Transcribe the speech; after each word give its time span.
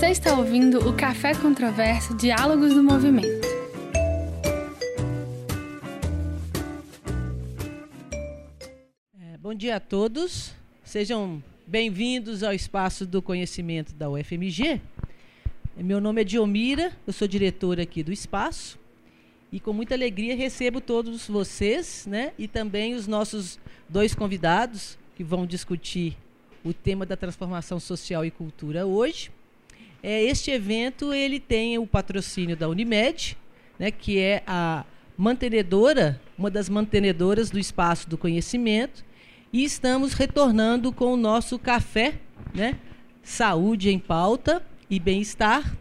Você 0.00 0.12
está 0.12 0.32
ouvindo 0.32 0.88
o 0.88 0.96
Café 0.96 1.34
Controverso 1.34 2.16
Diálogos 2.16 2.72
do 2.72 2.82
Movimento. 2.82 3.46
É, 9.20 9.36
bom 9.36 9.52
dia 9.52 9.76
a 9.76 9.80
todos. 9.80 10.54
Sejam 10.82 11.42
bem-vindos 11.66 12.42
ao 12.42 12.54
espaço 12.54 13.04
do 13.04 13.20
conhecimento 13.20 13.92
da 13.92 14.08
UFMG. 14.08 14.80
Meu 15.76 16.00
nome 16.00 16.22
é 16.22 16.24
Diomira, 16.24 16.92
eu 17.06 17.12
sou 17.12 17.28
diretora 17.28 17.82
aqui 17.82 18.02
do 18.02 18.10
espaço 18.10 18.78
e 19.52 19.60
com 19.60 19.74
muita 19.74 19.94
alegria 19.94 20.34
recebo 20.34 20.80
todos 20.80 21.28
vocês, 21.28 22.06
né? 22.06 22.32
E 22.38 22.48
também 22.48 22.94
os 22.94 23.06
nossos 23.06 23.60
dois 23.86 24.14
convidados 24.14 24.98
que 25.14 25.22
vão 25.22 25.44
discutir 25.44 26.16
o 26.64 26.72
tema 26.72 27.04
da 27.04 27.18
transformação 27.18 27.78
social 27.78 28.24
e 28.24 28.30
cultura 28.30 28.86
hoje. 28.86 29.30
É, 30.02 30.22
este 30.22 30.50
evento 30.50 31.12
ele 31.12 31.38
tem 31.38 31.78
o 31.78 31.86
patrocínio 31.86 32.56
da 32.56 32.68
Unimed, 32.68 33.36
né, 33.78 33.90
que 33.90 34.18
é 34.18 34.42
a 34.46 34.84
mantenedora, 35.16 36.20
uma 36.38 36.50
das 36.50 36.68
mantenedoras 36.68 37.50
do 37.50 37.58
espaço 37.58 38.08
do 38.08 38.16
conhecimento, 38.16 39.04
e 39.52 39.64
estamos 39.64 40.14
retornando 40.14 40.92
com 40.92 41.12
o 41.12 41.16
nosso 41.16 41.58
café, 41.58 42.14
né, 42.54 42.78
saúde 43.22 43.90
em 43.90 43.98
pauta 43.98 44.62
e 44.88 44.98
bem-estar. 44.98 45.76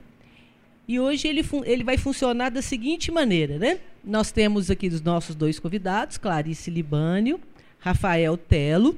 E 0.87 0.99
hoje 0.99 1.27
ele, 1.27 1.45
ele 1.65 1.83
vai 1.83 1.97
funcionar 1.97 2.49
da 2.49 2.61
seguinte 2.61 3.11
maneira, 3.11 3.59
né? 3.59 3.79
Nós 4.03 4.31
temos 4.31 4.71
aqui 4.71 4.87
os 4.87 5.01
nossos 5.01 5.35
dois 5.35 5.59
convidados, 5.59 6.17
Clarice 6.17 6.71
Libânio, 6.71 7.39
Rafael 7.79 8.35
Telo. 8.35 8.97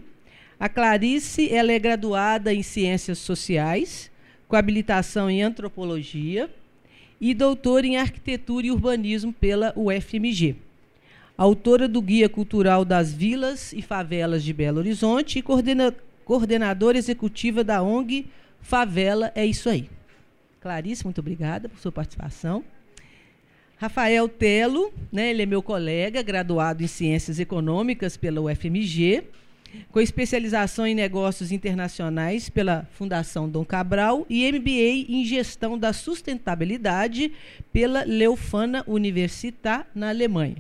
A 0.60 0.70
Clarice 0.70 1.52
ela 1.52 1.72
é 1.72 1.80
graduada 1.80 2.54
em 2.54 2.64
Ciências 2.64 3.18
Sociais, 3.18 4.11
com 4.52 4.58
habilitação 4.58 5.30
em 5.30 5.42
Antropologia 5.42 6.50
e 7.22 7.34
doutora 7.34 7.88
em 7.88 7.96
Arquitetura 7.96 8.68
e 8.68 8.72
Urbanismo 8.72 9.32
pela 9.32 9.74
UFMG. 9.78 10.58
Autora 11.38 11.88
do 11.88 12.02
Guia 12.02 12.28
Cultural 12.28 12.84
das 12.84 13.14
Vilas 13.14 13.72
e 13.72 13.82
Favelas 13.82 14.44
de 14.44 14.52
Belo 14.52 14.80
Horizonte 14.80 15.40
e 15.40 15.42
coordena 15.42 15.96
coordenadora 16.26 16.98
executiva 16.98 17.64
da 17.64 17.82
ONG 17.82 18.28
Favela 18.60 19.32
É 19.36 19.46
Isso 19.46 19.70
Aí. 19.70 19.90
Clarice, 20.60 21.06
muito 21.06 21.22
obrigada 21.22 21.70
por 21.70 21.80
sua 21.80 21.92
participação. 21.94 22.62
Rafael 23.78 24.28
Telo, 24.28 24.92
né, 25.14 25.30
ele 25.30 25.44
é 25.44 25.46
meu 25.46 25.64
colega, 25.64 26.22
graduado 26.22 26.84
em 26.84 26.88
Ciências 26.88 27.40
Econômicas 27.40 28.18
pela 28.18 28.42
UFMG, 28.42 29.24
com 29.92 30.00
especialização 30.00 30.86
em 30.86 30.96
Negócios 30.96 31.52
Internacionais 31.52 32.50
pela 32.50 32.88
Fundação 32.94 33.50
Dom 33.50 33.66
Cabral 33.66 34.26
e 34.30 34.50
MBA 34.52 35.12
em 35.12 35.26
Gestão 35.26 35.78
da 35.78 35.94
Sustentabilidade 35.94 37.32
pela 37.72 38.04
Leuphana 38.04 38.84
Universität, 38.88 39.86
na 39.94 40.10
Alemanha. 40.10 40.58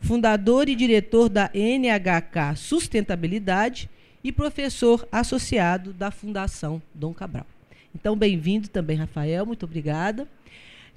Fundador 0.00 0.68
e 0.68 0.74
diretor 0.74 1.28
da 1.28 1.50
NHK 1.54 2.56
Sustentabilidade 2.56 3.88
e 4.22 4.32
professor 4.32 5.06
associado 5.10 5.92
da 5.92 6.10
Fundação 6.10 6.82
Dom 6.94 7.14
Cabral. 7.14 7.46
Então, 7.94 8.16
bem-vindo 8.16 8.68
também, 8.68 8.96
Rafael, 8.96 9.46
muito 9.46 9.64
obrigada. 9.64 10.28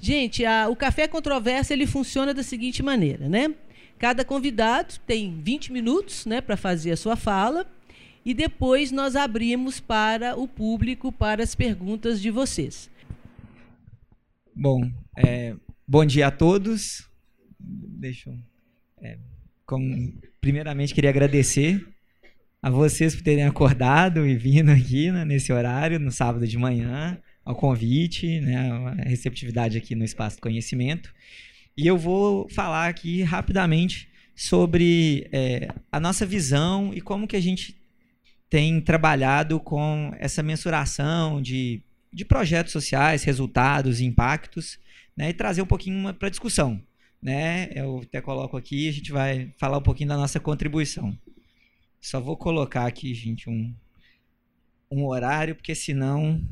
Gente, 0.02 0.45
a, 0.45 0.67
o 0.70 0.75
Café 0.75 1.08
Controverso 1.08 1.72
ele 1.72 1.86
funciona 1.86 2.33
da 2.33 2.44
seguinte 2.44 2.81
maneira, 2.81 3.30
né? 3.30 3.53
Cada 4.00 4.23
convidado 4.23 4.95
tem 5.05 5.42
20 5.42 5.73
minutos 5.73 6.25
né, 6.25 6.39
para 6.39 6.55
fazer 6.55 6.92
a 6.92 6.97
sua 6.97 7.17
fala 7.17 7.69
e 8.25 8.33
depois 8.33 8.92
nós 8.92 9.14
abrimos 9.14 9.81
para 9.81 10.39
o 10.39 10.47
público 10.47 11.11
para 11.11 11.44
as 11.44 11.53
perguntas 11.53 12.21
de 12.21 12.32
vocês. 12.32 12.89
Bom, 14.55 14.89
é, 15.17 15.54
bom 15.86 16.05
dia 16.05 16.27
a 16.27 16.32
todos. 16.32 17.09
Deixa 17.59 18.30
eu. 18.30 18.38
É, 19.02 19.17
primeiramente, 20.39 20.93
queria 20.93 21.09
agradecer 21.09 21.86
a 22.61 22.70
vocês 22.70 23.14
por 23.14 23.23
terem 23.23 23.45
acordado 23.45 24.26
e 24.26 24.33
vindo 24.33 24.70
aqui 24.70 25.11
né, 25.11 25.26
nesse 25.26 25.52
horário, 25.52 25.99
no 25.99 26.11
sábado 26.11 26.48
de 26.48 26.58
manhã, 26.58 27.17
ao 27.43 27.55
convite, 27.55 28.39
né, 28.39 28.71
a 28.71 29.09
receptividade 29.09 29.77
aqui 29.77 29.93
no 29.93 30.05
Espaço 30.05 30.38
do 30.38 30.42
Conhecimento. 30.42 31.14
E 31.80 31.88
eu 31.88 31.98
vou 31.98 32.50
falar 32.50 32.90
aqui 32.90 33.23
rapidamente 33.23 34.10
sobre 34.36 35.30
é, 35.32 35.73
a 35.90 35.98
nossa 35.98 36.26
visão 36.26 36.94
e 36.94 37.00
como 37.00 37.26
que 37.26 37.38
a 37.38 37.42
gente 37.42 37.73
tem 38.50 38.82
trabalhado 38.82 39.62
com 39.62 40.14
essa 40.20 40.44
mensuração 40.44 41.42
de, 41.42 41.82
de 42.12 42.26
projetos 42.26 42.73
sociais, 42.73 43.23
resultados, 43.23 44.02
impactos, 44.02 44.78
né, 45.16 45.30
e 45.30 45.34
trazer 45.34 45.62
um 45.62 45.66
pouquinho 45.66 46.14
para 46.16 46.28
discussão. 46.28 46.84
Né? 47.22 47.70
Eu 47.73 48.02
até 48.04 48.20
coloco 48.20 48.58
aqui, 48.58 48.89
a 48.89 48.92
gente 48.92 49.14
vai 49.14 49.54
falar 49.58 49.78
um 49.78 49.82
pouquinho 49.82 50.10
da 50.10 50.18
nossa 50.18 50.38
contribuição. 50.38 51.18
Só 52.02 52.20
vou 52.20 52.36
colocar 52.36 52.88
aqui, 52.88 53.14
gente, 53.14 53.50
um, 53.50 53.73
um 54.92 55.06
horário, 55.06 55.56
porque 55.56 55.73
senão 55.73 56.45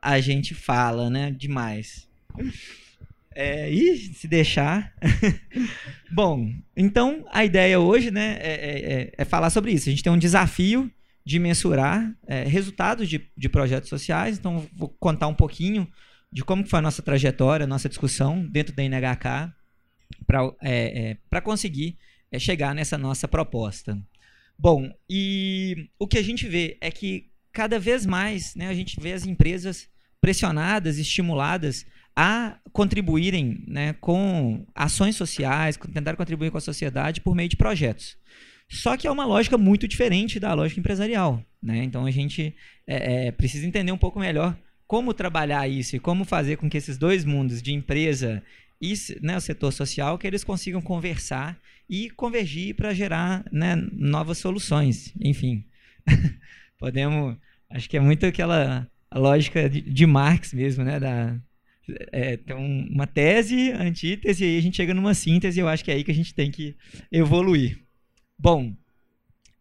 a 0.00 0.18
gente 0.20 0.54
fala, 0.54 1.10
né? 1.10 1.30
Demais. 1.32 2.08
É, 3.40 3.70
e 3.70 3.96
se 3.96 4.26
deixar. 4.26 4.92
Bom, 6.10 6.52
então 6.76 7.24
a 7.30 7.44
ideia 7.44 7.78
hoje, 7.78 8.10
né, 8.10 8.36
é, 8.40 8.52
é, 8.52 8.92
é, 8.92 9.12
é, 9.16 9.24
falar 9.24 9.48
sobre 9.50 9.70
isso. 9.70 9.88
A 9.88 9.92
gente 9.92 10.02
tem 10.02 10.12
um 10.12 10.18
desafio 10.18 10.90
de 11.24 11.38
mensurar 11.38 12.12
é, 12.26 12.42
resultados 12.42 13.08
de, 13.08 13.30
de 13.36 13.48
projetos 13.48 13.88
sociais. 13.88 14.38
Então, 14.38 14.66
vou 14.74 14.88
contar 14.88 15.28
um 15.28 15.34
pouquinho 15.34 15.86
de 16.32 16.42
como 16.42 16.66
foi 16.66 16.80
a 16.80 16.82
nossa 16.82 17.00
trajetória, 17.00 17.62
a 17.62 17.68
nossa 17.68 17.88
discussão 17.88 18.44
dentro 18.44 18.74
da 18.74 18.82
NHK 18.82 19.54
para 20.26 20.52
é, 20.60 21.16
é, 21.30 21.40
conseguir 21.40 21.96
chegar 22.40 22.74
nessa 22.74 22.98
nossa 22.98 23.28
proposta. 23.28 23.96
Bom, 24.58 24.92
e 25.08 25.88
o 25.96 26.08
que 26.08 26.18
a 26.18 26.24
gente 26.24 26.48
vê 26.48 26.76
é 26.80 26.90
que 26.90 27.30
cada 27.52 27.78
vez 27.78 28.04
mais 28.04 28.56
né, 28.56 28.66
a 28.66 28.74
gente 28.74 28.98
vê 29.00 29.12
as 29.12 29.24
empresas 29.24 29.88
pressionadas, 30.20 30.98
estimuladas 30.98 31.86
a 32.20 32.58
contribuírem 32.72 33.62
né, 33.68 33.92
com 34.00 34.66
ações 34.74 35.14
sociais, 35.14 35.78
tentar 35.94 36.16
contribuir 36.16 36.50
com 36.50 36.58
a 36.58 36.60
sociedade 36.60 37.20
por 37.20 37.32
meio 37.32 37.48
de 37.48 37.54
projetos. 37.54 38.16
Só 38.68 38.96
que 38.96 39.06
é 39.06 39.10
uma 39.10 39.24
lógica 39.24 39.56
muito 39.56 39.86
diferente 39.86 40.40
da 40.40 40.52
lógica 40.52 40.80
empresarial. 40.80 41.40
Né? 41.62 41.84
Então 41.84 42.04
a 42.04 42.10
gente 42.10 42.56
é, 42.88 43.28
é, 43.28 43.30
precisa 43.30 43.64
entender 43.64 43.92
um 43.92 43.96
pouco 43.96 44.18
melhor 44.18 44.58
como 44.84 45.14
trabalhar 45.14 45.68
isso 45.68 45.94
e 45.94 46.00
como 46.00 46.24
fazer 46.24 46.56
com 46.56 46.68
que 46.68 46.76
esses 46.76 46.98
dois 46.98 47.24
mundos 47.24 47.62
de 47.62 47.72
empresa 47.72 48.42
e 48.82 48.94
né, 49.22 49.36
o 49.36 49.40
setor 49.40 49.72
social 49.72 50.18
que 50.18 50.26
eles 50.26 50.42
consigam 50.42 50.82
conversar 50.82 51.56
e 51.88 52.10
convergir 52.10 52.74
para 52.74 52.92
gerar 52.92 53.44
né, 53.52 53.76
novas 53.92 54.38
soluções. 54.38 55.14
Enfim, 55.20 55.64
podemos. 56.80 57.36
Acho 57.70 57.88
que 57.88 57.96
é 57.96 58.00
muito 58.00 58.26
aquela 58.26 58.90
lógica 59.14 59.70
de, 59.70 59.82
de 59.82 60.04
Marx 60.04 60.52
mesmo, 60.52 60.82
né? 60.82 60.98
Da, 60.98 61.38
é, 62.12 62.36
tem 62.36 62.56
um, 62.56 62.88
uma 62.90 63.06
tese, 63.06 63.70
antítese, 63.72 64.44
e 64.44 64.48
aí 64.48 64.58
a 64.58 64.62
gente 64.62 64.76
chega 64.76 64.94
numa 64.94 65.14
síntese, 65.14 65.60
eu 65.60 65.68
acho 65.68 65.84
que 65.84 65.90
é 65.90 65.94
aí 65.94 66.04
que 66.04 66.10
a 66.10 66.14
gente 66.14 66.34
tem 66.34 66.50
que 66.50 66.76
evoluir. 67.10 67.78
Bom, 68.38 68.74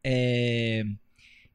é, 0.04 0.84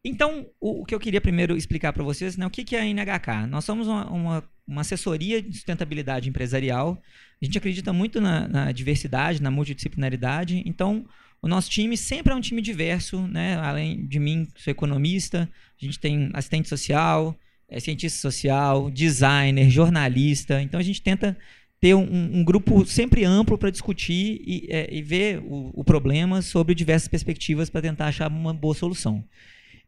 então, 0.05 0.47
o, 0.61 0.83
o, 0.83 0.85
que 0.85 0.95
eu 0.95 1.01
queria 1.01 1.21
primeiro 1.21 1.57
explicar 1.57 1.93
para 1.93 2.03
vocês, 2.03 2.37
né, 2.37 2.47
o 2.47 2.51
que, 2.51 2.65
que 2.65 2.75
é 2.75 2.81
a 2.81 2.85
NHK? 2.85 3.47
Nós 3.49 3.65
somos 3.65 3.87
uma, 3.87 4.11
uma, 4.11 4.45
uma, 4.67 4.81
assessoria 4.81 5.41
de 5.41 5.55
sustentabilidade 5.55 6.29
empresarial, 6.29 7.01
a 7.41 7.45
gente 7.45 7.57
acredita 7.57 7.93
muito 7.93 8.21
na, 8.21 8.49
na 8.49 8.73
diversidade, 8.73 9.43
na 9.43 9.51
multidisciplinaridade. 9.51 10.63
Então, 10.67 11.07
o 11.41 11.49
nosso 11.49 11.71
time 11.71 11.97
sempre 11.97 12.33
é 12.33 12.37
um 12.37 12.41
time 12.41 12.63
diverso, 12.63 13.27
né? 13.27 13.57
Além 13.57 14.07
de 14.07 14.19
mim, 14.19 14.49
sou 14.57 14.71
economista, 14.71 15.49
a 15.81 15.85
gente 15.85 15.99
tem 15.99 16.31
assistente 16.35 16.69
social, 16.69 17.37
é, 17.73 17.81
cientista 17.81 18.21
social, 18.21 18.91
designer, 18.91 19.71
jornalista. 19.71 20.61
Então, 20.61 20.79
a 20.79 20.83
gente 20.83 21.01
tenta 21.01 21.37
ter 21.81 21.95
um, 21.95 22.39
um 22.39 22.45
grupo 22.45 22.85
sempre 22.85 23.25
amplo 23.25 23.59
para 23.59 23.71
discutir 23.71 24.41
e, 24.47 24.67
é, 24.69 24.89
e 24.95 25.03
ver 25.03 25.39
o, 25.39 25.73
o, 25.75 25.83
problema 25.83 26.41
sobre 26.43 26.75
diversas 26.75 27.09
perspectivas 27.09 27.69
para 27.71 27.83
tentar 27.83 28.07
achar 28.07 28.31
uma 28.31 28.55
boa 28.55 28.75
solução. 28.75 29.25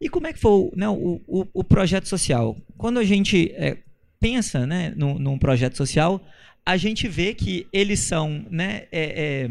E 0.01 0.09
como 0.09 0.27
é 0.27 0.33
que 0.33 0.41
foi 0.41 0.71
né, 0.75 0.89
o, 0.89 1.21
o, 1.27 1.47
o 1.53 1.63
projeto 1.63 2.09
social? 2.09 2.57
Quando 2.77 2.99
a 2.99 3.05
gente 3.05 3.53
é, 3.53 3.79
pensa 4.19 4.67
né, 4.67 4.93
num, 4.97 5.19
num 5.19 5.39
projeto 5.39 5.77
social, 5.77 6.27
a 6.67 6.77
gente 6.77 7.07
vê 7.07 7.35
que 7.35 7.69
eles 7.73 8.01
são, 8.01 8.45
né, 8.51 8.87
é, 8.91 9.49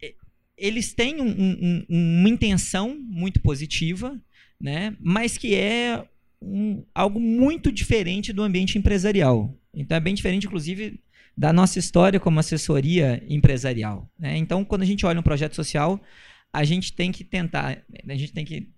é, 0.00 0.14
eles 0.56 0.94
têm 0.94 1.20
um, 1.20 1.28
um, 1.28 1.86
uma 1.88 2.28
intenção 2.28 2.96
muito 2.98 3.40
positiva, 3.40 4.18
né, 4.58 4.96
mas 4.98 5.36
que 5.36 5.54
é 5.54 6.04
um, 6.40 6.84
algo 6.94 7.18
muito 7.18 7.70
diferente 7.70 8.32
do 8.32 8.42
ambiente 8.42 8.78
empresarial. 8.78 9.54
Então 9.74 9.96
é 9.96 10.00
bem 10.00 10.14
diferente, 10.14 10.46
inclusive, 10.46 11.00
da 11.36 11.52
nossa 11.52 11.78
história 11.78 12.18
como 12.18 12.40
assessoria 12.40 13.22
empresarial. 13.28 14.10
Né? 14.18 14.36
Então, 14.36 14.64
quando 14.64 14.82
a 14.82 14.86
gente 14.86 15.06
olha 15.06 15.20
um 15.20 15.22
projeto 15.22 15.54
social, 15.54 16.00
a 16.52 16.64
gente 16.64 16.92
tem 16.92 17.12
que 17.12 17.22
tentar, 17.22 17.78
a 18.08 18.14
gente 18.14 18.32
tem 18.32 18.44
que 18.44 18.68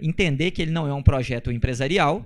entender 0.00 0.50
que 0.50 0.62
ele 0.62 0.70
não 0.70 0.86
é 0.86 0.94
um 0.94 1.02
projeto 1.02 1.52
empresarial, 1.52 2.24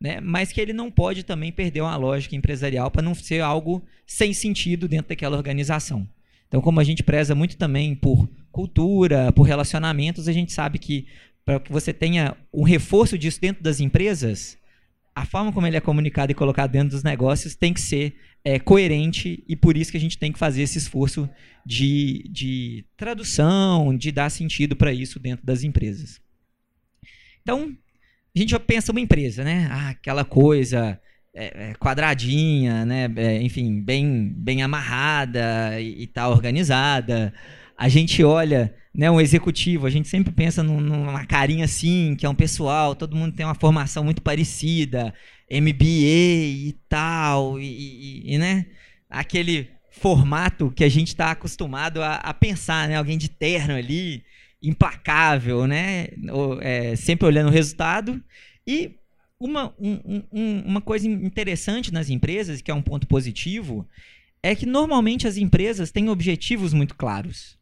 né? 0.00 0.20
mas 0.20 0.52
que 0.52 0.60
ele 0.60 0.72
não 0.72 0.90
pode 0.90 1.22
também 1.22 1.52
perder 1.52 1.80
uma 1.80 1.96
lógica 1.96 2.34
empresarial 2.36 2.90
para 2.90 3.02
não 3.02 3.14
ser 3.14 3.40
algo 3.40 3.84
sem 4.06 4.32
sentido 4.32 4.88
dentro 4.88 5.08
daquela 5.08 5.36
organização. 5.36 6.08
Então, 6.48 6.60
como 6.60 6.80
a 6.80 6.84
gente 6.84 7.02
preza 7.02 7.34
muito 7.34 7.56
também 7.56 7.94
por 7.94 8.28
cultura, 8.50 9.30
por 9.32 9.42
relacionamentos, 9.42 10.26
a 10.26 10.32
gente 10.32 10.52
sabe 10.52 10.78
que 10.78 11.06
para 11.48 11.58
que 11.58 11.72
você 11.72 11.94
tenha 11.94 12.36
um 12.52 12.62
reforço 12.62 13.16
disso 13.16 13.40
dentro 13.40 13.62
das 13.62 13.80
empresas, 13.80 14.58
a 15.14 15.24
forma 15.24 15.50
como 15.50 15.66
ele 15.66 15.78
é 15.78 15.80
comunicado 15.80 16.30
e 16.30 16.34
colocado 16.34 16.72
dentro 16.72 16.90
dos 16.90 17.02
negócios 17.02 17.54
tem 17.54 17.72
que 17.72 17.80
ser 17.80 18.16
é, 18.44 18.58
coerente 18.58 19.42
e 19.48 19.56
por 19.56 19.74
isso 19.74 19.90
que 19.90 19.96
a 19.96 20.00
gente 20.00 20.18
tem 20.18 20.30
que 20.30 20.38
fazer 20.38 20.60
esse 20.60 20.76
esforço 20.76 21.26
de, 21.64 22.28
de 22.30 22.84
tradução, 22.98 23.96
de 23.96 24.12
dar 24.12 24.28
sentido 24.28 24.76
para 24.76 24.92
isso 24.92 25.18
dentro 25.18 25.46
das 25.46 25.64
empresas. 25.64 26.20
Então, 27.40 27.74
a 28.36 28.38
gente 28.38 28.58
pensa 28.58 28.92
uma 28.92 29.00
empresa, 29.00 29.42
né? 29.42 29.68
Ah, 29.70 29.88
aquela 29.88 30.26
coisa 30.26 31.00
é, 31.34 31.70
é, 31.70 31.74
quadradinha, 31.76 32.84
né? 32.84 33.10
É, 33.16 33.40
enfim, 33.40 33.80
bem, 33.80 34.34
bem 34.36 34.62
amarrada 34.62 35.80
e, 35.80 36.02
e 36.02 36.06
tal, 36.08 36.30
organizada. 36.30 37.32
A 37.78 37.88
gente 37.88 38.24
olha, 38.24 38.74
né, 38.92 39.08
um 39.08 39.20
executivo, 39.20 39.86
a 39.86 39.90
gente 39.90 40.08
sempre 40.08 40.32
pensa 40.32 40.64
num, 40.64 40.80
numa 40.80 41.24
carinha 41.24 41.64
assim, 41.64 42.16
que 42.16 42.26
é 42.26 42.28
um 42.28 42.34
pessoal, 42.34 42.96
todo 42.96 43.14
mundo 43.14 43.36
tem 43.36 43.46
uma 43.46 43.54
formação 43.54 44.02
muito 44.02 44.20
parecida, 44.20 45.14
MBA 45.48 45.84
e 45.84 46.76
tal, 46.88 47.60
e, 47.60 47.64
e, 47.64 48.34
e 48.34 48.38
né? 48.38 48.66
Aquele 49.08 49.70
formato 49.92 50.72
que 50.72 50.82
a 50.82 50.88
gente 50.88 51.08
está 51.08 51.30
acostumado 51.30 52.02
a, 52.02 52.16
a, 52.16 52.34
pensar, 52.34 52.88
né? 52.88 52.96
Alguém 52.96 53.16
de 53.16 53.28
terno 53.28 53.74
ali, 53.74 54.24
implacável, 54.60 55.66
né? 55.68 56.08
É, 56.60 56.96
sempre 56.96 57.26
olhando 57.26 57.48
o 57.48 57.52
resultado. 57.52 58.20
E 58.66 58.96
uma, 59.38 59.72
um, 59.78 60.22
um, 60.32 60.60
uma 60.66 60.80
coisa 60.80 61.06
interessante 61.06 61.92
nas 61.92 62.10
empresas, 62.10 62.60
que 62.60 62.72
é 62.72 62.74
um 62.74 62.82
ponto 62.82 63.06
positivo, 63.06 63.88
é 64.42 64.54
que 64.54 64.66
normalmente 64.66 65.28
as 65.28 65.36
empresas 65.36 65.92
têm 65.92 66.08
objetivos 66.08 66.72
muito 66.74 66.96
claros. 66.96 67.57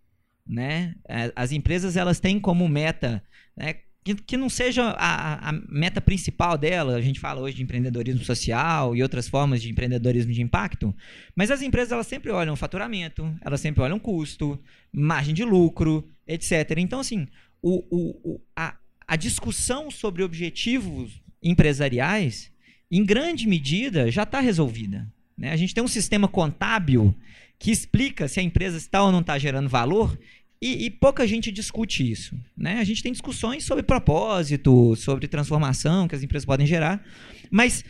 Né? 0.46 0.94
É, 1.08 1.32
as 1.34 1.52
empresas 1.52 1.96
elas 1.96 2.20
têm 2.20 2.38
como 2.38 2.68
meta 2.68 3.22
né, 3.56 3.76
que, 4.06 4.14
que 4.14 4.36
não 4.36 4.48
seja 4.48 4.90
a, 4.90 5.48
a, 5.48 5.52
meta 5.68 6.00
principal 6.00 6.56
dela. 6.56 6.94
A 6.94 7.00
gente 7.00 7.18
fala 7.18 7.40
hoje 7.40 7.56
de 7.56 7.64
empreendedorismo 7.64 8.22
social 8.22 8.94
e 8.94 9.02
outras 9.02 9.28
formas 9.28 9.60
de 9.60 9.68
empreendedorismo 9.68 10.32
de 10.32 10.40
impacto, 10.40 10.94
mas 11.34 11.50
as 11.50 11.60
empresas 11.60 11.90
elas 11.90 12.06
sempre 12.06 12.30
olham 12.30 12.54
faturamento, 12.54 13.36
elas 13.40 13.60
sempre 13.60 13.82
olham 13.82 13.98
custo, 13.98 14.62
margem 14.92 15.34
de 15.34 15.42
lucro, 15.42 16.08
etc. 16.24 16.74
Então, 16.78 17.00
assim, 17.00 17.26
o, 17.60 17.82
o, 17.90 18.40
a, 18.54 18.76
a 19.08 19.16
discussão 19.16 19.90
sobre 19.90 20.22
objetivos 20.22 21.20
empresariais, 21.42 22.52
em 22.88 23.04
grande 23.04 23.48
medida, 23.48 24.08
já 24.08 24.22
está 24.22 24.38
resolvida. 24.38 25.12
Né? 25.36 25.50
A 25.50 25.56
gente 25.56 25.74
tem 25.74 25.82
um 25.82 25.88
sistema 25.88 26.28
contábil 26.28 27.12
que 27.58 27.70
explica 27.70 28.28
se 28.28 28.40
a 28.40 28.42
empresa 28.42 28.76
está 28.76 29.02
ou 29.02 29.10
não 29.10 29.20
está 29.20 29.38
gerando 29.38 29.68
valor 29.68 30.18
e, 30.60 30.86
e, 30.86 30.90
pouca 30.90 31.26
gente 31.26 31.52
discute 31.52 32.10
isso. 32.10 32.38
Né? 32.56 32.78
A 32.78 32.84
gente 32.84 33.02
tem 33.02 33.12
discussões 33.12 33.64
sobre 33.64 33.82
propósito, 33.82 34.96
sobre 34.96 35.28
transformação 35.28 36.08
que 36.08 36.14
as 36.14 36.22
empresas 36.22 36.46
podem 36.46 36.66
gerar, 36.66 37.04
mas 37.50 37.84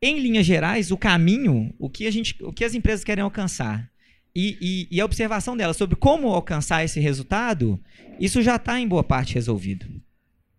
em 0.00 0.18
linhas 0.18 0.44
gerais, 0.44 0.90
o 0.90 0.96
caminho, 0.96 1.74
o 1.78 1.88
que, 1.88 2.06
a 2.06 2.10
gente, 2.10 2.36
o 2.42 2.52
que 2.52 2.64
as 2.64 2.74
empresas 2.74 3.04
querem 3.04 3.22
alcançar 3.22 3.90
e, 4.34 4.56
e, 4.60 4.96
e 4.96 5.00
a 5.00 5.04
observação 5.04 5.56
delas 5.56 5.76
sobre 5.76 5.96
como 5.96 6.28
alcançar 6.28 6.84
esse 6.84 6.98
resultado, 6.98 7.80
isso 8.18 8.42
já 8.42 8.56
está 8.56 8.80
em 8.80 8.88
boa 8.88 9.04
parte 9.04 9.34
resolvido. 9.34 9.86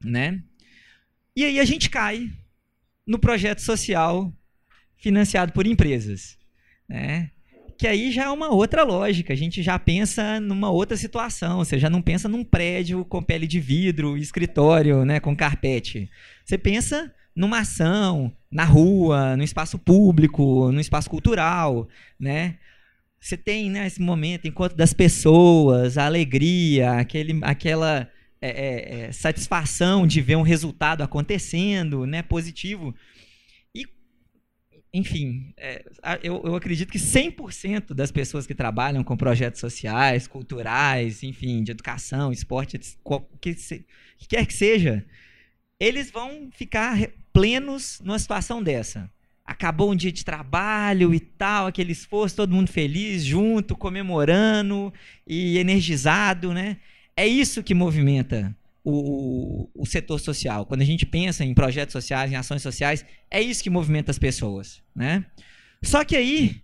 Né? 0.03 0.41
E 1.35 1.43
aí 1.43 1.59
a 1.59 1.65
gente 1.65 1.89
cai 1.89 2.31
no 3.05 3.19
projeto 3.19 3.59
social 3.59 4.33
financiado 4.97 5.51
por 5.51 5.67
empresas. 5.67 6.37
Né? 6.87 7.31
Que 7.77 7.87
aí 7.87 8.11
já 8.11 8.23
é 8.23 8.29
uma 8.29 8.49
outra 8.49 8.83
lógica. 8.83 9.33
A 9.33 9.35
gente 9.35 9.61
já 9.61 9.77
pensa 9.77 10.39
numa 10.39 10.69
outra 10.69 10.95
situação. 10.95 11.59
Você 11.59 11.77
já 11.77 11.89
não 11.89 12.01
pensa 12.01 12.29
num 12.29 12.43
prédio 12.43 13.03
com 13.05 13.21
pele 13.21 13.47
de 13.47 13.59
vidro, 13.59 14.17
escritório, 14.17 15.03
né, 15.05 15.19
com 15.19 15.35
carpete. 15.35 16.09
Você 16.45 16.57
pensa 16.57 17.13
numa 17.35 17.59
ação, 17.59 18.31
na 18.51 18.63
rua, 18.63 19.35
no 19.35 19.43
espaço 19.43 19.79
público, 19.79 20.71
no 20.71 20.79
espaço 20.79 21.09
cultural, 21.09 21.87
né? 22.19 22.57
Você 23.19 23.37
tem 23.37 23.69
né, 23.69 23.87
esse 23.87 24.01
momento, 24.01 24.47
encontro 24.47 24.77
das 24.77 24.93
pessoas, 24.93 25.97
a 25.97 26.05
alegria, 26.05 26.91
aquele, 26.93 27.39
aquela 27.41 28.07
é, 28.41 28.49
é, 28.49 28.99
é 29.05 29.11
satisfação 29.11 30.05
de 30.05 30.19
ver 30.19 30.35
um 30.35 30.41
resultado 30.41 31.01
acontecendo, 31.01 32.05
né, 32.05 32.21
positivo 32.21 32.93
enfim, 34.93 35.51
é, 35.57 35.83
eu, 36.21 36.39
eu, 36.45 36.55
acredito 36.55 36.91
que 36.91 36.99
100% 36.99 37.95
das 37.95 38.11
pessoas 38.11 38.45
que 38.45 38.53
trabalham 38.53 39.03
com 39.03 39.17
projetos 39.17 39.59
sociais, 39.59 40.27
culturais, 40.27 41.23
enfim, 41.23 41.63
de 41.63 41.71
educação, 41.71 42.31
esporte, 42.31 42.79
o 43.03 43.19
que, 43.41 43.55
que 43.55 44.27
quer 44.27 44.45
que 44.45 44.53
seja, 44.53 45.03
eles 45.79 46.11
vão 46.11 46.49
ficar 46.51 46.95
plenos 47.33 47.99
numa 48.03 48.19
situação 48.19 48.61
dessa. 48.61 49.09
Acabou 49.43 49.91
um 49.91 49.95
dia 49.95 50.11
de 50.11 50.23
trabalho 50.23 51.11
e 51.11 51.19
tal, 51.19 51.65
aquele 51.65 51.91
esforço, 51.91 52.35
todo 52.35 52.53
mundo 52.53 52.69
feliz, 52.69 53.25
junto, 53.25 53.75
comemorando 53.75 54.93
e 55.27 55.57
energizado, 55.57 56.53
né? 56.53 56.77
É 57.17 57.27
isso 57.27 57.63
que 57.63 57.73
movimenta 57.73 58.55
o, 58.83 59.69
o, 59.73 59.85
setor 59.85 60.19
social. 60.19 60.65
Quando 60.65 60.81
a 60.81 60.85
gente 60.85 61.05
pensa 61.05 61.45
em 61.45 61.53
projetos 61.53 61.93
sociais, 61.93 62.31
em 62.31 62.35
ações 62.35 62.61
sociais, 62.61 63.05
é 63.31 63.41
isso 63.41 63.63
que 63.63 63.69
movimenta 63.69 64.11
as 64.11 64.19
pessoas, 64.19 64.81
né? 64.95 65.25
Só 65.81 66.03
que 66.03 66.15
aí 66.15 66.61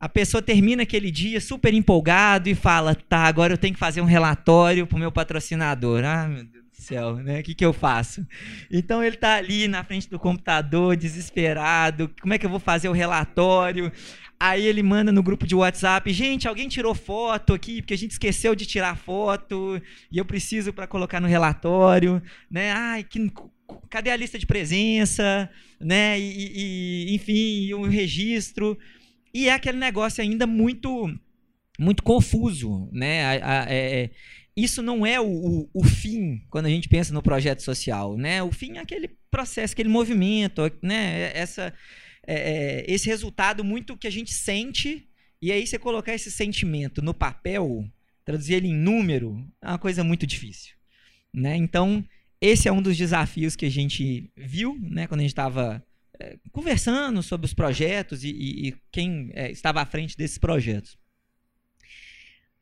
a 0.00 0.08
pessoa 0.08 0.42
termina 0.42 0.82
aquele 0.82 1.10
dia 1.10 1.40
super 1.40 1.74
empolgado 1.74 2.48
e 2.48 2.54
fala: 2.54 2.94
"Tá, 2.94 3.24
agora 3.24 3.52
eu 3.52 3.58
tenho 3.58 3.74
que 3.74 3.80
fazer 3.80 4.00
um 4.00 4.06
relatório 4.06 4.86
para 4.86 4.96
o 4.96 5.00
meu 5.00 5.12
patrocinador". 5.12 6.04
Ah, 6.04 6.26
meu 6.26 6.44
Deus 6.44 6.63
céu, 6.82 7.16
né? 7.16 7.40
O 7.40 7.42
que 7.42 7.54
que 7.54 7.64
eu 7.64 7.72
faço? 7.72 8.26
Então 8.70 9.02
ele 9.02 9.16
está 9.16 9.36
ali 9.36 9.68
na 9.68 9.84
frente 9.84 10.08
do 10.08 10.18
computador, 10.18 10.96
desesperado. 10.96 12.10
Como 12.20 12.34
é 12.34 12.38
que 12.38 12.46
eu 12.46 12.50
vou 12.50 12.60
fazer 12.60 12.88
o 12.88 12.92
relatório? 12.92 13.92
Aí 14.38 14.66
ele 14.66 14.82
manda 14.82 15.12
no 15.12 15.22
grupo 15.22 15.46
de 15.46 15.54
WhatsApp: 15.54 16.12
gente, 16.12 16.48
alguém 16.48 16.68
tirou 16.68 16.94
foto 16.94 17.54
aqui, 17.54 17.80
porque 17.80 17.94
a 17.94 17.98
gente 17.98 18.12
esqueceu 18.12 18.54
de 18.54 18.66
tirar 18.66 18.96
foto 18.96 19.80
e 20.10 20.18
eu 20.18 20.24
preciso 20.24 20.72
para 20.72 20.86
colocar 20.86 21.20
no 21.20 21.28
relatório, 21.28 22.22
né? 22.50 22.72
Ai, 22.72 23.04
que, 23.04 23.32
cadê 23.88 24.10
a 24.10 24.16
lista 24.16 24.38
de 24.38 24.46
presença, 24.46 25.48
né? 25.80 26.18
E, 26.18 27.08
e 27.10 27.14
enfim, 27.14 27.72
o 27.74 27.84
registro. 27.84 28.76
E 29.32 29.48
é 29.48 29.52
aquele 29.52 29.78
negócio 29.78 30.22
ainda 30.22 30.46
muito, 30.46 31.12
muito 31.78 32.02
confuso, 32.02 32.88
né? 32.92 33.24
A, 33.24 33.62
a, 33.62 33.72
é, 33.72 34.02
é, 34.02 34.10
isso 34.56 34.82
não 34.82 35.04
é 35.04 35.20
o, 35.20 35.26
o, 35.26 35.70
o, 35.74 35.84
fim 35.84 36.44
quando 36.48 36.66
a 36.66 36.70
gente 36.70 36.88
pensa 36.88 37.12
no 37.12 37.22
projeto 37.22 37.62
social, 37.62 38.16
né? 38.16 38.42
O 38.42 38.52
fim 38.52 38.76
é 38.76 38.80
aquele 38.80 39.08
processo, 39.30 39.72
aquele 39.72 39.88
movimento, 39.88 40.62
né? 40.82 41.32
Essa 41.34 41.74
é, 42.26 42.34
é, 42.34 42.84
esse 42.88 43.08
resultado 43.08 43.62
muito 43.62 43.96
que 43.96 44.06
a 44.06 44.10
gente 44.10 44.32
sente, 44.32 45.08
e 45.40 45.52
aí 45.52 45.66
você 45.66 45.78
colocar 45.78 46.14
esse 46.14 46.30
sentimento 46.30 47.02
no 47.02 47.12
papel, 47.12 47.84
traduzir 48.24 48.54
ele 48.54 48.68
em 48.68 48.74
número, 48.74 49.46
é 49.60 49.68
uma 49.68 49.78
coisa 49.78 50.02
muito 50.02 50.26
difícil. 50.26 50.74
Né? 51.32 51.56
Então, 51.56 52.04
esse 52.40 52.68
é 52.68 52.72
um 52.72 52.80
dos 52.80 52.96
desafios 52.96 53.56
que 53.56 53.66
a 53.66 53.70
gente 53.70 54.30
viu 54.36 54.78
né, 54.80 55.06
quando 55.06 55.20
a 55.20 55.22
gente 55.22 55.32
estava 55.32 55.84
é, 56.18 56.38
conversando 56.50 57.22
sobre 57.22 57.46
os 57.46 57.52
projetos 57.52 58.24
e, 58.24 58.30
e, 58.30 58.68
e 58.68 58.76
quem 58.90 59.30
é, 59.34 59.50
estava 59.50 59.82
à 59.82 59.86
frente 59.86 60.16
desses 60.16 60.38
projetos. 60.38 60.96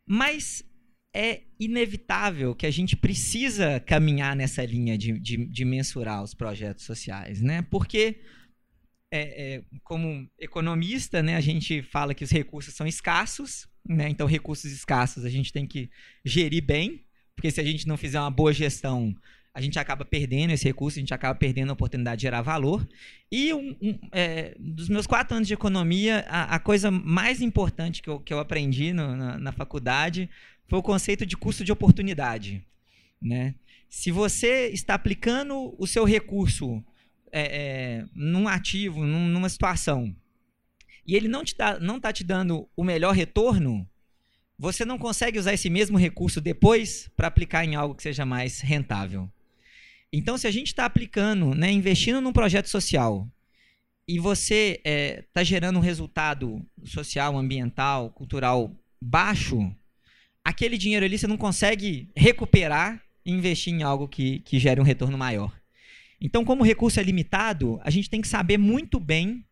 Mas 0.04 0.64
é 1.14 1.42
inevitável 1.60 2.54
que 2.54 2.66
a 2.66 2.70
gente 2.70 2.96
precisa 2.96 3.78
caminhar 3.80 4.34
nessa 4.34 4.64
linha 4.64 4.96
de, 4.96 5.18
de, 5.18 5.44
de 5.46 5.64
mensurar 5.64 6.22
os 6.22 6.32
projetos 6.32 6.84
sociais, 6.84 7.40
né? 7.40 7.62
Porque 7.70 8.20
é, 9.12 9.56
é, 9.56 9.62
como 9.84 10.26
economista, 10.38 11.22
né, 11.22 11.36
a 11.36 11.40
gente 11.40 11.82
fala 11.82 12.14
que 12.14 12.24
os 12.24 12.30
recursos 12.30 12.74
são 12.74 12.86
escassos, 12.86 13.68
né, 13.86 14.08
então 14.08 14.26
recursos 14.26 14.72
escassos 14.72 15.26
a 15.26 15.28
gente 15.28 15.52
tem 15.52 15.66
que 15.66 15.90
gerir 16.24 16.64
bem, 16.64 17.04
porque 17.36 17.50
se 17.50 17.60
a 17.60 17.64
gente 17.64 17.86
não 17.86 17.98
fizer 17.98 18.18
uma 18.18 18.30
boa 18.30 18.54
gestão, 18.54 19.14
a 19.54 19.60
gente 19.60 19.78
acaba 19.78 20.02
perdendo 20.02 20.52
esse 20.52 20.64
recurso, 20.64 20.98
a 20.98 21.00
gente 21.00 21.12
acaba 21.12 21.38
perdendo 21.38 21.70
a 21.70 21.72
oportunidade 21.74 22.20
de 22.20 22.22
gerar 22.22 22.40
valor. 22.40 22.88
E 23.30 23.52
um, 23.52 23.76
um, 23.82 23.98
é, 24.10 24.54
dos 24.58 24.88
meus 24.88 25.06
quatro 25.06 25.36
anos 25.36 25.46
de 25.46 25.52
economia, 25.52 26.24
a, 26.26 26.54
a, 26.54 26.58
coisa 26.58 26.90
mais 26.90 27.42
importante 27.42 28.00
que 28.00 28.08
eu, 28.08 28.18
que 28.18 28.32
eu 28.32 28.38
aprendi 28.38 28.94
no, 28.94 29.14
na, 29.14 29.38
na 29.38 29.52
faculdade 29.52 30.30
foi 30.72 30.78
o 30.78 30.82
conceito 30.82 31.26
de 31.26 31.36
custo 31.36 31.62
de 31.62 31.70
oportunidade. 31.70 32.64
Né? 33.20 33.54
Se 33.90 34.10
você 34.10 34.68
está 34.68 34.94
aplicando 34.94 35.74
o 35.78 35.86
seu 35.86 36.02
recurso 36.02 36.82
é, 37.30 37.42
é, 37.42 38.04
num 38.14 38.48
ativo, 38.48 39.04
num, 39.04 39.28
numa 39.28 39.50
situação, 39.50 40.16
e 41.06 41.14
ele 41.14 41.28
não 41.28 41.42
está 41.42 41.78
tá 42.00 42.10
te 42.10 42.24
dando 42.24 42.66
o 42.74 42.82
melhor 42.82 43.14
retorno, 43.14 43.86
você 44.58 44.82
não 44.82 44.96
consegue 44.96 45.38
usar 45.38 45.52
esse 45.52 45.68
mesmo 45.68 45.98
recurso 45.98 46.40
depois 46.40 47.10
para 47.14 47.28
aplicar 47.28 47.66
em 47.66 47.74
algo 47.74 47.94
que 47.94 48.02
seja 48.02 48.24
mais 48.24 48.62
rentável. 48.62 49.30
Então, 50.10 50.38
se 50.38 50.46
a 50.46 50.50
gente 50.50 50.68
está 50.68 50.86
aplicando, 50.86 51.54
né, 51.54 51.70
investindo 51.70 52.18
num 52.18 52.32
projeto 52.32 52.70
social 52.70 53.28
e 54.08 54.18
você 54.18 54.80
está 54.82 54.90
é, 54.90 55.24
tá 55.34 55.44
gerando 55.44 55.76
um 55.76 55.82
resultado 55.82 56.66
social, 56.82 57.36
ambiental, 57.36 58.08
cultural 58.08 58.74
baixo, 58.98 59.70
aquele 60.44 60.76
dinheiro 60.76 61.04
ali 61.04 61.18
você 61.18 61.26
não 61.26 61.36
consegue 61.36 62.10
recuperar 62.16 63.02
e 63.24 63.32
investir 63.32 63.72
em 63.72 63.82
algo 63.82 64.08
que, 64.08 64.40
que 64.40 64.58
gere 64.58 64.80
um 64.80 64.84
retorno 64.84 65.16
maior. 65.16 65.52
Então, 66.20 66.44
como 66.44 66.62
o 66.62 66.66
recurso 66.66 67.00
é 67.00 67.02
limitado, 67.02 67.80
a 67.82 67.90
gente 67.90 68.08
tem 68.08 68.20
que 68.20 68.28
saber 68.28 68.58
muito 68.58 69.00
bem 69.00 69.44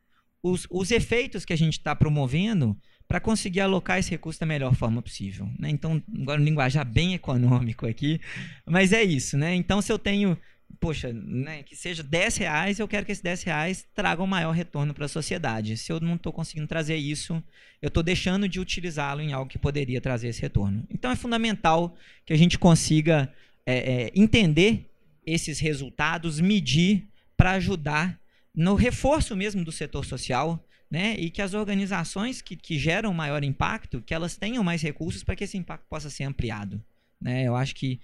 os, 0.43 0.67
os 0.71 0.91
efeitos 0.91 1.45
que 1.45 1.53
a 1.53 1.57
gente 1.57 1.75
está 1.75 1.95
promovendo 1.95 2.77
para 3.09 3.19
conseguir 3.19 3.61
alocar 3.61 3.99
esse 3.99 4.11
recurso 4.11 4.39
da 4.39 4.47
melhor 4.47 4.75
forma 4.77 5.03
possível. 5.03 5.49
Né? 5.59 5.69
Então, 5.69 6.01
agora 6.23 6.41
um 6.41 6.45
linguajar 6.45 6.87
bem 6.87 7.13
econômico 7.15 7.87
aqui, 7.87 8.21
mas 8.65 8.93
é 8.93 9.03
isso. 9.03 9.37
Né? 9.37 9.55
Então, 9.57 9.83
se 9.83 9.93
eu 9.93 9.99
tenho, 9.99 10.39
poxa, 10.79 11.13
né, 11.13 11.63
que 11.63 11.75
seja 11.75 12.03
10 12.03 12.37
reais, 12.37 12.79
eu 12.79 12.89
quero 12.89 13.05
que 13.05 13.13
esses 13.13 13.23
10 13.23 13.43
reais 13.43 13.87
tragam 13.95 14.27
maior 14.27 14.53
retorno 14.53 14.95
para 14.95 15.07
a 15.07 15.09
sociedade. 15.09 15.77
Se 15.77 15.93
eu 15.93 16.01
não 16.01 16.15
estou 16.15 16.33
conseguindo 16.33 16.67
trazer 16.67 16.97
isso, 16.97 17.43
eu 17.83 17.89
estou 17.89 18.03
deixando 18.03 18.49
de 18.49 18.61
utilizá-lo 18.61 19.21
em 19.21 19.33
algo 19.33 19.51
que 19.51 19.59
poderia 19.59 20.01
trazer 20.01 20.29
esse 20.29 20.41
retorno. 20.41 20.85
Então, 20.91 21.11
é 21.11 21.17
fundamental 21.17 21.97
que 22.25 22.33
a 22.33 22.37
gente 22.37 22.59
consiga 22.59 23.33
é, 23.67 23.75
é, 23.77 24.13
entender 24.15 24.91
esses 25.27 25.59
resultados, 25.59 26.41
medir 26.41 27.07
para 27.37 27.53
ajudar 27.53 28.19
no 28.55 28.75
reforço 28.75 29.37
mesmo 29.37 29.65
do 29.65 29.73
setor 29.73 30.05
social, 30.05 30.63
né? 30.91 31.15
E 31.19 31.31
que 31.31 31.41
as 31.41 31.55
organizações 31.55 32.43
que, 32.43 32.57
que 32.57 32.79
geram 32.79 33.15
maior 33.15 33.45
impacto, 33.45 34.03
que 34.03 34.13
elas 34.13 34.37
tenham 34.37 34.65
mais 34.65 34.83
recursos 34.83 35.23
para 35.23 35.37
que 35.37 35.45
esse 35.45 35.57
impacto 35.57 35.87
possa 35.89 36.11
ser 36.11 36.25
ampliado, 36.25 36.83
né? 37.21 37.45
Eu 37.45 37.55
acho 37.55 37.75
que 37.75 38.01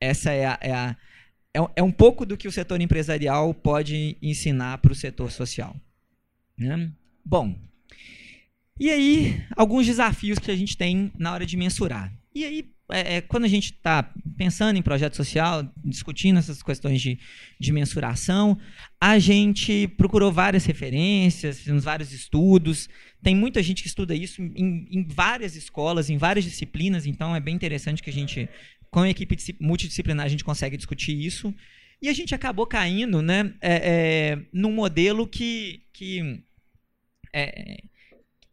essa 0.00 0.30
é 0.32 0.46
a, 0.46 0.58
é, 0.60 0.72
a, 0.72 0.96
é, 1.56 1.70
é 1.76 1.82
um 1.82 1.90
pouco 1.90 2.26
do 2.26 2.36
que 2.36 2.46
o 2.46 2.52
setor 2.52 2.80
empresarial 2.80 3.54
pode 3.54 4.16
ensinar 4.20 4.78
para 4.78 4.92
o 4.92 4.94
setor 4.94 5.30
social. 5.30 5.74
Né? 6.56 6.92
Bom, 7.24 7.56
e 8.78 8.90
aí 8.90 9.42
alguns 9.56 9.86
desafios 9.86 10.38
que 10.38 10.50
a 10.50 10.56
gente 10.56 10.76
tem 10.76 11.10
na 11.18 11.32
hora 11.32 11.46
de 11.46 11.56
mensurar. 11.56 12.12
E 12.34 12.44
aí 12.44 12.76
é, 12.90 13.16
é, 13.16 13.20
quando 13.20 13.44
a 13.44 13.48
gente 13.48 13.72
está 13.72 14.12
pensando 14.36 14.76
em 14.76 14.82
projeto 14.82 15.16
social, 15.16 15.68
discutindo 15.84 16.38
essas 16.38 16.62
questões 16.62 17.00
de, 17.00 17.18
de 17.58 17.72
mensuração, 17.72 18.56
a 19.00 19.18
gente 19.18 19.88
procurou 19.96 20.30
várias 20.30 20.64
referências, 20.64 21.58
fizemos 21.58 21.82
vários 21.82 22.12
estudos. 22.12 22.88
Tem 23.22 23.34
muita 23.34 23.62
gente 23.62 23.82
que 23.82 23.88
estuda 23.88 24.14
isso 24.14 24.40
em, 24.40 24.86
em 24.90 25.06
várias 25.08 25.56
escolas, 25.56 26.10
em 26.10 26.16
várias 26.16 26.44
disciplinas, 26.44 27.06
então 27.06 27.34
é 27.34 27.40
bem 27.40 27.54
interessante 27.54 28.02
que 28.02 28.10
a 28.10 28.12
gente, 28.12 28.48
com 28.90 29.00
a 29.00 29.10
equipe 29.10 29.36
multidisciplinar, 29.60 30.26
a 30.26 30.28
gente 30.28 30.44
consegue 30.44 30.76
discutir 30.76 31.12
isso. 31.12 31.54
E 32.00 32.08
a 32.08 32.12
gente 32.12 32.34
acabou 32.34 32.66
caindo 32.66 33.22
né, 33.22 33.54
é, 33.60 33.74
é, 33.74 34.38
num 34.52 34.72
modelo 34.72 35.26
que, 35.26 35.82
que 35.92 36.42
é, 37.32 37.82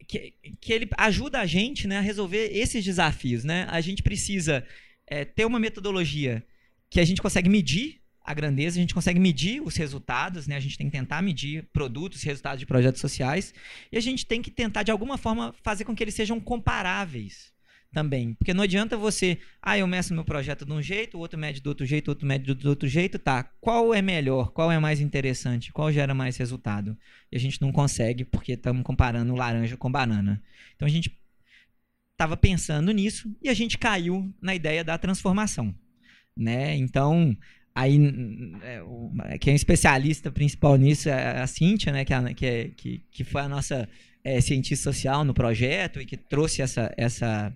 que, 0.06 0.34
que 0.60 0.72
ele 0.72 0.88
ajuda 0.96 1.40
a 1.40 1.46
gente 1.46 1.86
né, 1.86 1.98
a 1.98 2.00
resolver 2.00 2.50
esses 2.52 2.84
desafios. 2.84 3.44
Né? 3.44 3.66
A 3.70 3.80
gente 3.80 4.02
precisa 4.02 4.64
é, 5.06 5.24
ter 5.24 5.44
uma 5.44 5.58
metodologia 5.58 6.44
que 6.88 7.00
a 7.00 7.04
gente 7.04 7.20
consegue 7.20 7.48
medir 7.48 8.00
a 8.24 8.32
grandeza, 8.32 8.78
a 8.78 8.80
gente 8.80 8.94
consegue 8.94 9.20
medir 9.20 9.60
os 9.60 9.76
resultados, 9.76 10.46
né? 10.46 10.56
a 10.56 10.60
gente 10.60 10.78
tem 10.78 10.86
que 10.86 10.96
tentar 10.96 11.20
medir 11.20 11.68
produtos, 11.72 12.22
resultados 12.22 12.60
de 12.60 12.64
projetos 12.64 13.00
sociais, 13.00 13.52
e 13.92 13.98
a 13.98 14.00
gente 14.00 14.24
tem 14.24 14.40
que 14.40 14.50
tentar, 14.50 14.82
de 14.82 14.90
alguma 14.90 15.18
forma, 15.18 15.54
fazer 15.62 15.84
com 15.84 15.94
que 15.94 16.02
eles 16.02 16.14
sejam 16.14 16.40
comparáveis 16.40 17.53
também. 17.94 18.34
Porque 18.34 18.52
não 18.52 18.64
adianta 18.64 18.96
você, 18.96 19.38
ah, 19.62 19.78
eu 19.78 19.86
meço 19.86 20.12
meu 20.12 20.24
projeto 20.24 20.66
de 20.66 20.72
um 20.72 20.82
jeito, 20.82 21.16
o 21.16 21.20
outro 21.20 21.38
mede 21.38 21.60
do 21.60 21.68
outro 21.68 21.86
jeito, 21.86 22.08
o 22.08 22.10
outro 22.10 22.26
mede 22.26 22.52
do 22.52 22.68
outro 22.68 22.88
jeito, 22.88 23.18
tá. 23.18 23.44
Qual 23.60 23.94
é 23.94 24.02
melhor? 24.02 24.50
Qual 24.50 24.70
é 24.70 24.78
mais 24.78 25.00
interessante? 25.00 25.72
Qual 25.72 25.90
gera 25.92 26.12
mais 26.12 26.36
resultado? 26.36 26.96
E 27.32 27.36
a 27.36 27.40
gente 27.40 27.62
não 27.62 27.72
consegue 27.72 28.24
porque 28.24 28.52
estamos 28.52 28.82
comparando 28.82 29.34
laranja 29.34 29.76
com 29.76 29.90
banana. 29.90 30.42
Então 30.74 30.86
a 30.86 30.90
gente 30.90 31.16
estava 32.12 32.36
pensando 32.36 32.92
nisso 32.92 33.34
e 33.42 33.48
a 33.48 33.54
gente 33.54 33.78
caiu 33.78 34.32
na 34.42 34.54
ideia 34.54 34.84
da 34.84 34.98
transformação, 34.98 35.74
né? 36.36 36.76
Então, 36.76 37.36
aí 37.74 37.98
é, 38.62 39.38
quem 39.38 39.52
é 39.52 39.56
especialista 39.56 40.30
principal 40.30 40.76
nisso 40.76 41.08
é 41.08 41.40
a 41.40 41.46
Cíntia, 41.46 41.92
né, 41.92 42.04
que, 42.04 42.14
é, 42.14 42.34
que, 42.34 42.46
é, 42.46 42.68
que, 42.68 43.04
que 43.10 43.24
foi 43.24 43.42
a 43.42 43.48
nossa 43.48 43.88
é, 44.24 44.40
cientista 44.40 44.90
social 44.90 45.22
no 45.22 45.34
projeto 45.34 46.00
e 46.00 46.06
que 46.06 46.16
trouxe 46.16 46.62
essa, 46.62 46.92
essa 46.96 47.54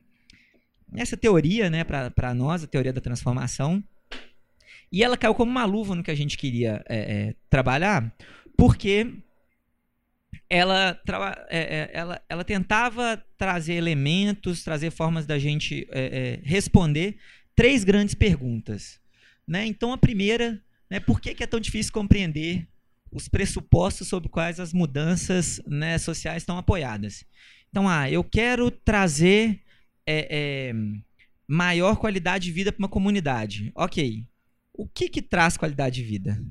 essa 0.95 1.17
teoria 1.17 1.69
né, 1.69 1.85
para 1.85 2.35
nós, 2.35 2.65
a 2.65 2.67
teoria 2.67 2.93
da 2.93 3.01
transformação. 3.01 3.83
E 4.91 5.05
ela 5.05 5.17
caiu 5.17 5.35
como 5.35 5.51
uma 5.51 5.65
luva 5.65 5.95
no 5.95 6.03
que 6.03 6.11
a 6.11 6.15
gente 6.15 6.37
queria 6.37 6.83
é, 6.89 6.99
é, 6.99 7.35
trabalhar, 7.51 8.11
porque 8.57 9.13
ela, 10.49 10.99
é, 11.51 11.59
é, 11.59 11.91
ela, 11.93 12.23
ela 12.29 12.45
tentava 12.45 13.23
trazer 13.37 13.75
elementos, 13.75 14.65
trazer 14.65 14.91
formas 14.91 15.27
da 15.27 15.39
gente 15.39 15.87
é, 15.91 16.01
é, 16.01 16.41
responder 16.43 17.19
três 17.55 17.85
grandes 17.85 18.15
perguntas. 18.15 18.99
Né? 19.47 19.67
Então, 19.67 19.93
a 19.93 19.99
primeira, 19.99 20.63
né, 20.91 21.01
por 21.01 21.21
que, 21.21 21.35
que 21.35 21.43
é 21.43 21.47
tão 21.47 21.61
difícil 21.61 21.93
compreender 21.93 22.67
os 23.11 23.29
pressupostos 23.29 24.09
sobre 24.09 24.29
quais 24.29 24.61
as 24.61 24.73
mudanças 24.73 25.61
né, 25.67 25.99
sociais 25.99 26.43
estão 26.43 26.57
apoiadas? 26.57 27.25
Então, 27.71 27.87
ah, 27.87 28.11
eu 28.11 28.25
quero 28.25 28.71
trazer 28.71 29.61
é, 30.11 30.27
é, 30.31 30.73
maior 31.47 31.97
qualidade 31.97 32.47
de 32.47 32.53
vida 32.53 32.73
para 32.73 32.79
uma 32.79 32.89
comunidade. 32.89 33.71
Ok. 33.75 34.25
O 34.73 34.89
que, 34.89 35.09
que 35.11 35.21
traz 35.21 35.59
qualidade 35.59 35.97
de 35.97 36.03
vida? 36.03 36.43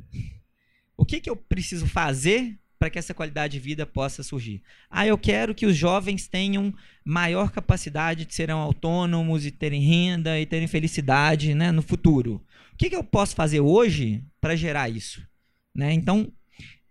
O 0.95 1.03
que, 1.03 1.19
que 1.19 1.29
eu 1.29 1.35
preciso 1.35 1.87
fazer 1.87 2.55
para 2.77 2.91
que 2.91 2.99
essa 2.99 3.15
qualidade 3.15 3.53
de 3.53 3.59
vida 3.59 3.83
possa 3.83 4.21
surgir? 4.21 4.61
Ah, 4.91 5.07
eu 5.07 5.17
quero 5.17 5.55
que 5.55 5.65
os 5.65 5.75
jovens 5.75 6.27
tenham 6.27 6.71
maior 7.03 7.49
capacidade 7.49 8.25
de 8.25 8.35
serem 8.35 8.53
autônomos 8.53 9.43
e 9.43 9.49
terem 9.49 9.81
renda 9.81 10.39
e 10.39 10.45
terem 10.45 10.67
felicidade 10.67 11.55
né, 11.55 11.71
no 11.71 11.81
futuro. 11.81 12.45
O 12.73 12.77
que, 12.77 12.91
que 12.91 12.95
eu 12.95 13.03
posso 13.03 13.35
fazer 13.35 13.59
hoje 13.59 14.23
para 14.39 14.55
gerar 14.55 14.87
isso? 14.87 15.25
Né? 15.73 15.93
Então, 15.93 16.31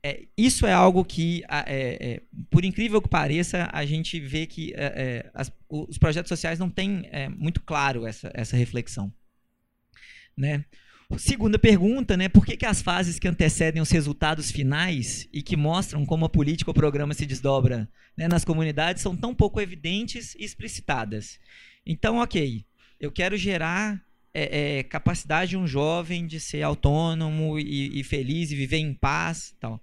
é, 0.06 0.22
isso 0.38 0.66
é 0.66 0.72
algo 0.72 1.04
que, 1.04 1.42
é, 1.48 1.98
é, 2.00 2.22
por 2.48 2.64
incrível 2.64 3.02
que 3.02 3.08
pareça, 3.08 3.68
a 3.72 3.84
gente 3.84 4.20
vê 4.20 4.46
que 4.46 4.72
é, 4.74 4.84
é, 4.84 5.30
as, 5.34 5.50
os 5.68 5.98
projetos 5.98 6.28
sociais 6.28 6.60
não 6.60 6.70
têm 6.70 7.08
é, 7.10 7.28
muito 7.28 7.60
claro 7.60 8.06
essa, 8.06 8.30
essa 8.32 8.56
reflexão. 8.56 9.12
Né? 10.36 10.64
Segunda 11.18 11.58
pergunta, 11.58 12.16
né? 12.16 12.28
Por 12.28 12.46
que, 12.46 12.56
que 12.56 12.66
as 12.66 12.80
fases 12.80 13.18
que 13.18 13.26
antecedem 13.26 13.82
os 13.82 13.90
resultados 13.90 14.52
finais 14.52 15.28
e 15.32 15.42
que 15.42 15.56
mostram 15.56 16.06
como 16.06 16.24
a 16.24 16.28
política 16.28 16.70
ou 16.70 16.74
programa 16.74 17.12
se 17.12 17.26
desdobra 17.26 17.88
né, 18.16 18.28
nas 18.28 18.44
comunidades 18.44 19.02
são 19.02 19.16
tão 19.16 19.34
pouco 19.34 19.60
evidentes 19.60 20.36
e 20.36 20.44
explicitadas? 20.44 21.40
Então, 21.84 22.18
ok, 22.18 22.64
eu 23.00 23.10
quero 23.10 23.36
gerar 23.36 24.00
é, 24.38 24.78
é, 24.78 24.82
capacidade 24.82 25.52
de 25.52 25.56
um 25.56 25.66
jovem 25.66 26.26
de 26.26 26.38
ser 26.38 26.62
autônomo 26.62 27.58
e, 27.58 27.98
e 27.98 28.04
feliz 28.04 28.50
e 28.50 28.54
viver 28.54 28.76
em 28.76 28.92
paz 28.92 29.54
tal. 29.58 29.82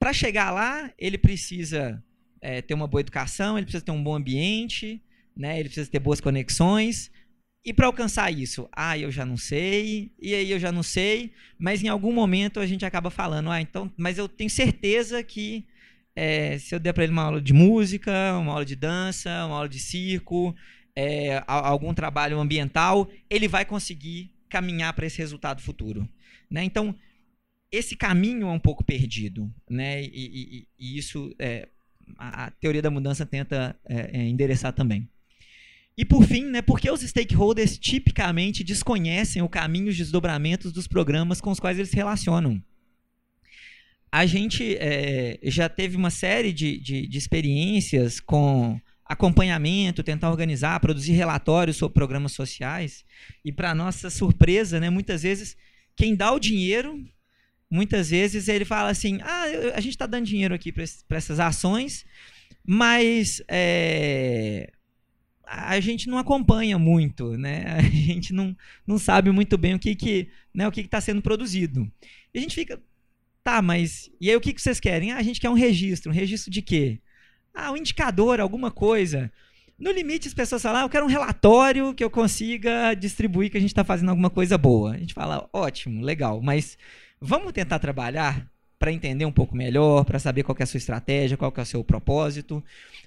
Para 0.00 0.12
chegar 0.12 0.50
lá, 0.50 0.92
ele 0.98 1.16
precisa 1.16 2.02
é, 2.40 2.60
ter 2.60 2.74
uma 2.74 2.88
boa 2.88 3.00
educação, 3.00 3.56
ele 3.56 3.66
precisa 3.66 3.84
ter 3.84 3.92
um 3.92 4.02
bom 4.02 4.16
ambiente, 4.16 5.00
né? 5.36 5.60
ele 5.60 5.68
precisa 5.68 5.88
ter 5.88 6.00
boas 6.00 6.20
conexões. 6.20 7.08
E 7.64 7.72
para 7.72 7.86
alcançar 7.86 8.32
isso, 8.32 8.68
ah, 8.72 8.98
eu 8.98 9.12
já 9.12 9.24
não 9.24 9.36
sei, 9.36 10.10
e 10.20 10.34
aí 10.34 10.50
eu 10.50 10.58
já 10.58 10.72
não 10.72 10.82
sei, 10.82 11.32
mas 11.56 11.84
em 11.84 11.86
algum 11.86 12.12
momento 12.12 12.58
a 12.58 12.66
gente 12.66 12.84
acaba 12.84 13.08
falando, 13.08 13.48
ah, 13.48 13.60
então, 13.60 13.88
mas 13.96 14.18
eu 14.18 14.28
tenho 14.28 14.50
certeza 14.50 15.22
que 15.22 15.64
é, 16.16 16.58
se 16.58 16.74
eu 16.74 16.80
der 16.80 16.92
para 16.92 17.04
ele 17.04 17.12
uma 17.12 17.22
aula 17.22 17.40
de 17.40 17.52
música, 17.52 18.36
uma 18.36 18.50
aula 18.50 18.64
de 18.64 18.74
dança, 18.74 19.30
uma 19.46 19.54
aula 19.54 19.68
de 19.68 19.78
circo, 19.78 20.52
é, 20.96 21.42
algum 21.46 21.94
trabalho 21.94 22.38
ambiental, 22.38 23.10
ele 23.28 23.48
vai 23.48 23.64
conseguir 23.64 24.30
caminhar 24.48 24.92
para 24.92 25.06
esse 25.06 25.18
resultado 25.18 25.62
futuro. 25.62 26.08
Né? 26.50 26.62
Então, 26.64 26.94
esse 27.70 27.96
caminho 27.96 28.48
é 28.48 28.50
um 28.50 28.58
pouco 28.58 28.84
perdido, 28.84 29.50
né? 29.68 30.02
E, 30.02 30.08
e, 30.08 30.68
e 30.78 30.98
isso 30.98 31.34
é, 31.38 31.66
a, 32.18 32.44
a, 32.44 32.50
teoria 32.50 32.82
da 32.82 32.90
mudança 32.90 33.24
tenta 33.24 33.74
é, 33.88 34.20
é, 34.20 34.28
endereçar 34.28 34.74
também. 34.74 35.08
E 35.96 36.04
por 36.04 36.24
fim, 36.24 36.44
né, 36.44 36.62
porque 36.62 36.90
os 36.90 37.00
stakeholders 37.00 37.78
tipicamente 37.78 38.64
desconhecem 38.64 39.42
o 39.42 39.48
caminho 39.48 39.90
e 39.90 39.94
desdobramentos 39.94 40.72
dos 40.72 40.86
programas 40.86 41.40
com 41.40 41.50
os 41.50 41.60
quais 41.60 41.78
eles 41.78 41.90
se 41.90 41.96
relacionam. 41.96 42.62
A 44.10 44.26
gente 44.26 44.76
é, 44.76 45.38
já 45.44 45.68
teve 45.68 45.96
uma 45.96 46.10
série 46.10 46.52
de, 46.52 46.78
de, 46.78 47.06
de 47.06 47.18
experiências 47.18 48.20
com 48.20 48.78
acompanhamento, 49.12 50.02
tentar 50.02 50.30
organizar, 50.30 50.80
produzir 50.80 51.12
relatórios 51.12 51.76
sobre 51.76 51.94
programas 51.94 52.32
sociais. 52.32 53.04
E, 53.44 53.52
para 53.52 53.74
nossa 53.74 54.10
surpresa, 54.10 54.80
né, 54.80 54.90
muitas 54.90 55.22
vezes, 55.22 55.56
quem 55.96 56.14
dá 56.14 56.32
o 56.32 56.40
dinheiro, 56.40 57.02
muitas 57.70 58.10
vezes 58.10 58.48
ele 58.48 58.64
fala 58.64 58.90
assim: 58.90 59.18
ah, 59.22 59.44
a 59.74 59.80
gente 59.80 59.94
está 59.94 60.06
dando 60.06 60.26
dinheiro 60.26 60.54
aqui 60.54 60.72
para 60.72 61.16
essas 61.16 61.40
ações, 61.40 62.04
mas 62.66 63.42
é, 63.48 64.72
a 65.44 65.78
gente 65.80 66.08
não 66.08 66.18
acompanha 66.18 66.78
muito, 66.78 67.36
né? 67.36 67.64
A 67.78 67.82
gente 67.82 68.32
não, 68.32 68.56
não 68.86 68.98
sabe 68.98 69.30
muito 69.30 69.56
bem 69.58 69.74
o 69.74 69.78
que 69.78 69.94
que, 69.94 70.28
né, 70.54 70.66
o 70.66 70.72
que 70.72 70.80
está 70.80 71.00
sendo 71.00 71.22
produzido. 71.22 71.90
E 72.32 72.38
a 72.38 72.42
gente 72.42 72.54
fica, 72.54 72.80
tá, 73.44 73.60
mas 73.60 74.10
e 74.20 74.30
aí 74.30 74.36
o 74.36 74.40
que, 74.40 74.52
que 74.52 74.62
vocês 74.62 74.80
querem? 74.80 75.12
Ah, 75.12 75.18
a 75.18 75.22
gente 75.22 75.40
quer 75.40 75.50
um 75.50 75.54
registro, 75.54 76.10
um 76.10 76.14
registro 76.14 76.50
de 76.50 76.62
quê? 76.62 77.00
Ah, 77.54 77.70
um 77.70 77.76
indicador, 77.76 78.40
alguma 78.40 78.70
coisa. 78.70 79.30
No 79.78 79.90
limite, 79.90 80.28
as 80.28 80.34
pessoas 80.34 80.62
falam, 80.62 80.82
ah, 80.82 80.84
eu 80.84 80.88
quero 80.88 81.04
um 81.04 81.08
relatório 81.08 81.92
que 81.94 82.04
eu 82.04 82.10
consiga 82.10 82.94
distribuir 82.94 83.50
que 83.50 83.56
a 83.56 83.60
gente 83.60 83.70
está 83.70 83.84
fazendo 83.84 84.10
alguma 84.10 84.30
coisa 84.30 84.56
boa. 84.56 84.92
A 84.92 84.98
gente 84.98 85.14
fala, 85.14 85.48
ótimo, 85.52 86.02
legal, 86.02 86.40
mas 86.40 86.78
vamos 87.20 87.52
tentar 87.52 87.78
trabalhar 87.78 88.48
para 88.78 88.92
entender 88.92 89.24
um 89.24 89.32
pouco 89.32 89.56
melhor, 89.56 90.04
para 90.04 90.18
saber 90.18 90.42
qual 90.42 90.56
é 90.58 90.62
a 90.62 90.66
sua 90.66 90.78
estratégia, 90.78 91.36
qual 91.36 91.52
é 91.56 91.60
o 91.60 91.66
seu 91.66 91.84
propósito. 91.84 92.62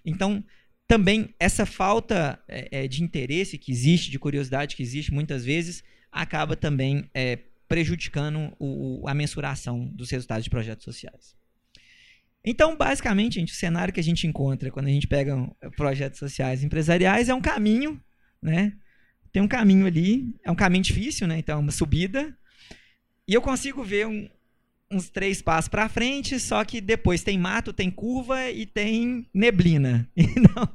Então, 0.06 0.44
também 0.88 1.34
essa 1.40 1.66
falta 1.66 2.40
é, 2.48 2.84
é, 2.84 2.88
de 2.88 3.04
interesse 3.04 3.58
que 3.58 3.72
existe, 3.72 4.12
de 4.12 4.20
curiosidade 4.20 4.76
que 4.76 4.84
existe 4.84 5.14
muitas 5.14 5.44
vezes, 5.44 5.84
acaba 6.12 6.56
também 6.56 7.10
é, 7.14 7.40
prejudicando 7.68 8.54
o, 8.60 9.04
a 9.08 9.14
mensuração 9.14 9.86
dos 9.88 10.10
resultados 10.10 10.44
de 10.44 10.50
projetos 10.50 10.86
sociais. 10.86 11.36
Então, 12.46 12.78
basicamente, 12.78 13.36
gente, 13.36 13.52
o 13.52 13.56
cenário 13.56 13.94
que 13.94 14.00
a 14.00 14.04
gente 14.04 14.28
encontra 14.28 14.70
quando 14.70 14.88
a 14.88 14.92
gente 14.92 15.08
pega 15.08 15.36
projetos 15.76 16.20
sociais 16.20 16.64
empresariais 16.64 17.28
é 17.28 17.34
um 17.34 17.42
caminho, 17.42 18.00
né? 18.42 18.74
Tem 19.32 19.42
um 19.42 19.48
caminho 19.48 19.86
ali, 19.88 20.34
é 20.44 20.52
um 20.52 20.56
caminho 20.56 20.84
difícil, 20.84 21.28
né? 21.28 21.40
Então, 21.40 21.58
é 21.58 21.62
uma 21.62 21.72
subida. 21.72 22.38
E 23.28 23.34
eu 23.34 23.42
consigo 23.42 23.84
ver 23.84 24.06
um, 24.06 24.30
uns 24.92 25.10
três 25.10 25.42
passos 25.42 25.68
para 25.68 25.90
frente, 25.90 26.40
só 26.40 26.64
que 26.64 26.80
depois 26.80 27.24
tem 27.24 27.38
mato, 27.38 27.74
tem 27.74 27.90
curva 27.90 28.50
e 28.52 28.66
tem 28.66 29.28
neblina. 29.34 30.08
Então, 30.16 30.70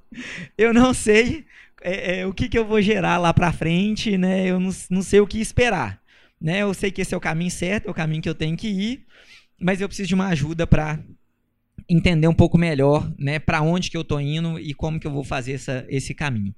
eu 0.58 0.74
não 0.74 0.92
sei 0.92 1.46
é, 1.80 2.20
é, 2.20 2.26
o 2.26 2.34
que, 2.34 2.48
que 2.48 2.58
eu 2.58 2.66
vou 2.66 2.82
gerar 2.82 3.16
lá 3.18 3.32
para 3.32 3.52
frente, 3.52 4.18
né? 4.18 4.46
Eu 4.46 4.58
não, 4.58 4.70
não 4.90 5.02
sei 5.02 5.20
o 5.20 5.26
que 5.26 5.40
esperar. 5.40 6.02
Né? 6.40 6.60
Eu 6.62 6.74
sei 6.74 6.90
que 6.90 7.02
esse 7.02 7.14
é 7.14 7.16
o 7.16 7.20
caminho 7.20 7.50
certo, 7.50 7.86
é 7.86 7.90
o 7.90 7.94
caminho 7.94 8.22
que 8.22 8.28
eu 8.28 8.34
tenho 8.34 8.56
que 8.56 8.68
ir, 8.68 9.06
mas 9.60 9.80
eu 9.80 9.88
preciso 9.88 10.08
de 10.08 10.14
uma 10.14 10.28
ajuda 10.28 10.66
para 10.66 10.98
entender 11.90 12.28
um 12.28 12.34
pouco 12.34 12.56
melhor 12.56 13.12
né, 13.18 13.38
para 13.38 13.62
onde 13.62 13.90
que 13.90 13.96
eu 13.96 14.02
estou 14.02 14.20
indo 14.20 14.58
e 14.58 14.72
como 14.72 15.00
que 15.00 15.06
eu 15.06 15.10
vou 15.10 15.24
fazer 15.24 15.52
essa, 15.52 15.84
esse 15.88 16.14
caminho. 16.14 16.54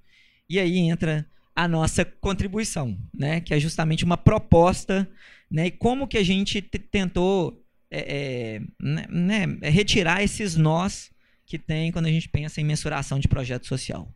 E 0.49 0.59
aí 0.59 0.79
entra 0.79 1.27
a 1.57 1.67
nossa 1.67 2.05
contribuição, 2.05 2.99
né, 3.13 3.41
que 3.41 3.55
é 3.55 3.59
justamente 3.59 4.05
uma 4.05 4.17
proposta 4.17 5.09
né? 5.53 5.67
E 5.67 5.71
como 5.71 6.09
que 6.09 6.17
a 6.17 6.23
gente 6.25 6.63
tentou 6.63 7.63
é, 7.91 8.01
é, 8.01 8.61
né, 8.81 9.07
né, 9.11 9.71
retirar 9.71 10.23
esses 10.23 10.57
nós 10.57 11.11
que 11.45 11.59
tem 11.59 11.93
quando 11.93 12.07
a 12.07 12.11
gente 12.11 12.29
pensa 12.29 12.61
em 12.61 12.65
mensuração 12.65 13.19
de 13.19 13.29
projeto 13.29 13.67
social. 13.67 14.11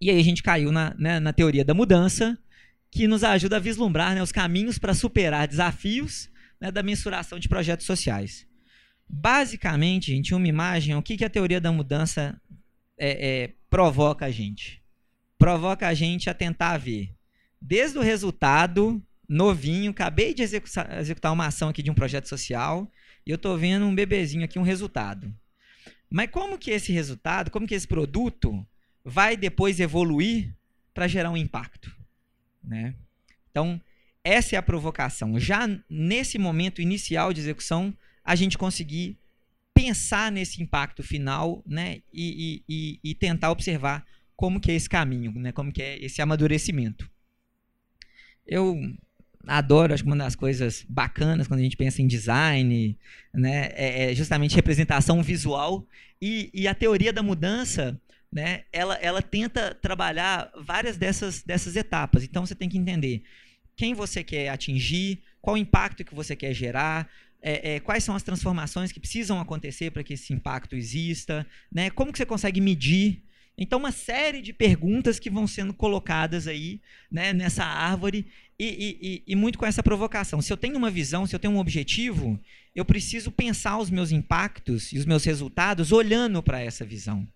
E 0.00 0.10
aí 0.10 0.18
a 0.18 0.24
gente 0.24 0.42
caiu 0.42 0.72
na, 0.72 0.92
né, 0.98 1.20
na 1.20 1.32
teoria 1.32 1.64
da 1.64 1.72
mudança, 1.72 2.36
que 2.90 3.06
nos 3.06 3.22
ajuda 3.22 3.56
a 3.56 3.60
vislumbrar 3.60 4.14
né, 4.14 4.22
os 4.22 4.32
caminhos 4.32 4.76
para 4.76 4.92
superar 4.92 5.46
desafios 5.46 6.28
né, 6.60 6.72
da 6.72 6.82
mensuração 6.82 7.38
de 7.38 7.48
projetos 7.48 7.86
sociais. 7.86 8.44
Basicamente, 9.08 10.12
gente, 10.12 10.34
uma 10.34 10.48
imagem, 10.48 10.94
o 10.94 11.02
que, 11.02 11.16
que 11.16 11.24
a 11.24 11.30
teoria 11.30 11.60
da 11.60 11.70
mudança 11.70 12.40
é, 12.98 13.44
é, 13.44 13.52
provoca 13.70 14.26
a 14.26 14.30
gente? 14.30 14.82
Provoca 15.38 15.86
a 15.86 15.94
gente 15.94 16.28
a 16.28 16.34
tentar 16.34 16.76
ver, 16.78 17.14
desde 17.60 17.98
o 17.98 18.02
resultado 18.02 19.02
novinho, 19.28 19.90
acabei 19.90 20.32
de 20.32 20.42
executar, 20.42 20.98
executar 20.98 21.32
uma 21.32 21.46
ação 21.46 21.68
aqui 21.68 21.82
de 21.82 21.90
um 21.90 21.94
projeto 21.94 22.28
social 22.28 22.90
e 23.26 23.30
eu 23.30 23.36
estou 23.36 23.56
vendo 23.58 23.84
um 23.84 23.94
bebezinho 23.94 24.44
aqui, 24.44 24.58
um 24.58 24.62
resultado. 24.62 25.34
Mas 26.08 26.30
como 26.30 26.58
que 26.58 26.70
esse 26.70 26.92
resultado, 26.92 27.50
como 27.50 27.66
que 27.66 27.74
esse 27.74 27.86
produto 27.86 28.66
vai 29.04 29.36
depois 29.36 29.80
evoluir 29.80 30.54
para 30.94 31.08
gerar 31.08 31.30
um 31.30 31.36
impacto? 31.36 31.94
Né? 32.62 32.94
Então, 33.50 33.80
essa 34.22 34.54
é 34.54 34.58
a 34.58 34.62
provocação. 34.62 35.38
Já 35.38 35.68
nesse 35.90 36.38
momento 36.38 36.80
inicial 36.80 37.32
de 37.32 37.40
execução, 37.40 37.96
a 38.26 38.34
gente 38.34 38.58
conseguir 38.58 39.16
pensar 39.72 40.32
nesse 40.32 40.60
impacto 40.60 41.02
final 41.02 41.62
né? 41.64 42.00
e, 42.12 42.62
e, 42.68 43.00
e, 43.04 43.14
tentar 43.14 43.52
observar 43.52 44.04
como 44.34 44.58
que 44.58 44.72
é 44.72 44.74
esse 44.74 44.88
caminho, 44.88 45.32
né? 45.32 45.52
como 45.52 45.72
que 45.72 45.80
é 45.80 46.04
esse 46.04 46.20
amadurecimento. 46.20 47.08
Eu 48.44 48.76
adoro, 49.46 49.94
acho 49.94 50.02
que 50.02 50.08
uma 50.08 50.16
das 50.16 50.34
coisas 50.34 50.84
bacanas 50.88 51.46
quando 51.46 51.60
a 51.60 51.62
gente 51.62 51.76
pensa 51.76 52.02
em 52.02 52.06
design, 52.08 52.98
né, 53.32 53.68
é, 53.74 54.10
é 54.10 54.14
justamente 54.14 54.56
representação 54.56 55.22
visual 55.22 55.86
e, 56.20 56.50
e, 56.52 56.66
a 56.66 56.74
teoria 56.74 57.12
da 57.12 57.22
mudança, 57.22 58.00
né, 58.32 58.64
ela, 58.72 58.94
ela 58.96 59.22
tenta 59.22 59.72
trabalhar 59.74 60.50
várias 60.60 60.96
dessas, 60.96 61.42
dessas 61.44 61.76
etapas. 61.76 62.24
Então 62.24 62.44
você 62.44 62.56
tem 62.56 62.68
que 62.68 62.78
entender 62.78 63.22
quem 63.76 63.94
você 63.94 64.24
quer 64.24 64.48
atingir, 64.48 65.22
qual 65.40 65.56
impacto 65.56 66.04
que 66.04 66.14
você 66.14 66.34
quer 66.34 66.52
gerar, 66.52 67.08
é, 67.48 67.74
é, 67.74 67.80
quais 67.80 68.02
são 68.02 68.14
as 68.14 68.22
transformações 68.22 68.90
que 68.90 69.00
precisam 69.00 69.38
acontecer 69.38 69.90
para 69.90 70.02
que 70.02 70.14
esse 70.14 70.32
impacto 70.32 70.74
exista, 70.74 71.46
né, 71.72 71.90
como 71.90 72.12
que 72.12 72.18
você 72.18 72.26
consegue 72.26 72.60
medir 72.60 73.22
então, 73.58 73.78
uma 73.78 73.92
série 73.92 74.42
de 74.42 74.52
perguntas 74.52 75.18
que 75.18 75.30
vão 75.30 75.46
sendo 75.46 75.72
colocadas 75.72 76.46
aí 76.46 76.80
né, 77.10 77.32
nessa 77.32 77.64
árvore 77.64 78.26
e, 78.58 79.22
e, 79.26 79.32
e, 79.32 79.34
muito 79.34 79.58
com 79.58 79.64
essa 79.64 79.82
provocação. 79.82 80.42
Se 80.42 80.52
eu 80.52 80.58
tenho 80.58 80.76
uma 80.76 80.90
visão, 80.90 81.26
se 81.26 81.34
eu 81.34 81.38
tenho 81.38 81.54
um 81.54 81.58
objetivo, 81.58 82.38
eu 82.74 82.84
preciso 82.84 83.30
pensar 83.30 83.78
os 83.78 83.88
meus 83.88 84.12
impactos 84.12 84.92
e 84.92 84.98
os 84.98 85.06
meus 85.06 85.24
resultados 85.24 85.90
olhando 85.90 86.42
para 86.42 86.60
essa 86.60 86.84
visão. 86.84 87.26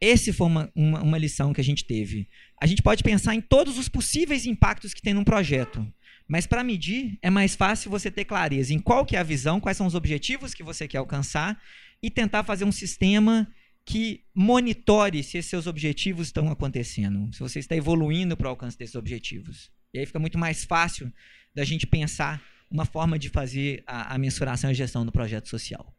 Essa 0.00 0.32
foi 0.32 0.46
uma, 0.48 0.72
uma, 0.74 1.02
uma, 1.02 1.18
lição 1.18 1.52
que 1.52 1.60
a 1.60 1.64
gente 1.64 1.84
teve. 1.84 2.28
A 2.60 2.66
gente 2.66 2.82
pode 2.82 3.02
pensar 3.04 3.34
em 3.34 3.40
todos 3.40 3.78
os 3.78 3.88
possíveis 3.88 4.44
impactos 4.46 4.92
que 4.92 5.00
tem 5.00 5.14
num 5.14 5.24
projeto. 5.24 5.86
Mas 6.26 6.46
para 6.46 6.64
medir, 6.64 7.18
é 7.20 7.28
mais 7.28 7.54
fácil 7.54 7.90
você 7.90 8.10
ter 8.10 8.24
clareza 8.24 8.72
em 8.72 8.78
qual 8.78 9.04
que 9.04 9.16
é 9.16 9.18
a 9.18 9.22
visão, 9.22 9.60
quais 9.60 9.76
são 9.76 9.86
os 9.86 9.94
objetivos 9.94 10.54
que 10.54 10.62
você 10.62 10.88
quer 10.88 10.98
alcançar 10.98 11.60
e 12.02 12.10
tentar 12.10 12.44
fazer 12.44 12.64
um 12.64 12.72
sistema 12.72 13.46
que 13.84 14.24
monitore 14.34 15.22
se 15.22 15.36
esses 15.36 15.50
seus 15.50 15.66
objetivos 15.66 16.28
estão 16.28 16.50
acontecendo, 16.50 17.30
se 17.34 17.40
você 17.40 17.58
está 17.58 17.76
evoluindo 17.76 18.36
para 18.36 18.46
o 18.46 18.50
alcance 18.50 18.78
desses 18.78 18.94
objetivos. 18.94 19.70
E 19.92 19.98
aí 19.98 20.06
fica 20.06 20.18
muito 20.18 20.38
mais 20.38 20.64
fácil 20.64 21.12
da 21.54 21.64
gente 21.64 21.86
pensar 21.86 22.42
uma 22.70 22.86
forma 22.86 23.18
de 23.18 23.28
fazer 23.28 23.84
a, 23.86 24.14
a 24.14 24.18
mensuração 24.18 24.70
e 24.70 24.74
gestão 24.74 25.04
do 25.04 25.12
projeto 25.12 25.48
social. 25.48 25.94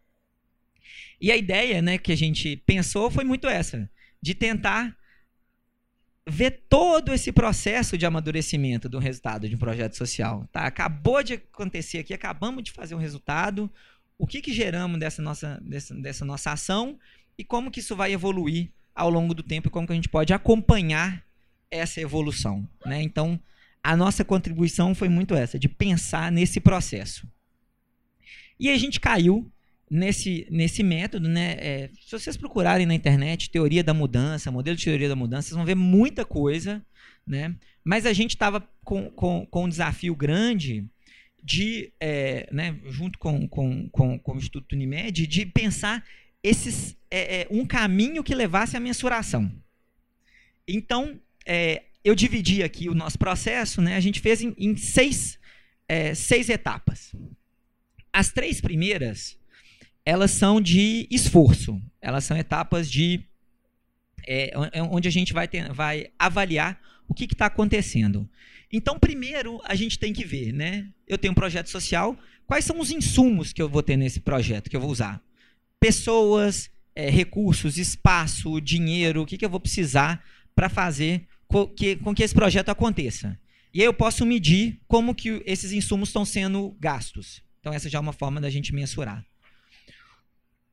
E 1.22 1.32
a 1.32 1.38
ideia 1.38 1.82
né, 1.82 1.98
que 1.98 2.12
a 2.12 2.18
gente 2.18 2.58
pensou 2.58 3.10
foi 3.10 3.24
muito 3.24 3.48
essa, 3.48 3.90
de 4.22 4.34
tentar 4.34 4.98
ver 6.28 6.66
todo 6.68 7.14
esse 7.14 7.32
processo 7.32 7.98
de 7.98 8.06
amadurecimento 8.06 8.90
do 8.90 8.98
resultado 8.98 9.48
de 9.48 9.56
um 9.56 9.60
projeto 9.60 9.96
social. 9.96 10.48
Tá? 10.52 10.62
Acabou 10.62 11.22
de 11.22 11.34
acontecer 11.36 12.00
aqui, 12.00 12.14
acabamos 12.14 12.64
de 12.64 12.72
fazer 12.72 12.96
um 12.96 13.00
resultado, 13.00 13.72
o 14.18 14.26
que, 14.26 14.42
que 14.42 14.54
geramos 14.54 15.00
dessa 15.00 15.22
nossa, 15.22 15.62
dessa, 15.64 15.94
dessa 15.94 16.26
nossa 16.26 16.52
ação 16.52 16.98
e 17.38 17.44
como 17.44 17.70
que 17.70 17.80
isso 17.80 17.96
vai 17.96 18.12
evoluir 18.12 18.72
ao 18.94 19.10
longo 19.10 19.34
do 19.34 19.44
tempo 19.44 19.68
e 19.68 19.72
como 19.72 19.86
que 19.86 19.94
a 19.94 19.96
gente 19.96 20.10
pode 20.10 20.34
acompanhar 20.34 21.24
essa 21.70 22.02
evolução. 22.02 22.68
Né? 22.86 23.02
Então, 23.02 23.40
a 23.84 23.96
nossa 23.96 24.26
contribuição 24.26 24.96
foi 24.96 25.10
muito 25.10 25.36
essa, 25.36 25.60
de 25.60 25.70
pensar 25.70 26.32
nesse 26.32 26.60
processo. 26.60 27.28
E 28.60 28.70
a 28.70 28.78
gente 28.78 29.00
caiu 29.00 29.52
nesse, 29.90 30.48
nesse 30.50 30.84
método, 30.84 31.28
né? 31.28 31.56
É, 31.60 31.90
se 32.00 32.12
vocês 32.12 32.38
procurarem 32.38 32.86
na 32.86 32.96
internet 32.96 33.50
teoria 33.50 33.84
da 33.84 33.94
mudança, 33.94 34.52
modelo 34.52 34.76
de 34.78 34.84
teoria 34.84 35.10
da 35.10 35.16
mudança, 35.16 35.50
vocês 35.50 35.56
vão 35.56 35.66
ver 35.66 35.76
muita 35.76 36.26
coisa, 36.26 36.84
né? 37.26 37.56
Mas 37.84 38.06
a 38.06 38.14
gente 38.14 38.32
estava 38.32 38.68
com, 38.84 39.10
com, 39.12 39.46
com 39.46 39.66
um 39.66 39.70
desafio 39.70 40.16
grande 40.16 40.86
de, 41.44 41.94
é, 42.00 42.50
né, 42.52 42.76
junto 42.90 43.20
com, 43.20 43.48
com, 43.48 43.88
com, 43.90 44.18
com 44.18 44.34
o 44.34 44.38
Instituto 44.38 44.74
Unimed, 44.74 45.28
de 45.28 45.46
pensar 45.46 46.04
esses, 46.42 46.98
é, 47.12 47.42
é, 47.42 47.48
um 47.52 47.66
caminho 47.66 48.24
que 48.24 48.34
levasse 48.34 48.76
à 48.76 48.80
mensuração. 48.80 49.52
Então, 50.68 51.20
é, 51.46 51.84
eu 52.04 52.16
dividi 52.16 52.64
aqui 52.64 52.90
o 52.90 52.96
nosso 52.96 53.20
processo, 53.20 53.82
né? 53.82 53.96
a 53.96 54.00
gente 54.00 54.20
fez 54.20 54.42
em, 54.42 54.56
em 54.58 54.76
seis, 54.76 55.40
é, 55.88 56.16
seis 56.16 56.50
etapas. 56.50 57.16
As 58.12 58.32
três 58.32 58.60
primeiras, 58.60 59.38
elas 60.06 60.32
são 60.32 60.62
de 60.62 61.08
esforço, 61.10 61.82
elas 62.02 62.24
são 62.24 62.38
etapas 62.38 62.90
de 62.90 63.22
é, 64.28 64.54
é, 64.72 64.84
onde 64.84 65.08
a 65.08 65.12
gente 65.12 65.34
vai, 65.34 65.48
ter, 65.48 65.72
vai 65.74 66.08
avaliar 66.18 66.80
o 67.08 67.14
que 67.14 67.26
está 67.26 67.48
acontecendo. 67.48 68.30
Então, 68.72 69.00
primeiro, 69.00 69.62
a 69.64 69.76
gente 69.76 69.98
tem 69.98 70.14
que 70.14 70.26
ver, 70.26 70.52
né? 70.52 70.88
Eu 71.08 71.18
tenho 71.18 71.32
um 71.32 71.36
projeto 71.36 71.70
social, 71.70 72.18
quais 72.46 72.66
são 72.66 72.80
os 72.80 72.92
insumos 72.92 73.54
que 73.54 73.62
eu 73.62 73.70
vou 73.70 73.84
ter 73.84 73.98
nesse 73.98 74.20
projeto, 74.20 74.70
que 74.70 74.76
eu 74.76 74.82
vou 74.82 74.90
usar? 74.90 75.22
pessoas, 75.86 76.72
é, 76.96 77.12
recursos, 77.12 77.78
espaço, 77.78 78.60
dinheiro, 78.60 79.22
o 79.22 79.26
que, 79.26 79.38
que 79.38 79.46
eu 79.46 79.50
vou 79.50 79.60
precisar 79.60 80.24
para 80.56 80.68
fazer 80.68 81.28
com 81.48 81.68
que, 81.68 81.96
com 81.98 82.16
que 82.16 82.24
esse 82.24 82.34
projeto 82.34 82.70
aconteça. 82.70 83.40
E 83.72 83.82
aí 83.82 83.86
eu 83.86 83.94
posso 83.94 84.26
medir 84.26 84.80
como 84.88 85.14
que 85.14 85.44
esses 85.46 85.72
insumos 85.72 86.10
estão 86.10 86.26
sendo 86.26 86.76
gastos. 86.80 87.44
Então 87.60 87.72
essa 87.72 87.88
já 87.88 88.00
é 88.00 88.02
uma 88.02 88.14
forma 88.14 88.42
da 88.42 88.50
gente 88.50 88.74
mensurar. 88.74 89.24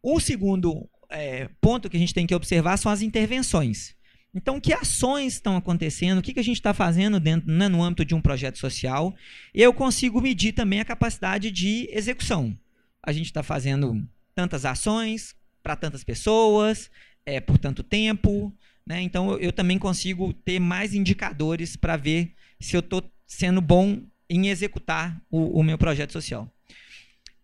O 0.02 0.18
segundo 0.18 0.88
é, 1.10 1.48
ponto 1.60 1.88
que 1.88 1.96
a 1.96 2.00
gente 2.00 2.14
tem 2.14 2.26
que 2.26 2.34
observar 2.34 2.76
são 2.76 2.90
as 2.90 3.02
intervenções. 3.02 3.94
Então, 4.34 4.58
que 4.58 4.72
ações 4.72 5.34
estão 5.34 5.56
acontecendo? 5.56 6.18
O 6.18 6.22
que, 6.22 6.32
que 6.32 6.40
a 6.40 6.44
gente 6.44 6.56
está 6.56 6.72
fazendo 6.72 7.20
dentro, 7.20 7.52
né, 7.52 7.68
no 7.68 7.82
âmbito 7.82 8.04
de 8.04 8.14
um 8.14 8.20
projeto 8.20 8.58
social? 8.58 9.14
Eu 9.52 9.74
consigo 9.74 10.22
medir 10.22 10.52
também 10.52 10.80
a 10.80 10.84
capacidade 10.84 11.50
de 11.50 11.86
execução. 11.92 12.56
A 13.02 13.12
gente 13.12 13.26
está 13.26 13.42
fazendo 13.42 14.02
tantas 14.34 14.64
ações 14.64 15.36
para 15.62 15.76
tantas 15.76 16.02
pessoas, 16.02 16.90
é, 17.26 17.40
por 17.40 17.58
tanto 17.58 17.82
tempo. 17.82 18.52
Né? 18.86 19.02
Então, 19.02 19.32
eu, 19.32 19.38
eu 19.38 19.52
também 19.52 19.78
consigo 19.78 20.32
ter 20.32 20.58
mais 20.58 20.94
indicadores 20.94 21.76
para 21.76 21.96
ver 21.96 22.34
se 22.58 22.74
eu 22.74 22.80
estou 22.80 23.02
sendo 23.26 23.60
bom 23.60 24.02
em 24.30 24.48
executar 24.48 25.20
o, 25.30 25.60
o 25.60 25.62
meu 25.62 25.76
projeto 25.76 26.12
social. 26.12 26.50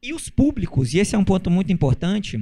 E 0.03 0.13
os 0.13 0.29
públicos, 0.29 0.95
e 0.95 0.99
esse 0.99 1.15
é 1.15 1.19
um 1.19 1.25
ponto 1.25 1.51
muito 1.51 1.73
importante, 1.73 2.39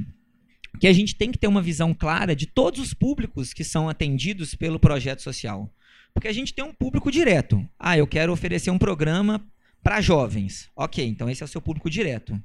que 0.78 0.86
a 0.86 0.92
gente 0.92 1.14
tem 1.14 1.32
que 1.32 1.38
ter 1.38 1.46
uma 1.46 1.62
visão 1.62 1.94
clara 1.94 2.36
de 2.36 2.46
todos 2.46 2.80
os 2.80 2.92
públicos 2.92 3.52
que 3.52 3.64
são 3.64 3.88
atendidos 3.88 4.54
pelo 4.54 4.78
projeto 4.78 5.22
social. 5.22 5.72
Porque 6.12 6.28
a 6.28 6.32
gente 6.32 6.52
tem 6.52 6.64
um 6.64 6.72
público 6.72 7.10
direto. 7.10 7.66
Ah, 7.78 7.96
eu 7.96 8.06
quero 8.06 8.32
oferecer 8.32 8.70
um 8.70 8.78
programa 8.78 9.44
para 9.82 10.00
jovens. 10.00 10.68
Ok, 10.76 11.06
então 11.06 11.30
esse 11.30 11.42
é 11.42 11.46
o 11.46 11.48
seu 11.48 11.60
público 11.60 11.88
direto. 11.88 12.38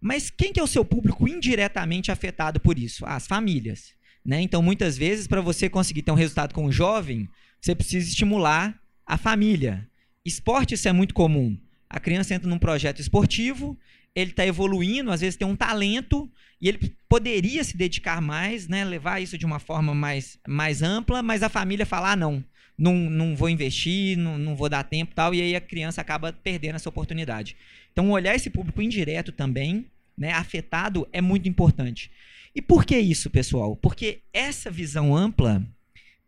Mas 0.00 0.30
quem 0.30 0.52
que 0.52 0.60
é 0.60 0.62
o 0.62 0.66
seu 0.66 0.84
público 0.84 1.28
indiretamente 1.28 2.10
afetado 2.10 2.58
por 2.58 2.78
isso? 2.78 3.06
Ah, 3.06 3.16
as 3.16 3.26
famílias. 3.26 3.94
Né? 4.24 4.40
Então, 4.40 4.62
muitas 4.62 4.96
vezes, 4.96 5.26
para 5.26 5.40
você 5.40 5.68
conseguir 5.68 6.02
ter 6.02 6.10
um 6.10 6.16
resultado 6.16 6.54
com 6.54 6.66
o 6.66 6.72
jovem, 6.72 7.28
você 7.60 7.74
precisa 7.74 8.08
estimular 8.08 8.80
a 9.06 9.16
família. 9.16 9.88
Esporte, 10.24 10.74
isso 10.74 10.88
é 10.88 10.92
muito 10.92 11.14
comum. 11.14 11.58
A 11.88 12.00
criança 12.00 12.34
entra 12.34 12.48
num 12.48 12.58
projeto 12.58 13.00
esportivo, 13.00 13.78
ele 14.14 14.30
está 14.30 14.46
evoluindo, 14.46 15.10
às 15.10 15.20
vezes 15.20 15.36
tem 15.36 15.46
um 15.46 15.56
talento, 15.56 16.30
e 16.60 16.68
ele 16.68 16.94
poderia 17.08 17.64
se 17.64 17.76
dedicar 17.76 18.20
mais, 18.20 18.68
né, 18.68 18.84
levar 18.84 19.20
isso 19.20 19.38
de 19.38 19.46
uma 19.46 19.58
forma 19.58 19.94
mais, 19.94 20.38
mais 20.46 20.82
ampla, 20.82 21.22
mas 21.22 21.42
a 21.42 21.48
família 21.48 21.86
fala: 21.86 22.12
ah, 22.12 22.16
não, 22.16 22.44
não, 22.76 22.94
não 22.94 23.36
vou 23.36 23.48
investir, 23.48 24.16
não, 24.16 24.38
não 24.38 24.54
vou 24.54 24.68
dar 24.68 24.84
tempo 24.84 25.14
tal, 25.14 25.34
e 25.34 25.40
aí 25.40 25.56
a 25.56 25.60
criança 25.60 26.00
acaba 26.00 26.32
perdendo 26.32 26.76
essa 26.76 26.88
oportunidade. 26.88 27.56
Então, 27.92 28.10
olhar 28.10 28.34
esse 28.34 28.50
público 28.50 28.82
indireto 28.82 29.32
também, 29.32 29.86
né, 30.16 30.32
afetado, 30.32 31.08
é 31.12 31.20
muito 31.20 31.48
importante. 31.48 32.10
E 32.54 32.60
por 32.60 32.84
que 32.84 32.98
isso, 32.98 33.30
pessoal? 33.30 33.76
Porque 33.76 34.20
essa 34.32 34.70
visão 34.70 35.16
ampla 35.16 35.66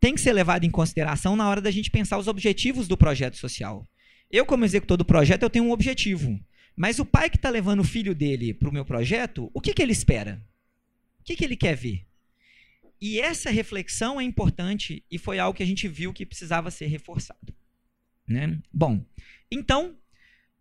tem 0.01 0.15
que 0.15 0.21
ser 0.21 0.33
levada 0.33 0.67
em 0.67 0.71
consideração 0.71 1.37
na 1.37 1.49
hora 1.49 1.61
da 1.61 1.71
gente 1.71 1.91
pensar 1.91 2.19
os 2.19 2.29
objetivos 2.29 2.89
do 2.89 2.97
projeto 2.97 3.37
social. 3.37 3.87
Eu, 4.31 4.45
como 4.45 4.65
executor 4.65 4.97
do 4.97 5.05
projeto, 5.05 5.43
eu 5.43 5.51
tenho 5.51 5.67
um 5.67 5.71
objetivo. 5.71 6.41
Mas 6.77 6.99
o 6.99 7.05
pai 7.05 7.31
que 7.31 7.37
está 7.37 7.51
levando 7.51 7.81
o 7.81 7.85
filho 7.85 8.15
dele 8.15 8.53
para 8.53 8.69
o 8.69 8.73
meu 8.73 8.85
projeto, 8.85 9.51
o 9.55 9.61
que, 9.61 9.73
que 9.73 9.83
ele 9.83 9.93
espera? 9.93 10.45
O 11.21 11.25
que, 11.25 11.37
que 11.37 11.45
ele 11.45 11.57
quer 11.57 11.77
ver? 11.77 12.05
E 13.01 13.21
essa 13.21 13.51
reflexão 13.51 14.21
é 14.21 14.25
importante 14.25 15.05
e 15.11 15.19
foi 15.19 15.39
algo 15.39 15.57
que 15.57 15.63
a 15.63 15.67
gente 15.67 15.87
viu 15.87 16.13
que 16.13 16.27
precisava 16.27 16.71
ser 16.71 16.87
reforçado. 16.87 17.55
Né? 18.27 18.59
Bom, 18.73 19.05
então, 19.51 19.97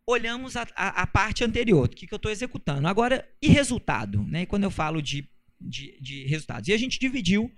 olhamos 0.06 0.56
a, 0.56 0.67
a, 0.76 1.04
a 1.04 1.08
parte 1.08 1.43
anterior, 1.43 1.86
o 1.86 1.89
que, 1.89 2.06
que 2.06 2.13
eu 2.13 2.17
estou 2.17 2.32
executando. 2.32 2.88
Agora, 2.88 3.28
e 3.41 3.47
resultado? 3.47 4.23
Né? 4.23 4.45
Quando 4.45 4.63
eu 4.63 4.71
falo 4.71 5.02
de, 5.02 5.28
de, 5.60 5.97
de 6.02 6.26
resultados. 6.26 6.67
E 6.67 6.73
a 6.73 6.78
gente 6.78 6.99
dividiu 6.99 7.52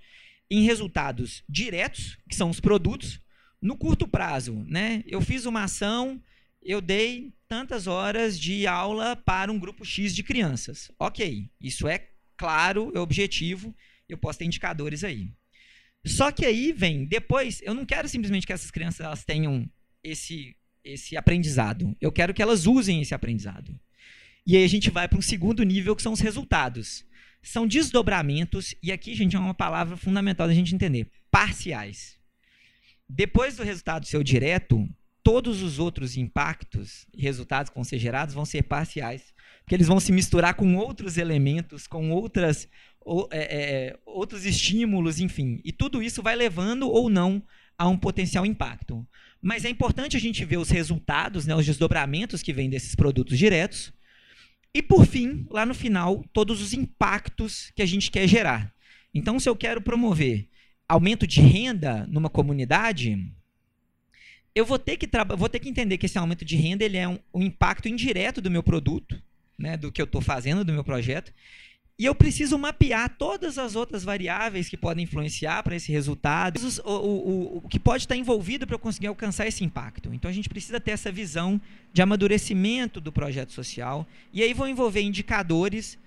em 0.49 0.63
resultados 0.63 1.43
diretos, 1.49 2.17
que 2.29 2.35
são 2.35 2.49
os 2.49 2.59
produtos, 2.59 3.19
no 3.61 3.75
curto 3.75 4.07
prazo. 4.07 4.65
Né? 4.67 5.03
Eu 5.07 5.21
fiz 5.21 5.45
uma 5.45 5.63
ação, 5.63 6.21
eu 6.65 6.81
dei 6.81 7.31
tantas 7.47 7.85
horas 7.85 8.39
de 8.39 8.65
aula 8.65 9.15
para 9.15 9.51
um 9.51 9.59
grupo 9.59 9.85
X 9.85 10.15
de 10.15 10.23
crianças. 10.23 10.91
Ok, 10.99 11.47
isso 11.61 11.87
é 11.87 12.09
claro, 12.35 12.91
é 12.95 12.99
objetivo, 12.99 13.73
eu 14.09 14.17
posso 14.17 14.39
ter 14.39 14.45
indicadores 14.45 15.03
aí. 15.03 15.31
Só 16.03 16.31
que 16.31 16.43
aí 16.43 16.71
vem, 16.71 17.05
depois, 17.05 17.61
eu 17.63 17.73
não 17.75 17.85
quero 17.85 18.09
simplesmente 18.09 18.47
que 18.47 18.53
essas 18.53 18.71
crianças 18.71 19.05
elas 19.05 19.23
tenham 19.23 19.69
esse, 20.03 20.55
esse 20.83 21.15
aprendizado. 21.15 21.95
Eu 22.01 22.11
quero 22.11 22.33
que 22.33 22.41
elas 22.41 22.65
usem 22.65 22.99
esse 23.01 23.13
aprendizado. 23.13 23.79
E 24.45 24.57
aí 24.57 24.63
a 24.63 24.67
gente 24.67 24.89
vai 24.89 25.07
para 25.07 25.19
um 25.19 25.23
segundo 25.23 25.63
nível, 25.63 25.95
que 25.95 26.01
são 26.01 26.13
os 26.13 26.19
resultados. 26.19 27.05
São 27.41 27.67
desdobramentos, 27.67 28.73
e 28.81 28.91
aqui, 28.91 29.13
gente, 29.13 29.35
é 29.35 29.39
uma 29.39 29.53
palavra 29.53 29.95
fundamental 29.97 30.47
da 30.47 30.53
gente 30.53 30.73
entender: 30.73 31.07
parciais. 31.29 32.17
Depois 33.07 33.55
do 33.55 33.63
resultado 33.63 34.07
seu 34.07 34.23
direto, 34.23 34.87
todos 35.25 35.63
os 35.63 35.79
outros 35.79 36.15
impactos 36.17 37.07
e 37.11 37.19
resultados 37.19 37.71
que 37.71 37.75
vão 37.75 37.83
ser 37.83 37.97
gerados 37.97 38.35
vão 38.35 38.45
ser 38.45 38.61
parciais, 38.61 39.33
porque 39.63 39.73
eles 39.73 39.87
vão 39.87 39.99
se 39.99 40.11
misturar 40.11 40.53
com 40.53 40.75
outros 40.75 41.17
elementos, 41.17 41.87
com 41.87 42.11
outras, 42.11 42.69
ou, 43.01 43.27
é, 43.31 43.39
é, 43.39 43.99
outros 44.05 44.45
estímulos, 44.45 45.19
enfim. 45.19 45.59
E 45.65 45.71
tudo 45.71 46.03
isso 46.03 46.21
vai 46.21 46.35
levando 46.35 46.87
ou 46.87 47.09
não 47.09 47.41
a 47.75 47.87
um 47.87 47.97
potencial 47.97 48.45
impacto. 48.45 49.03
Mas 49.41 49.65
é 49.65 49.69
importante 49.69 50.15
a 50.15 50.19
gente 50.19 50.45
ver 50.45 50.57
os 50.57 50.69
resultados, 50.69 51.47
né, 51.47 51.55
os 51.55 51.65
desdobramentos 51.65 52.43
que 52.43 52.53
vêm 52.53 52.69
desses 52.69 52.93
produtos 52.93 53.35
diretos. 53.35 53.91
E, 54.75 54.81
por 54.83 55.07
fim, 55.07 55.47
lá 55.49 55.65
no 55.65 55.73
final, 55.73 56.23
todos 56.33 56.61
os 56.61 56.71
impactos 56.71 57.71
que 57.75 57.81
a 57.81 57.85
gente 57.87 58.11
quer 58.11 58.27
gerar. 58.27 58.71
Então, 59.11 59.39
se 59.39 59.49
eu 59.49 59.55
quero 59.55 59.81
promover 59.81 60.47
aumento 60.87 61.25
de 61.25 61.41
renda 61.41 62.05
numa 62.07 62.29
comunidade, 62.29 63.17
eu 64.55 64.65
vou 64.65 64.79
ter 64.79 64.95
que 64.95 65.07
vou 65.37 65.49
ter 65.49 65.59
que 65.59 65.69
entender 65.69 65.97
que 65.97 66.05
esse 66.05 66.17
aumento 66.17 66.45
de 66.45 66.55
renda 66.55 66.85
ele 66.85 66.97
é 66.97 67.07
um, 67.07 67.19
um 67.33 67.43
impacto 67.43 67.89
indireto 67.89 68.41
do 68.41 68.49
meu 68.49 68.63
produto, 68.63 69.21
né, 69.59 69.75
do 69.75 69.91
que 69.91 70.01
eu 70.01 70.05
estou 70.05 70.21
fazendo, 70.21 70.63
do 70.63 70.71
meu 70.71 70.83
projeto. 70.83 71.33
E 71.97 72.05
eu 72.05 72.13
preciso 72.13 72.57
mapear 72.57 73.15
todas 73.17 73.57
as 73.57 73.73
outras 73.73 74.03
variáveis 74.03 74.67
que 74.67 74.75
podem 74.75 75.05
influenciar 75.05 75.63
para 75.63 75.75
esse 75.77 75.91
resultado, 75.91 76.59
o, 76.83 76.89
o, 76.89 76.93
o, 76.93 77.57
o 77.57 77.69
que 77.69 77.79
pode 77.79 78.03
estar 78.03 78.17
envolvido 78.17 78.67
para 78.67 78.75
eu 78.75 78.79
conseguir 78.79 79.07
alcançar 79.07 79.47
esse 79.47 79.63
impacto. 79.63 80.13
Então 80.13 80.29
a 80.29 80.33
gente 80.33 80.49
precisa 80.49 80.79
ter 80.79 80.91
essa 80.91 81.09
visão 81.09 81.59
de 81.93 82.01
amadurecimento 82.01 82.99
do 82.99 83.13
projeto 83.13 83.53
social. 83.53 84.05
E 84.33 84.43
aí 84.43 84.53
vão 84.53 84.67
envolver 84.67 85.01
indicadores 85.01 85.97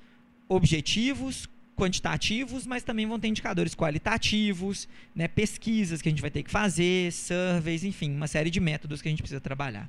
objetivos, 0.46 1.48
quantitativos, 1.78 2.66
mas 2.66 2.82
também 2.82 3.06
vão 3.06 3.20
ter 3.20 3.28
indicadores 3.28 3.74
qualitativos, 3.74 4.88
né, 5.14 5.28
pesquisas 5.28 6.02
que 6.02 6.08
a 6.08 6.10
gente 6.10 6.20
vai 6.20 6.30
ter 6.30 6.42
que 6.42 6.50
fazer, 6.50 7.12
surveys, 7.12 7.84
enfim, 7.84 8.10
uma 8.14 8.26
série 8.26 8.50
de 8.50 8.58
métodos 8.58 9.00
que 9.00 9.08
a 9.08 9.10
gente 9.10 9.22
precisa 9.22 9.40
trabalhar. 9.40 9.88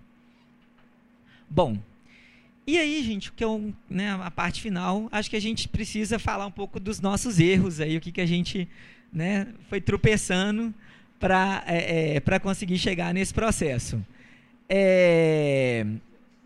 Bom, 1.50 1.80
e 2.68 2.78
aí, 2.78 3.04
gente, 3.04 3.32
que 3.32 3.44
eu, 3.44 3.74
né, 3.90 4.12
a 4.22 4.30
parte 4.30 4.62
final, 4.62 5.10
acho 5.12 5.28
que 5.28 5.36
a 5.36 5.42
gente 5.42 5.68
precisa 5.68 6.20
falar 6.20 6.46
um 6.46 6.52
pouco 6.52 6.80
dos 6.80 7.02
nossos 7.02 7.40
erros 7.40 7.80
aí, 7.80 7.98
o 7.98 8.02
que, 8.02 8.12
que 8.12 8.22
a 8.22 8.28
gente 8.28 8.68
né, 9.12 9.48
foi 9.68 9.82
tropeçando 9.82 10.72
para 11.20 11.64
é, 11.66 12.18
é, 12.18 12.40
conseguir 12.40 12.78
chegar 12.78 13.12
nesse 13.12 13.34
processo. 13.34 14.00
É, 14.70 15.84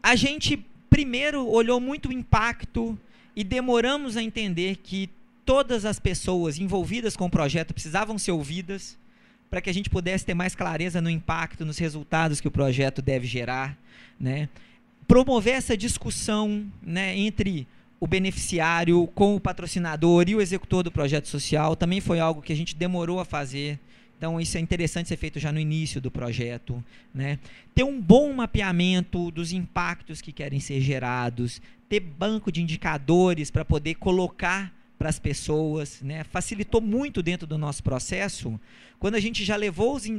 a 0.01 0.15
gente 0.15 0.65
primeiro 0.89 1.45
olhou 1.45 1.79
muito 1.79 2.09
o 2.09 2.13
impacto 2.13 2.97
e 3.35 3.43
demoramos 3.43 4.15
a 4.15 4.23
entender 4.23 4.77
que 4.77 5.09
todas 5.45 5.85
as 5.85 5.99
pessoas 5.99 6.57
envolvidas 6.57 7.15
com 7.15 7.25
o 7.25 7.29
projeto 7.29 7.73
precisavam 7.73 8.17
ser 8.17 8.31
ouvidas 8.31 8.97
para 9.49 9.61
que 9.61 9.69
a 9.69 9.73
gente 9.73 9.89
pudesse 9.89 10.25
ter 10.25 10.33
mais 10.33 10.55
clareza 10.55 10.99
no 10.99 11.09
impacto, 11.09 11.65
nos 11.65 11.77
resultados 11.77 12.41
que 12.41 12.47
o 12.47 12.51
projeto 12.51 13.01
deve 13.01 13.27
gerar, 13.27 13.77
né? 14.19 14.49
Promover 15.07 15.53
essa 15.53 15.77
discussão, 15.77 16.65
né, 16.81 17.15
entre 17.15 17.67
o 17.99 18.07
beneficiário 18.07 19.05
com 19.13 19.35
o 19.35 19.39
patrocinador 19.39 20.27
e 20.27 20.35
o 20.35 20.41
executor 20.41 20.83
do 20.83 20.91
projeto 20.91 21.27
social 21.27 21.75
também 21.75 22.01
foi 22.01 22.19
algo 22.19 22.41
que 22.41 22.51
a 22.51 22.55
gente 22.55 22.75
demorou 22.75 23.19
a 23.19 23.25
fazer. 23.25 23.79
Então, 24.17 24.39
isso 24.41 24.57
é 24.57 24.59
interessante 24.59 25.09
ser 25.09 25.17
feito 25.17 25.39
já 25.39 25.51
no 25.51 25.59
início 25.59 26.01
do 26.01 26.09
projeto. 26.09 26.83
Né? 27.13 27.37
Ter 27.75 27.83
um 27.83 28.01
bom 28.01 28.33
mapeamento 28.33 29.29
dos 29.31 29.51
impactos 29.51 30.21
que 30.21 30.31
querem 30.31 30.59
ser 30.59 30.81
gerados, 30.81 31.61
ter 31.87 31.99
banco 31.99 32.51
de 32.51 32.61
indicadores 32.61 33.51
para 33.51 33.63
poder 33.63 33.95
colocar 33.95 34.73
para 35.03 35.09
as 35.09 35.19
pessoas, 35.19 35.99
né? 36.01 36.23
facilitou 36.23 36.79
muito 36.79 37.21
dentro 37.21 37.45
do 37.45 37.57
nosso 37.57 37.83
processo, 37.83 38.57
quando 38.97 39.15
a 39.15 39.19
gente 39.19 39.43
já 39.43 39.57
levou 39.57 39.97
os 39.97 40.09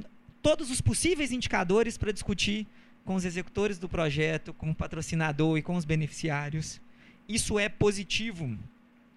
todos 0.43 0.71
os 0.71 0.83
possíveis 0.83 1.33
indicadores 1.33 1.97
para 1.97 2.13
discutir 2.13 2.67
com 3.03 3.15
os 3.15 3.25
executores 3.25 3.79
do 3.79 3.89
projeto, 3.89 4.53
com 4.53 4.71
o 4.71 4.75
patrocinador 4.75 5.57
e 5.57 5.63
com 5.63 5.75
os 5.75 5.87
beneficiários. 5.87 6.83
Isso 7.27 7.59
é 7.59 7.67
positivo, 7.67 8.59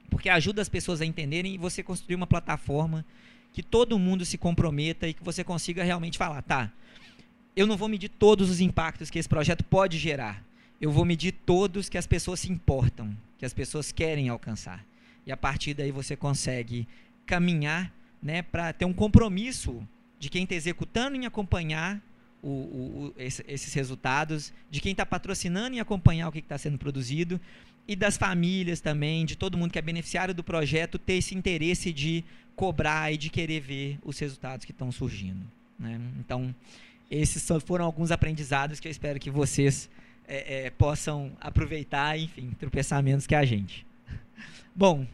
porque 0.09 0.29
ajuda 0.29 0.61
as 0.61 0.69
pessoas 0.69 1.01
a 1.01 1.05
entenderem 1.05 1.55
e 1.55 1.57
você 1.57 1.83
construir 1.83 2.15
uma 2.15 2.25
plataforma 2.25 3.05
que 3.51 3.61
todo 3.61 3.99
mundo 3.99 4.23
se 4.23 4.37
comprometa 4.37 5.05
e 5.05 5.13
que 5.13 5.21
você 5.21 5.43
consiga 5.43 5.83
realmente 5.83 6.17
falar, 6.17 6.43
tá, 6.43 6.71
eu 7.57 7.67
não 7.67 7.75
vou 7.75 7.89
medir 7.89 8.07
todos 8.07 8.49
os 8.49 8.61
impactos 8.61 9.09
que 9.09 9.19
esse 9.19 9.27
projeto 9.27 9.65
pode 9.65 9.97
gerar. 9.97 10.41
Eu 10.79 10.93
vou 10.93 11.03
medir 11.03 11.33
todos 11.33 11.89
que 11.89 11.97
as 11.97 12.07
pessoas 12.07 12.39
se 12.39 12.49
importam, 12.49 13.13
que 13.37 13.45
as 13.45 13.53
pessoas 13.53 13.91
querem 13.91 14.29
alcançar 14.29 14.81
e 15.27 15.31
a 15.31 15.37
partir 15.37 15.73
daí 15.73 15.91
você 15.91 16.15
consegue 16.15 16.87
caminhar 17.25 17.93
né, 18.23 18.41
para 18.41 18.71
ter 18.71 18.85
um 18.85 18.93
compromisso 18.93 19.85
de 20.17 20.29
quem 20.29 20.43
está 20.43 20.55
executando 20.55 21.15
em 21.15 21.25
acompanhar 21.25 22.01
o, 22.41 22.49
o, 22.49 23.13
esse, 23.17 23.43
esses 23.47 23.73
resultados, 23.73 24.53
de 24.71 24.79
quem 24.79 24.93
está 24.93 25.05
patrocinando 25.05 25.75
e 25.75 25.79
acompanhar 25.79 26.29
o 26.29 26.31
que 26.31 26.39
está 26.39 26.57
sendo 26.57 26.77
produzido, 26.77 27.39
e 27.87 27.95
das 27.95 28.17
famílias 28.17 28.79
também, 28.79 29.25
de 29.25 29.35
todo 29.35 29.57
mundo 29.57 29.71
que 29.71 29.79
é 29.79 29.81
beneficiário 29.81 30.33
do 30.33 30.43
projeto, 30.43 30.97
ter 30.97 31.15
esse 31.15 31.35
interesse 31.35 31.91
de 31.91 32.23
cobrar 32.55 33.13
e 33.13 33.17
de 33.17 33.29
querer 33.29 33.59
ver 33.59 33.99
os 34.03 34.17
resultados 34.17 34.65
que 34.65 34.71
estão 34.71 34.91
surgindo. 34.91 35.45
Né? 35.77 35.99
Então, 36.19 36.55
esses 37.11 37.47
foram 37.65 37.85
alguns 37.85 38.11
aprendizados 38.11 38.79
que 38.79 38.87
eu 38.87 38.91
espero 38.91 39.19
que 39.19 39.29
vocês 39.29 39.89
é, 40.27 40.65
é, 40.65 40.69
possam 40.69 41.31
aproveitar, 41.39 42.17
enfim, 42.17 42.51
tropeçar 42.59 43.01
menos 43.03 43.27
que 43.27 43.35
a 43.35 43.45
gente. 43.45 43.85
Bom, 44.75 45.05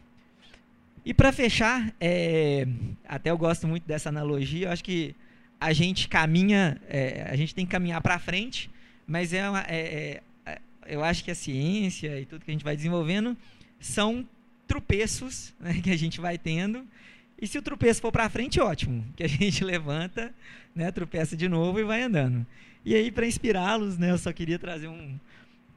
e 1.04 1.12
para 1.12 1.32
fechar, 1.32 1.94
é, 2.00 2.66
até 3.06 3.30
eu 3.30 3.36
gosto 3.36 3.68
muito 3.68 3.86
dessa 3.86 4.08
analogia, 4.08 4.68
eu 4.68 4.72
acho 4.72 4.82
que 4.82 5.14
a 5.60 5.72
gente 5.72 6.08
caminha, 6.08 6.80
é, 6.88 7.26
a 7.30 7.36
gente 7.36 7.54
tem 7.54 7.66
que 7.66 7.72
caminhar 7.72 8.00
para 8.00 8.18
frente, 8.18 8.70
mas 9.06 9.32
é, 9.32 9.48
uma, 9.48 9.60
é, 9.68 10.22
é, 10.46 10.58
eu 10.86 11.04
acho 11.04 11.22
que 11.22 11.30
a 11.30 11.34
ciência 11.34 12.18
e 12.20 12.24
tudo 12.24 12.44
que 12.44 12.50
a 12.50 12.54
gente 12.54 12.64
vai 12.64 12.74
desenvolvendo 12.74 13.36
são 13.78 14.26
tropeços 14.66 15.54
né, 15.60 15.80
que 15.82 15.90
a 15.90 15.96
gente 15.96 16.20
vai 16.20 16.38
tendo. 16.38 16.86
E 17.40 17.46
se 17.46 17.58
o 17.58 17.62
tropeço 17.62 18.00
for 18.00 18.12
para 18.12 18.28
frente, 18.30 18.60
ótimo, 18.60 19.04
que 19.14 19.22
a 19.22 19.28
gente 19.28 19.62
levanta, 19.62 20.32
né, 20.74 20.90
tropeça 20.90 21.36
de 21.36 21.48
novo 21.48 21.78
e 21.78 21.84
vai 21.84 22.02
andando. 22.02 22.46
E 22.84 22.94
aí, 22.94 23.10
para 23.10 23.26
inspirá-los, 23.26 23.98
né, 23.98 24.10
eu 24.10 24.18
só 24.18 24.32
queria 24.32 24.58
trazer 24.58 24.88
um, 24.88 25.18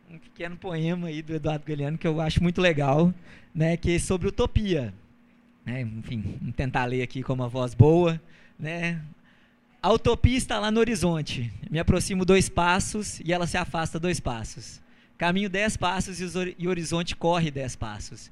um 0.10 0.18
pequeno 0.18 0.56
poema 0.56 1.08
aí 1.08 1.22
do 1.22 1.34
Eduardo 1.34 1.66
Galeano 1.66 1.98
que 1.98 2.08
eu 2.08 2.20
acho 2.22 2.42
muito 2.42 2.62
legal, 2.62 3.14
né, 3.54 3.76
que 3.76 3.96
é 3.96 4.00
sobre 4.00 4.28
utopia. 4.28 4.94
Né, 5.68 5.82
enfim, 5.82 6.54
tentar 6.56 6.86
ler 6.86 7.02
aqui 7.02 7.22
com 7.22 7.34
uma 7.34 7.50
voz 7.50 7.74
boa. 7.74 8.22
Né, 8.58 9.02
a 9.84 9.92
utopia 9.92 10.38
está 10.38 10.58
lá 10.60 10.72
no 10.72 10.80
horizonte. 10.80 11.52
Me 11.70 11.78
aproximo 11.78 12.24
dois 12.24 12.48
passos 12.48 13.20
e 13.20 13.34
ela 13.34 13.46
se 13.46 13.58
afasta 13.58 14.00
dois 14.00 14.22
passos. 14.22 14.82
Caminho 15.18 15.50
dez 15.50 15.76
passos 15.76 16.22
e 16.22 16.68
o 16.68 16.70
horizonte 16.70 17.18
corre 17.18 17.52
dez 17.52 17.76
passos. 17.76 18.32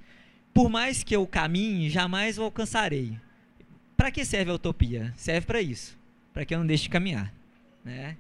Por 0.54 0.70
mais 0.70 1.04
que 1.04 1.14
eu 1.14 1.28
caminhe, 1.28 1.90
jamais 1.90 2.38
o 2.38 2.44
alcançarei. 2.44 3.20
Para 3.98 4.12
que 4.12 4.24
serve 4.24 4.52
a 4.52 4.54
utopia? 4.54 5.14
Serve 5.18 5.46
para 5.46 5.62
isso, 5.62 5.98
para 6.34 6.46
que 6.46 6.56
eu 6.56 6.60
não 6.60 6.66
deixe 6.66 6.84
de 6.84 6.90
caminhar, 6.90 7.34
né? 7.84 8.16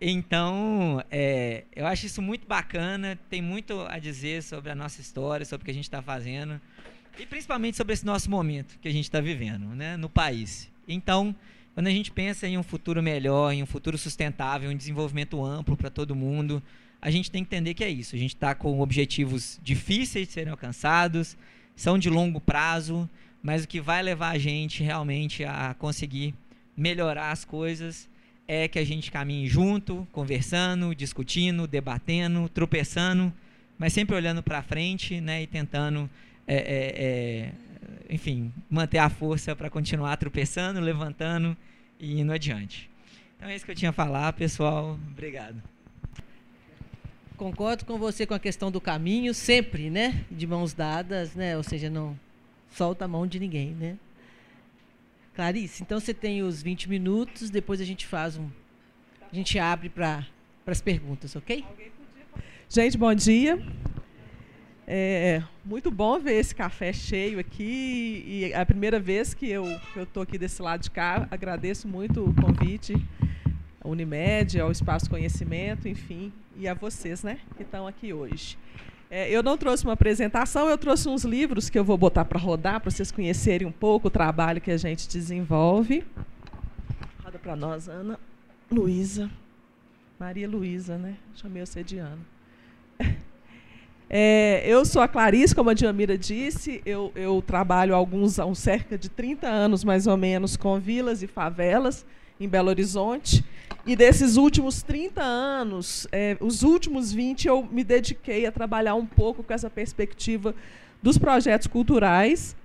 Então, 0.00 1.02
é, 1.10 1.64
eu 1.74 1.86
acho 1.86 2.06
isso 2.06 2.22
muito 2.22 2.46
bacana, 2.46 3.18
tem 3.28 3.42
muito 3.42 3.80
a 3.88 3.98
dizer 3.98 4.44
sobre 4.44 4.70
a 4.70 4.74
nossa 4.74 5.00
história, 5.00 5.44
sobre 5.44 5.62
o 5.62 5.64
que 5.64 5.72
a 5.72 5.74
gente 5.74 5.84
está 5.84 6.00
fazendo, 6.00 6.60
e 7.18 7.26
principalmente 7.26 7.76
sobre 7.76 7.92
esse 7.92 8.06
nosso 8.06 8.30
momento 8.30 8.78
que 8.80 8.88
a 8.88 8.92
gente 8.92 9.04
está 9.04 9.20
vivendo 9.20 9.66
né, 9.74 9.96
no 9.96 10.08
país. 10.08 10.70
Então, 10.86 11.34
quando 11.74 11.86
a 11.86 11.90
gente 11.90 12.10
pensa 12.10 12.46
em 12.46 12.56
um 12.56 12.62
futuro 12.62 13.02
melhor, 13.02 13.52
em 13.52 13.62
um 13.62 13.66
futuro 13.66 13.98
sustentável, 13.98 14.70
em 14.70 14.74
um 14.74 14.76
desenvolvimento 14.76 15.44
amplo 15.44 15.76
para 15.76 15.90
todo 15.90 16.14
mundo, 16.14 16.62
a 17.00 17.10
gente 17.10 17.30
tem 17.30 17.44
que 17.44 17.54
entender 17.54 17.74
que 17.74 17.84
é 17.84 17.90
isso. 17.90 18.16
A 18.16 18.18
gente 18.18 18.34
está 18.34 18.54
com 18.54 18.80
objetivos 18.80 19.60
difíceis 19.62 20.26
de 20.26 20.34
serem 20.34 20.50
alcançados, 20.50 21.36
são 21.76 21.98
de 21.98 22.10
longo 22.10 22.40
prazo, 22.40 23.08
mas 23.42 23.64
o 23.64 23.68
que 23.68 23.80
vai 23.80 24.02
levar 24.02 24.30
a 24.30 24.38
gente 24.38 24.82
realmente 24.82 25.44
a 25.44 25.74
conseguir 25.78 26.34
melhorar 26.76 27.30
as 27.30 27.44
coisas 27.44 28.08
é 28.46 28.66
que 28.66 28.78
a 28.78 28.84
gente 28.84 29.12
caminhe 29.12 29.46
junto, 29.46 30.08
conversando, 30.10 30.94
discutindo, 30.94 31.66
debatendo, 31.66 32.48
tropeçando, 32.48 33.32
mas 33.78 33.92
sempre 33.92 34.16
olhando 34.16 34.42
para 34.42 34.62
frente 34.62 35.20
né, 35.20 35.42
e 35.42 35.46
tentando, 35.46 36.08
é, 36.48 36.56
é, 36.56 37.04
é, 37.04 37.52
enfim, 38.08 38.50
manter 38.70 38.96
a 38.96 39.10
força 39.10 39.54
para 39.54 39.68
continuar 39.68 40.16
tropeçando, 40.16 40.80
levantando 40.80 41.54
e 42.00 42.18
indo 42.18 42.32
adiante. 42.32 42.90
Então 43.36 43.50
é 43.50 43.54
isso 43.54 43.66
que 43.66 43.70
eu 43.70 43.76
tinha 43.76 43.90
a 43.90 43.92
falar, 43.92 44.32
pessoal. 44.32 44.98
Obrigado. 45.12 45.62
Concordo 47.36 47.84
com 47.84 47.98
você 47.98 48.26
com 48.26 48.34
a 48.34 48.38
questão 48.38 48.70
do 48.70 48.80
caminho, 48.80 49.34
sempre, 49.34 49.90
né? 49.90 50.24
De 50.30 50.46
mãos 50.46 50.72
dadas, 50.72 51.34
né? 51.34 51.56
Ou 51.56 51.62
seja, 51.62 51.90
não 51.90 52.18
solta 52.72 53.04
a 53.04 53.08
mão 53.08 53.26
de 53.26 53.38
ninguém, 53.38 53.74
né? 53.74 53.96
Clarice, 55.34 55.82
então 55.82 56.00
você 56.00 56.12
tem 56.12 56.42
os 56.42 56.60
20 56.62 56.88
minutos, 56.88 57.48
depois 57.48 57.80
a 57.80 57.84
gente 57.84 58.06
faz 58.06 58.36
um. 58.36 58.48
A 59.30 59.36
gente 59.36 59.56
abre 59.58 59.88
para 59.88 60.26
as 60.66 60.80
perguntas, 60.80 61.36
ok? 61.36 61.64
Gente, 62.68 62.98
bom 62.98 63.14
dia. 63.14 63.62
É 64.90 65.42
muito 65.62 65.90
bom 65.90 66.18
ver 66.18 66.36
esse 66.36 66.54
café 66.54 66.94
cheio 66.94 67.38
aqui. 67.38 68.24
E 68.26 68.44
é 68.54 68.58
a 68.58 68.64
primeira 68.64 68.98
vez 68.98 69.34
que 69.34 69.46
eu 69.46 69.66
estou 69.94 70.22
aqui 70.22 70.38
desse 70.38 70.62
lado 70.62 70.80
de 70.80 70.90
cá. 70.90 71.28
Agradeço 71.30 71.86
muito 71.86 72.24
o 72.24 72.34
convite 72.34 72.94
à 73.82 73.86
Unimed, 73.86 74.58
ao 74.58 74.72
Espaço 74.72 75.10
Conhecimento, 75.10 75.86
enfim, 75.86 76.32
e 76.56 76.66
a 76.66 76.72
vocês 76.72 77.22
né, 77.22 77.38
que 77.54 77.64
estão 77.64 77.86
aqui 77.86 78.14
hoje. 78.14 78.56
É, 79.10 79.30
eu 79.30 79.42
não 79.42 79.58
trouxe 79.58 79.84
uma 79.84 79.92
apresentação, 79.92 80.70
eu 80.70 80.78
trouxe 80.78 81.06
uns 81.06 81.22
livros 81.22 81.68
que 81.68 81.78
eu 81.78 81.84
vou 81.84 81.98
botar 81.98 82.24
para 82.24 82.38
rodar, 82.38 82.80
para 82.80 82.90
vocês 82.90 83.12
conhecerem 83.12 83.68
um 83.68 83.72
pouco 83.72 84.08
o 84.08 84.10
trabalho 84.10 84.58
que 84.58 84.70
a 84.70 84.78
gente 84.78 85.06
desenvolve. 85.06 86.02
Roda 87.22 87.38
para 87.38 87.54
nós, 87.54 87.90
Ana. 87.90 88.18
Luísa. 88.70 89.30
Maria 90.18 90.48
Luísa, 90.48 90.96
né? 90.96 91.18
Chamei 91.34 91.64
você 91.64 91.84
de 91.84 91.98
Ana. 91.98 92.18
É, 94.10 94.62
eu 94.64 94.86
sou 94.86 95.02
a 95.02 95.08
Clarice, 95.08 95.54
como 95.54 95.68
a 95.68 95.74
Diamira 95.74 96.16
disse, 96.16 96.80
eu, 96.86 97.12
eu 97.14 97.42
trabalho 97.46 97.94
há 97.94 97.96
alguns, 97.98 98.38
há 98.38 98.54
cerca 98.54 98.96
de 98.96 99.08
30 99.10 99.46
anos, 99.46 99.84
mais 99.84 100.06
ou 100.06 100.16
menos, 100.16 100.56
com 100.56 100.80
vilas 100.80 101.22
e 101.22 101.26
favelas 101.26 102.06
em 102.40 102.48
Belo 102.48 102.70
Horizonte. 102.70 103.44
E 103.86 103.94
desses 103.94 104.36
últimos 104.36 104.82
30 104.82 105.22
anos, 105.22 106.06
é, 106.10 106.36
os 106.40 106.62
últimos 106.62 107.12
20, 107.12 107.48
eu 107.48 107.68
me 107.70 107.84
dediquei 107.84 108.46
a 108.46 108.52
trabalhar 108.52 108.94
um 108.94 109.04
pouco 109.04 109.42
com 109.42 109.52
essa 109.52 109.68
perspectiva 109.68 110.54
dos 111.02 111.18
projetos 111.18 111.66
culturais 111.66 112.56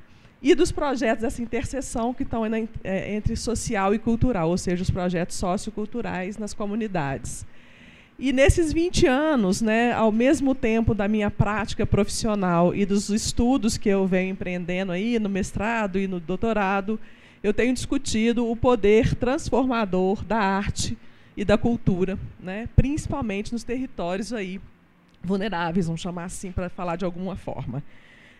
e 0.41 0.55
dos 0.55 0.71
projetos 0.71 1.23
dessa 1.23 1.41
interseção 1.41 2.13
que 2.13 2.23
estão 2.23 2.43
é, 2.45 3.13
entre 3.13 3.35
social 3.35 3.93
e 3.93 3.99
cultural, 3.99 4.49
ou 4.49 4.57
seja, 4.57 4.81
os 4.81 4.89
projetos 4.89 5.35
socioculturais 5.35 6.37
nas 6.37 6.53
comunidades. 6.53 7.45
E 8.17 8.31
nesses 8.31 8.71
20 8.71 9.07
anos, 9.07 9.61
né, 9.61 9.91
ao 9.91 10.11
mesmo 10.11 10.53
tempo 10.53 10.93
da 10.93 11.07
minha 11.07 11.31
prática 11.31 11.85
profissional 11.85 12.73
e 12.73 12.85
dos 12.85 13.09
estudos 13.09 13.77
que 13.77 13.89
eu 13.89 14.05
venho 14.05 14.31
empreendendo 14.31 14.91
aí 14.91 15.17
no 15.19 15.29
mestrado 15.29 15.97
e 15.97 16.07
no 16.07 16.19
doutorado, 16.19 16.99
eu 17.41 17.53
tenho 17.53 17.73
discutido 17.73 18.49
o 18.49 18.55
poder 18.55 19.15
transformador 19.15 20.23
da 20.23 20.37
arte 20.37 20.97
e 21.35 21.43
da 21.43 21.57
cultura, 21.57 22.17
né? 22.39 22.69
principalmente 22.75 23.51
nos 23.51 23.63
territórios 23.63 24.31
aí 24.31 24.61
vulneráveis, 25.23 25.87
vamos 25.87 26.01
chamar 26.01 26.25
assim, 26.25 26.51
para 26.51 26.69
falar 26.69 26.95
de 26.95 27.05
alguma 27.05 27.35
forma. 27.35 27.83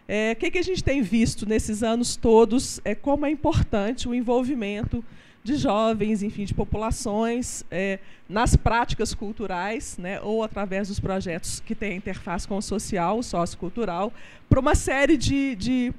É, 0.08 0.34
o 0.34 0.36
que, 0.36 0.52
que, 0.52 0.58
a 0.58 0.64
gente 0.64 0.84
tem 0.84 1.02
visto 1.02 1.48
nesses 1.48 1.82
anos 1.82 2.16
todos 2.16 2.82
é 2.84 2.94
como 2.94 3.26
é 3.26 3.32
importante 3.32 4.08
o 4.08 4.14
envolvimento 4.14 5.04
de 5.44 5.56
jovens, 5.56 6.24
enfim, 6.24 6.46
de 6.46 6.54
populações 6.54 7.66
é, 7.70 8.00
nas 8.30 8.56
práticas 8.56 9.14
culturais, 9.14 9.98
né, 9.98 10.22
ou 10.22 10.42
através 10.42 10.88
dos 10.88 11.00
projetos 11.00 11.60
que 11.60 11.76
têm 11.76 11.98
interface 11.98 12.48
com 12.48 12.58
o 12.58 12.62
social, 12.62 13.20
o 13.20 13.24
sociocultural, 13.24 14.14
para 14.48 14.60
uma 14.60 14.74
série 14.74 15.18
de, 15.18 15.56
de 15.56 15.94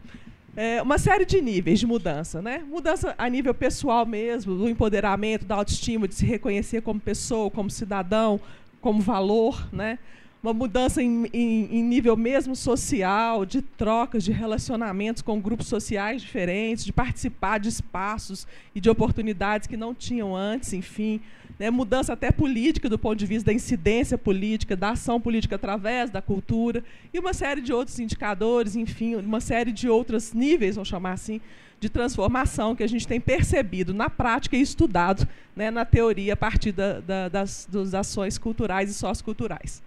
é, 0.56 0.80
uma 0.80 0.98
série 0.98 1.26
de 1.26 1.40
níveis 1.40 1.80
de 1.80 1.86
mudança, 1.86 2.40
né? 2.40 2.62
Mudança 2.68 3.14
a 3.18 3.28
nível 3.28 3.52
pessoal 3.52 4.06
mesmo, 4.06 4.54
do 4.54 4.68
empoderamento, 4.68 5.44
da 5.44 5.56
autoestima, 5.56 6.06
de 6.06 6.14
se 6.14 6.24
reconhecer 6.24 6.80
como 6.80 7.00
pessoa, 7.00 7.50
como 7.50 7.68
cidadão, 7.68 8.40
como 8.80 9.00
valor, 9.00 9.68
né? 9.72 9.98
Uma 10.44 10.52
mudança 10.52 11.02
em, 11.02 11.24
em, 11.32 11.78
em 11.78 11.82
nível 11.82 12.14
mesmo 12.18 12.54
social, 12.54 13.46
de 13.46 13.62
trocas, 13.62 14.22
de 14.22 14.30
relacionamentos 14.30 15.22
com 15.22 15.40
grupos 15.40 15.68
sociais 15.68 16.20
diferentes, 16.20 16.84
de 16.84 16.92
participar 16.92 17.58
de 17.58 17.70
espaços 17.70 18.46
e 18.74 18.78
de 18.78 18.90
oportunidades 18.90 19.66
que 19.66 19.74
não 19.74 19.94
tinham 19.94 20.36
antes, 20.36 20.74
enfim 20.74 21.22
né, 21.58 21.70
mudança 21.70 22.12
até 22.12 22.30
política 22.30 22.88
do 22.88 22.98
ponto 22.98 23.16
de 23.16 23.26
vista 23.26 23.46
da 23.46 23.52
incidência 23.52 24.18
política, 24.18 24.76
da 24.76 24.90
ação 24.90 25.20
política 25.20 25.56
através 25.56 26.10
da 26.10 26.20
cultura, 26.20 26.82
e 27.12 27.18
uma 27.18 27.32
série 27.32 27.60
de 27.60 27.72
outros 27.72 27.98
indicadores, 27.98 28.76
enfim, 28.76 29.14
uma 29.16 29.40
série 29.40 29.72
de 29.72 29.88
outros 29.88 30.32
níveis, 30.32 30.74
vamos 30.74 30.88
chamar 30.88 31.12
assim, 31.12 31.40
de 31.80 31.88
transformação 31.88 32.74
que 32.74 32.82
a 32.82 32.86
gente 32.86 33.06
tem 33.06 33.20
percebido 33.20 33.92
na 33.92 34.08
prática 34.08 34.56
e 34.56 34.60
estudado 34.60 35.26
né, 35.54 35.70
na 35.70 35.84
teoria 35.84 36.32
a 36.32 36.36
partir 36.36 36.72
da, 36.72 37.00
da, 37.00 37.28
das, 37.28 37.68
das 37.70 37.94
ações 37.94 38.38
culturais 38.38 38.90
e 38.90 38.94
socioculturais. 38.94 39.82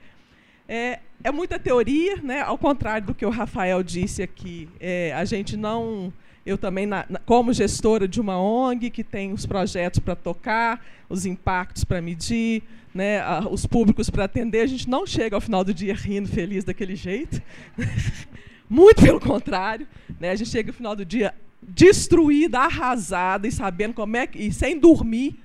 É, 0.68 1.00
é 1.24 1.32
muita 1.32 1.58
teoria, 1.58 2.18
né, 2.18 2.42
ao 2.42 2.58
contrário 2.58 3.08
do 3.08 3.16
que 3.16 3.26
o 3.26 3.30
Rafael 3.30 3.82
disse 3.82 4.22
aqui, 4.22 4.68
é, 4.80 5.14
a 5.14 5.24
gente 5.24 5.56
não 5.56 6.12
eu 6.48 6.58
também, 6.58 6.86
na, 6.86 7.06
como 7.26 7.52
gestora 7.52 8.08
de 8.08 8.22
uma 8.22 8.40
ONG, 8.40 8.90
que 8.90 9.04
tem 9.04 9.34
os 9.34 9.46
projetos 9.46 10.00
para 10.00 10.16
tocar, 10.16 10.82
os 11.10 11.26
impactos 11.26 11.84
para 11.84 12.02
medir, 12.02 12.64
né, 12.96 13.20
a, 13.20 13.46
os 13.52 13.66
públicos 13.66 14.10
para 14.10 14.24
atender, 14.24 14.62
a 14.62 14.66
gente 14.66 14.90
não 14.90 15.06
chega 15.06 15.36
ao 15.36 15.42
final 15.42 15.62
do 15.62 15.74
dia 15.74 15.94
rindo, 15.94 16.30
feliz 16.30 16.64
daquele 16.64 16.96
jeito. 16.96 17.42
Muito 18.70 19.02
pelo 19.02 19.20
contrário. 19.20 19.86
Né, 20.22 20.32
a 20.32 20.36
gente 20.36 20.50
chega 20.50 20.70
ao 20.70 20.74
final 20.74 20.96
do 20.96 21.04
dia 21.04 21.34
destruída, 21.62 22.60
arrasada 22.60 23.46
e 23.46 23.52
sabendo 23.52 23.94
como 23.94 24.16
é 24.16 24.26
que, 24.26 24.40
e 24.40 24.54
sem 24.54 24.80
dormir, 24.80 25.38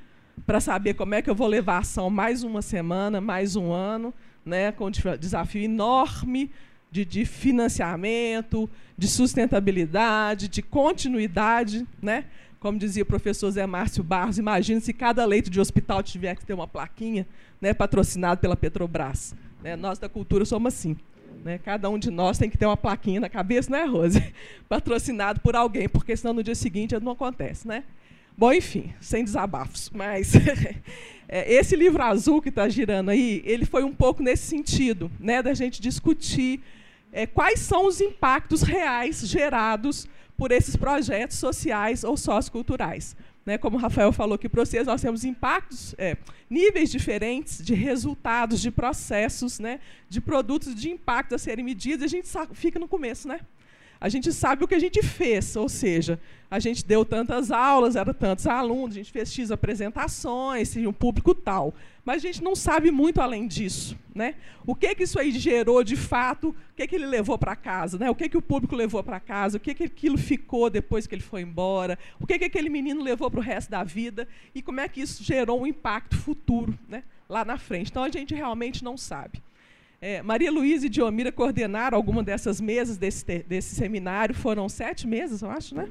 para 0.46 0.60
saber 0.60 0.94
como 0.94 1.14
é 1.14 1.22
que 1.22 1.28
eu 1.28 1.34
vou 1.34 1.48
levar 1.48 1.74
a 1.74 1.78
ação 1.78 2.10
mais 2.10 2.44
uma 2.44 2.62
semana, 2.62 3.20
mais 3.20 3.56
um 3.56 3.72
ano, 3.72 4.14
né, 4.44 4.72
com 4.72 4.86
um 4.86 4.90
desafio 5.18 5.62
enorme 5.62 6.50
de, 6.90 7.04
de 7.04 7.24
financiamento, 7.24 8.68
de 8.98 9.08
sustentabilidade, 9.08 10.48
de 10.48 10.60
continuidade, 10.62 11.86
né? 12.00 12.26
Como 12.60 12.78
dizia 12.78 13.02
o 13.02 13.06
professor 13.06 13.50
Zé 13.50 13.66
Márcio 13.66 14.04
Barros, 14.04 14.38
imagine 14.38 14.80
se 14.80 14.92
cada 14.92 15.24
leito 15.24 15.50
de 15.50 15.58
hospital 15.58 16.02
tiver 16.02 16.36
que 16.36 16.44
ter 16.44 16.52
uma 16.54 16.68
plaquinha, 16.68 17.26
né, 17.60 17.74
patrocinado 17.74 18.40
pela 18.40 18.56
Petrobras. 18.56 19.34
Né? 19.62 19.74
Nós 19.74 19.98
da 19.98 20.08
cultura 20.08 20.44
somos 20.44 20.72
assim. 20.72 20.96
Né? 21.44 21.58
Cada 21.58 21.90
um 21.90 21.98
de 21.98 22.10
nós 22.10 22.38
tem 22.38 22.48
que 22.48 22.56
ter 22.56 22.66
uma 22.66 22.76
plaquinha 22.76 23.20
na 23.20 23.28
cabeça, 23.28 23.68
né, 23.68 23.84
Rose? 23.84 24.22
Patrocinado 24.68 25.40
por 25.40 25.56
alguém, 25.56 25.88
porque 25.88 26.16
senão 26.16 26.34
no 26.34 26.42
dia 26.42 26.54
seguinte 26.54 26.96
não 27.00 27.12
acontece, 27.12 27.66
né? 27.66 27.82
Bom, 28.36 28.52
enfim, 28.52 28.92
sem 29.00 29.24
desabafos, 29.24 29.90
mas 29.94 30.32
é, 31.28 31.52
esse 31.52 31.76
livro 31.76 32.02
azul 32.02 32.40
que 32.40 32.48
está 32.48 32.68
girando 32.68 33.10
aí, 33.10 33.42
ele 33.44 33.64
foi 33.64 33.84
um 33.84 33.92
pouco 33.92 34.22
nesse 34.22 34.44
sentido, 34.44 35.10
né, 35.20 35.42
da 35.42 35.54
gente 35.54 35.80
discutir 35.80 36.60
é, 37.12 37.26
quais 37.26 37.60
são 37.60 37.86
os 37.86 38.00
impactos 38.00 38.62
reais 38.62 39.20
gerados 39.28 40.08
por 40.36 40.50
esses 40.50 40.74
projetos 40.76 41.36
sociais 41.36 42.04
ou 42.04 42.16
socioculturais. 42.16 43.14
Né, 43.44 43.58
como 43.58 43.76
o 43.76 43.80
Rafael 43.80 44.12
falou 44.12 44.36
aqui 44.36 44.48
para 44.48 44.64
vocês, 44.64 44.86
nós 44.86 45.02
temos 45.02 45.24
impactos, 45.24 45.94
é, 45.98 46.16
níveis 46.48 46.90
diferentes 46.90 47.62
de 47.62 47.74
resultados, 47.74 48.60
de 48.60 48.70
processos, 48.70 49.58
né, 49.58 49.80
de 50.08 50.20
produtos 50.20 50.74
de 50.74 50.90
impacto 50.90 51.34
a 51.34 51.38
serem 51.38 51.64
medidos, 51.64 52.02
e 52.02 52.04
a 52.04 52.08
gente 52.08 52.28
fica 52.54 52.78
no 52.78 52.86
começo, 52.86 53.26
né? 53.26 53.40
A 54.02 54.08
gente 54.08 54.32
sabe 54.32 54.64
o 54.64 54.68
que 54.68 54.74
a 54.74 54.80
gente 54.80 55.00
fez, 55.00 55.54
ou 55.54 55.68
seja, 55.68 56.18
a 56.50 56.58
gente 56.58 56.84
deu 56.84 57.04
tantas 57.04 57.52
aulas, 57.52 57.94
eram 57.94 58.12
tantos 58.12 58.48
alunos, 58.48 58.96
a 58.96 58.98
gente 58.98 59.12
fez 59.12 59.32
X 59.32 59.52
apresentações, 59.52 60.76
um 60.76 60.92
público 60.92 61.32
tal. 61.32 61.72
Mas 62.04 62.16
a 62.16 62.26
gente 62.26 62.42
não 62.42 62.56
sabe 62.56 62.90
muito 62.90 63.20
além 63.20 63.46
disso. 63.46 63.96
Né? 64.12 64.34
O 64.66 64.74
que, 64.74 64.92
que 64.96 65.04
isso 65.04 65.20
aí 65.20 65.30
gerou 65.30 65.84
de 65.84 65.94
fato, 65.94 66.48
o 66.48 66.74
que, 66.74 66.84
que 66.88 66.96
ele 66.96 67.06
levou 67.06 67.38
para 67.38 67.54
casa, 67.54 67.96
né? 67.96 68.10
o 68.10 68.14
que, 68.16 68.28
que 68.28 68.36
o 68.36 68.42
público 68.42 68.74
levou 68.74 69.04
para 69.04 69.20
casa, 69.20 69.56
o 69.56 69.60
que, 69.60 69.72
que 69.72 69.84
aquilo 69.84 70.18
ficou 70.18 70.68
depois 70.68 71.06
que 71.06 71.14
ele 71.14 71.22
foi 71.22 71.42
embora, 71.42 71.96
o 72.18 72.26
que, 72.26 72.40
que 72.40 72.46
aquele 72.46 72.68
menino 72.68 73.04
levou 73.04 73.30
para 73.30 73.38
o 73.38 73.42
resto 73.42 73.70
da 73.70 73.84
vida 73.84 74.26
e 74.52 74.60
como 74.60 74.80
é 74.80 74.88
que 74.88 75.00
isso 75.00 75.22
gerou 75.22 75.62
um 75.62 75.66
impacto 75.66 76.16
futuro 76.16 76.76
né? 76.88 77.04
lá 77.28 77.44
na 77.44 77.56
frente. 77.56 77.92
Então 77.92 78.02
a 78.02 78.10
gente 78.10 78.34
realmente 78.34 78.82
não 78.82 78.96
sabe. 78.96 79.40
É, 80.04 80.20
Maria 80.20 80.50
Luísa 80.50 80.86
e 80.86 80.88
Diomira 80.88 81.30
coordenaram 81.30 81.96
alguma 81.96 82.24
dessas 82.24 82.60
mesas 82.60 82.96
desse, 82.96 83.24
desse 83.46 83.76
seminário. 83.76 84.34
Foram 84.34 84.68
sete 84.68 85.06
mesas, 85.06 85.42
eu 85.42 85.48
acho, 85.48 85.76
né? 85.76 85.88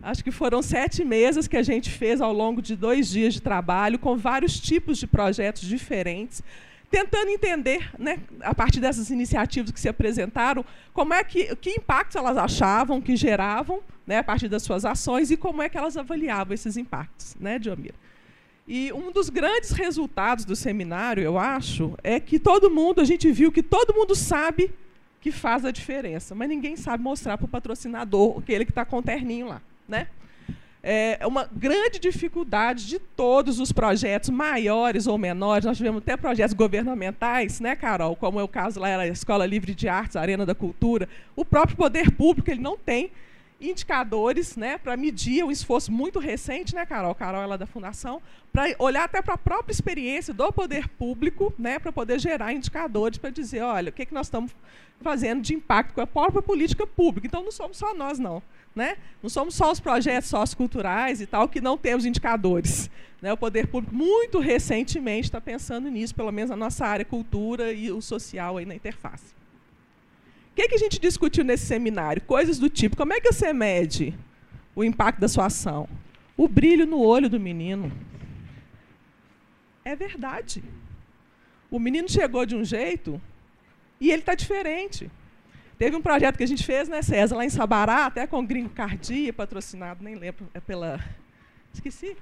Acho 0.00 0.22
que 0.22 0.30
foram 0.30 0.62
sete 0.62 1.04
mesas 1.04 1.48
que 1.48 1.56
a 1.56 1.62
gente 1.64 1.90
fez 1.90 2.20
ao 2.20 2.32
longo 2.32 2.62
de 2.62 2.76
dois 2.76 3.10
dias 3.10 3.34
de 3.34 3.42
trabalho, 3.42 3.98
com 3.98 4.16
vários 4.16 4.60
tipos 4.60 4.96
de 4.98 5.08
projetos 5.08 5.62
diferentes, 5.62 6.40
tentando 6.88 7.28
entender, 7.28 7.90
né, 7.98 8.20
a 8.42 8.54
partir 8.54 8.78
dessas 8.78 9.10
iniciativas 9.10 9.72
que 9.72 9.80
se 9.80 9.88
apresentaram, 9.88 10.64
como 10.92 11.12
é 11.12 11.24
que, 11.24 11.56
que 11.56 11.70
impactos 11.70 12.14
elas 12.14 12.36
achavam 12.36 13.00
que 13.00 13.16
geravam, 13.16 13.80
né, 14.06 14.18
a 14.18 14.22
partir 14.22 14.46
das 14.46 14.62
suas 14.62 14.84
ações, 14.84 15.32
e 15.32 15.36
como 15.36 15.60
é 15.60 15.68
que 15.68 15.76
elas 15.76 15.96
avaliavam 15.96 16.54
esses 16.54 16.76
impactos, 16.76 17.34
né, 17.40 17.58
Diomira? 17.58 17.96
E 18.68 18.92
um 18.92 19.12
dos 19.12 19.28
grandes 19.28 19.70
resultados 19.70 20.44
do 20.44 20.56
seminário, 20.56 21.22
eu 21.22 21.38
acho, 21.38 21.96
é 22.02 22.18
que 22.18 22.38
todo 22.38 22.68
mundo, 22.68 23.00
a 23.00 23.04
gente 23.04 23.30
viu 23.30 23.52
que 23.52 23.62
todo 23.62 23.94
mundo 23.94 24.14
sabe 24.14 24.72
que 25.20 25.30
faz 25.30 25.64
a 25.64 25.70
diferença, 25.70 26.34
mas 26.34 26.48
ninguém 26.48 26.76
sabe 26.76 27.02
mostrar 27.02 27.38
para 27.38 27.44
o 27.44 27.48
patrocinador, 27.48 28.38
aquele 28.38 28.64
que 28.64 28.72
está 28.72 28.84
com 28.84 28.98
o 28.98 29.02
terninho 29.02 29.46
lá. 29.48 29.62
Né? 29.88 30.08
É 30.88 31.26
uma 31.26 31.48
grande 31.52 31.98
dificuldade 31.98 32.86
de 32.86 33.00
todos 33.00 33.58
os 33.58 33.72
projetos, 33.72 34.30
maiores 34.30 35.08
ou 35.08 35.18
menores. 35.18 35.64
Nós 35.64 35.76
tivemos 35.76 36.00
até 36.00 36.16
projetos 36.16 36.54
governamentais, 36.54 37.58
né, 37.58 37.74
Carol? 37.74 38.14
Como 38.14 38.38
é 38.38 38.42
o 38.44 38.48
caso 38.48 38.78
lá, 38.78 38.88
era 38.88 39.02
a 39.02 39.08
Escola 39.08 39.44
Livre 39.44 39.74
de 39.74 39.88
Artes, 39.88 40.14
a 40.14 40.20
Arena 40.20 40.46
da 40.46 40.54
Cultura. 40.54 41.08
O 41.34 41.44
próprio 41.44 41.76
poder 41.76 42.12
público 42.12 42.50
ele 42.52 42.60
não 42.60 42.76
tem 42.76 43.10
indicadores 43.60 44.56
né, 44.56 44.78
para 44.78 44.96
medir 44.96 45.44
o 45.44 45.50
esforço 45.50 45.90
muito 45.90 46.18
recente, 46.18 46.74
né, 46.74 46.84
Carol? 46.84 47.14
Carol 47.14 47.42
ela 47.42 47.54
é 47.54 47.58
da 47.58 47.66
Fundação, 47.66 48.20
para 48.52 48.74
olhar 48.78 49.04
até 49.04 49.22
para 49.22 49.34
a 49.34 49.38
própria 49.38 49.72
experiência 49.72 50.34
do 50.34 50.52
poder 50.52 50.88
público, 50.88 51.52
né, 51.58 51.78
para 51.78 51.92
poder 51.92 52.18
gerar 52.18 52.52
indicadores 52.52 53.18
para 53.18 53.30
dizer, 53.30 53.62
olha, 53.62 53.90
o 53.90 53.92
que, 53.92 54.06
que 54.06 54.14
nós 54.14 54.26
estamos 54.26 54.54
fazendo 55.00 55.42
de 55.42 55.54
impacto 55.54 55.94
com 55.94 56.00
a 56.00 56.06
própria 56.06 56.42
política 56.42 56.86
pública. 56.86 57.26
Então 57.26 57.42
não 57.42 57.52
somos 57.52 57.76
só 57.76 57.94
nós, 57.94 58.18
não. 58.18 58.42
Né? 58.74 58.96
Não 59.22 59.30
somos 59.30 59.54
só 59.54 59.70
os 59.70 59.80
projetos 59.80 60.28
socioculturais 60.28 61.20
e 61.20 61.26
tal 61.26 61.48
que 61.48 61.60
não 61.60 61.78
temos 61.78 62.04
indicadores. 62.04 62.90
Né? 63.22 63.32
O 63.32 63.36
poder 63.36 63.66
público, 63.66 63.94
muito 63.94 64.38
recentemente, 64.38 65.28
está 65.28 65.40
pensando 65.40 65.88
nisso, 65.88 66.14
pelo 66.14 66.30
menos 66.30 66.50
na 66.50 66.56
nossa 66.56 66.86
área 66.86 67.04
cultura 67.04 67.72
e 67.72 67.90
o 67.90 68.02
social 68.02 68.58
aí 68.58 68.66
na 68.66 68.74
interface 68.74 69.36
que, 70.56 70.68
que 70.68 70.74
a 70.74 70.78
gente 70.78 70.98
discutiu 70.98 71.44
nesse 71.44 71.66
seminário? 71.66 72.22
Coisas 72.22 72.58
do 72.58 72.70
tipo, 72.70 72.96
como 72.96 73.12
é 73.12 73.20
que 73.20 73.30
você 73.30 73.52
mede 73.52 74.14
o 74.74 74.82
impacto 74.82 75.20
da 75.20 75.28
sua 75.28 75.46
ação? 75.46 75.86
O 76.34 76.48
brilho 76.48 76.86
no 76.86 76.98
olho 76.98 77.28
do 77.28 77.38
menino. 77.38 77.92
É 79.84 79.94
verdade. 79.94 80.64
O 81.70 81.78
menino 81.78 82.08
chegou 82.08 82.46
de 82.46 82.56
um 82.56 82.64
jeito 82.64 83.20
e 84.00 84.10
ele 84.10 84.22
está 84.22 84.34
diferente. 84.34 85.10
Teve 85.78 85.94
um 85.94 86.00
projeto 86.00 86.38
que 86.38 86.42
a 86.42 86.48
gente 86.48 86.64
fez, 86.64 86.88
né, 86.88 87.02
César, 87.02 87.36
lá 87.36 87.44
em 87.44 87.50
Sabará, 87.50 88.06
até 88.06 88.26
com 88.26 88.38
o 88.38 88.46
Gringo 88.46 88.70
Cardia, 88.70 89.32
patrocinado, 89.34 90.02
nem 90.02 90.14
lembro, 90.14 90.48
é 90.54 90.60
pela. 90.60 91.04
Esqueci. 91.72 92.16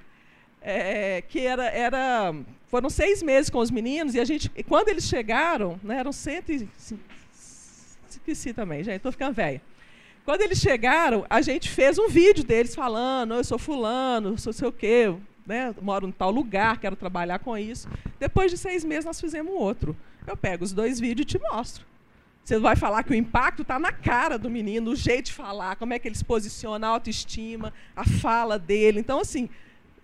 É, 0.61 1.21
que 1.21 1.39
era, 1.39 1.67
era. 1.67 2.35
Foram 2.67 2.89
seis 2.89 3.23
meses 3.23 3.49
com 3.49 3.59
os 3.59 3.71
meninos, 3.71 4.13
e 4.13 4.19
a 4.19 4.25
gente. 4.25 4.49
Quando 4.67 4.89
eles 4.89 5.05
chegaram, 5.05 5.79
né, 5.81 5.99
eram 5.99 6.11
150, 6.11 6.69
esqueci 8.25 8.53
também, 8.53 8.83
gente, 8.83 8.97
estou 8.97 9.11
ficando 9.11 9.33
velha. 9.33 9.61
Quando 10.25 10.41
eles 10.41 10.59
chegaram, 10.59 11.25
a 11.29 11.41
gente 11.41 11.69
fez 11.69 11.99
um 11.99 12.09
vídeo 12.09 12.43
deles 12.43 12.73
falando, 12.73 13.35
eu 13.35 13.43
sou 13.43 13.59
fulano, 13.59 14.37
sou 14.39 14.51
sei 14.51 14.67
o 14.67 14.71
quê, 14.71 15.13
né, 15.45 15.73
moro 15.79 16.07
em 16.07 16.11
tal 16.11 16.31
lugar, 16.31 16.79
quero 16.79 16.95
trabalhar 16.95 17.37
com 17.39 17.55
isso. 17.55 17.87
Depois 18.19 18.49
de 18.49 18.57
seis 18.57 18.83
meses, 18.83 19.05
nós 19.05 19.21
fizemos 19.21 19.53
outro. 19.53 19.95
Eu 20.25 20.35
pego 20.35 20.63
os 20.63 20.73
dois 20.73 20.99
vídeos 20.99 21.25
e 21.25 21.37
te 21.37 21.39
mostro. 21.39 21.85
Você 22.43 22.57
vai 22.57 22.75
falar 22.75 23.03
que 23.03 23.11
o 23.11 23.15
impacto 23.15 23.61
está 23.61 23.77
na 23.77 23.91
cara 23.91 24.37
do 24.37 24.49
menino, 24.49 24.91
o 24.91 24.95
jeito 24.95 25.27
de 25.27 25.33
falar, 25.33 25.75
como 25.75 25.93
é 25.93 25.99
que 25.99 26.07
ele 26.07 26.15
se 26.15 26.25
posiciona, 26.25 26.87
a 26.87 26.89
autoestima, 26.91 27.71
a 27.95 28.03
fala 28.03 28.57
dele. 28.57 28.99
Então, 28.99 29.19
assim, 29.19 29.47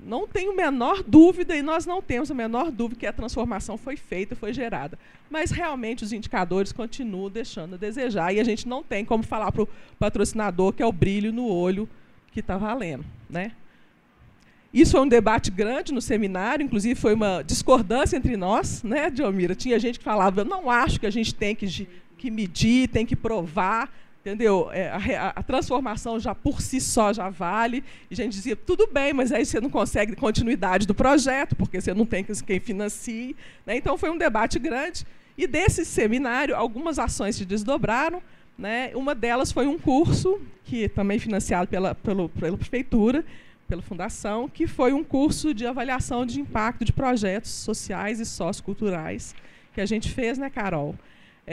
não 0.03 0.27
tenho 0.27 0.51
a 0.51 0.55
menor 0.55 1.03
dúvida, 1.03 1.55
e 1.55 1.61
nós 1.61 1.85
não 1.85 2.01
temos 2.01 2.31
a 2.31 2.33
menor 2.33 2.71
dúvida 2.71 2.99
que 2.99 3.05
a 3.05 3.13
transformação 3.13 3.77
foi 3.77 3.95
feita, 3.95 4.35
foi 4.35 4.51
gerada. 4.51 4.97
Mas 5.29 5.51
realmente 5.51 6.03
os 6.03 6.11
indicadores 6.11 6.71
continuam 6.71 7.29
deixando 7.29 7.75
a 7.75 7.77
desejar, 7.77 8.33
e 8.33 8.39
a 8.39 8.43
gente 8.43 8.67
não 8.67 8.81
tem 8.81 9.05
como 9.05 9.23
falar 9.23 9.51
para 9.51 9.63
o 9.63 9.69
patrocinador 9.99 10.73
que 10.73 10.81
é 10.81 10.85
o 10.85 10.91
brilho 10.91 11.31
no 11.31 11.45
olho 11.45 11.87
que 12.31 12.39
está 12.39 12.57
valendo. 12.57 13.05
Né? 13.29 13.51
Isso 14.73 14.93
foi 14.93 15.01
um 15.01 15.07
debate 15.07 15.51
grande 15.51 15.93
no 15.93 16.01
seminário, 16.01 16.63
inclusive 16.63 16.95
foi 16.95 17.13
uma 17.13 17.43
discordância 17.43 18.15
entre 18.15 18.37
nós, 18.37 18.81
né, 18.83 19.09
Diomira? 19.09 19.53
Tinha 19.53 19.77
gente 19.77 19.99
que 19.99 20.05
falava, 20.05 20.41
eu 20.41 20.45
não 20.45 20.69
acho 20.69 20.99
que 20.99 21.05
a 21.05 21.11
gente 21.11 21.35
tem 21.35 21.53
que, 21.53 21.87
que 22.17 22.31
medir, 22.31 22.87
tem 22.87 23.05
que 23.05 23.15
provar. 23.15 23.93
Entendeu? 24.21 24.69
É, 24.71 25.17
a, 25.17 25.29
a, 25.36 25.41
transformação 25.41 26.19
já 26.19 26.36
por 26.36 26.62
si 26.62 26.79
só 26.79 27.12
já 27.12 27.29
vale. 27.29 27.84
E 28.10 28.13
a 28.13 28.15
gente 28.15 28.34
dizia, 28.34 28.55
tudo 28.55 28.86
bem, 28.86 29.13
mas 29.13 29.31
aí 29.31 29.43
você 29.43 29.60
não 29.60 29.69
consegue 29.69 30.15
continuidade 30.15 30.86
do 30.86 30.93
projeto, 30.93 31.55
porque 31.55 31.81
você 31.81 31.91
não 31.91 32.05
tem 32.05 32.23
quem 32.23 32.60
financie. 32.60 33.36
Né? 33.65 33.77
Então 33.77 33.97
foi 33.97 34.12
um 34.12 34.17
debate 34.17 34.60
grande. 34.60 35.07
E 35.36 35.47
desse 35.47 35.84
seminário, 35.84 36.55
algumas 36.55 36.99
ações 36.99 37.36
se 37.36 37.45
desdobraram. 37.45 38.21
Né? 38.55 38.91
Uma 38.93 39.15
delas 39.15 39.51
foi 39.51 39.65
um 39.65 39.79
curso, 39.79 40.39
que 40.65 40.88
também 40.88 41.17
financiado 41.17 41.67
pela, 41.67 41.95
pelo, 41.95 42.29
pela 42.29 42.55
prefeitura, 42.55 43.25
pela 43.67 43.81
fundação, 43.81 44.47
que 44.47 44.67
foi 44.67 44.93
um 44.93 45.03
curso 45.03 45.51
de 45.51 45.65
avaliação 45.65 46.27
de 46.27 46.39
impacto 46.39 46.86
de 46.86 46.93
projetos 46.93 47.49
sociais 47.49 48.19
e 48.19 48.25
socioculturais 48.25 49.34
que 49.73 49.81
a 49.81 49.86
gente 49.86 50.10
fez, 50.10 50.38
né, 50.38 50.49
Carol? 50.49 50.95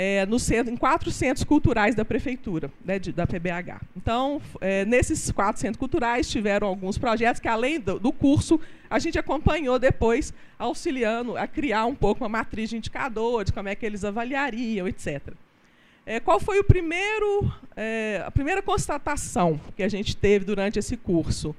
É, 0.00 0.24
no 0.26 0.38
centro, 0.38 0.72
em 0.72 0.76
quatro 0.76 1.10
centros 1.10 1.42
culturais 1.42 1.92
da 1.92 2.04
prefeitura, 2.04 2.70
né, 2.84 3.00
de, 3.00 3.10
da 3.10 3.26
PBH. 3.26 3.80
Então, 3.96 4.40
é, 4.60 4.84
nesses 4.84 5.32
quatro 5.32 5.60
centros 5.60 5.76
culturais 5.76 6.30
tiveram 6.30 6.68
alguns 6.68 6.96
projetos 6.96 7.40
que, 7.40 7.48
além 7.48 7.80
do, 7.80 7.98
do, 7.98 8.12
curso, 8.12 8.60
a 8.88 9.00
gente 9.00 9.18
acompanhou 9.18 9.76
depois, 9.76 10.32
auxiliando 10.56 11.36
a 11.36 11.48
criar 11.48 11.84
um 11.86 11.96
pouco 11.96 12.22
uma 12.22 12.28
matriz 12.28 12.70
de 12.70 12.76
indicadores, 12.76 13.50
como 13.50 13.68
é 13.68 13.74
que 13.74 13.84
eles 13.84 14.04
avaliariam, 14.04 14.86
etc. 14.86 15.20
É, 16.06 16.20
qual 16.20 16.38
foi 16.38 16.60
o 16.60 16.64
primeiro, 16.64 17.52
é, 17.74 18.22
a 18.24 18.30
primeira 18.30 18.62
constatação 18.62 19.60
que 19.76 19.82
a 19.82 19.88
gente 19.88 20.16
teve 20.16 20.44
durante 20.44 20.78
esse 20.78 20.96
curso? 20.96 21.56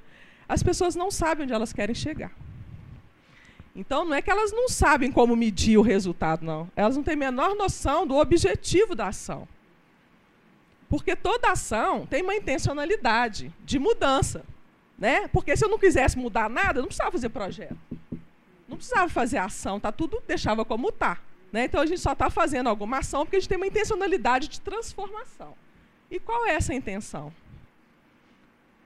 As 0.47 0.63
pessoas 0.63 0.95
não 0.95 1.11
sabem 1.11 1.43
onde 1.43 1.51
elas 1.51 1.73
querem 1.73 1.93
chegar. 1.93 2.31
Então, 3.79 4.03
não 4.03 4.13
é 4.13 4.21
que 4.21 4.29
elas 4.29 4.51
não 4.51 4.67
sabem 4.67 5.09
como 5.09 5.37
medir 5.37 5.77
o 5.77 5.81
resultado, 5.81 6.45
não. 6.45 6.69
Elas 6.75 6.97
não 6.97 7.03
têm 7.03 7.13
a 7.13 7.17
menor 7.17 7.55
noção 7.55 8.05
do 8.05 8.17
objetivo 8.17 8.93
da 8.93 9.07
ação. 9.07 9.47
Porque 10.89 11.15
toda 11.15 11.49
ação 11.49 12.05
tem 12.05 12.21
uma 12.21 12.35
intencionalidade 12.35 13.53
de 13.63 13.79
mudança. 13.79 14.43
Né? 14.97 15.29
Porque 15.29 15.55
se 15.55 15.63
eu 15.63 15.69
não 15.69 15.79
quisesse 15.79 16.17
mudar 16.17 16.49
nada, 16.49 16.79
eu 16.79 16.81
não 16.81 16.87
precisava 16.87 17.11
fazer 17.11 17.29
projeto. 17.29 17.77
Não 18.67 18.75
precisava 18.75 19.07
fazer 19.07 19.37
ação, 19.37 19.79
tá 19.79 19.93
tudo 19.93 20.21
deixava 20.27 20.65
como 20.65 20.89
está. 20.89 21.17
Né? 21.49 21.63
Então 21.63 21.79
a 21.79 21.85
gente 21.85 22.01
só 22.01 22.11
está 22.11 22.29
fazendo 22.29 22.67
alguma 22.67 22.97
ação 22.97 23.25
porque 23.25 23.37
a 23.37 23.39
gente 23.39 23.47
tem 23.47 23.57
uma 23.57 23.67
intencionalidade 23.67 24.49
de 24.49 24.59
transformação. 24.59 25.53
E 26.11 26.19
qual 26.19 26.45
é 26.45 26.51
essa 26.51 26.73
intenção? 26.73 27.31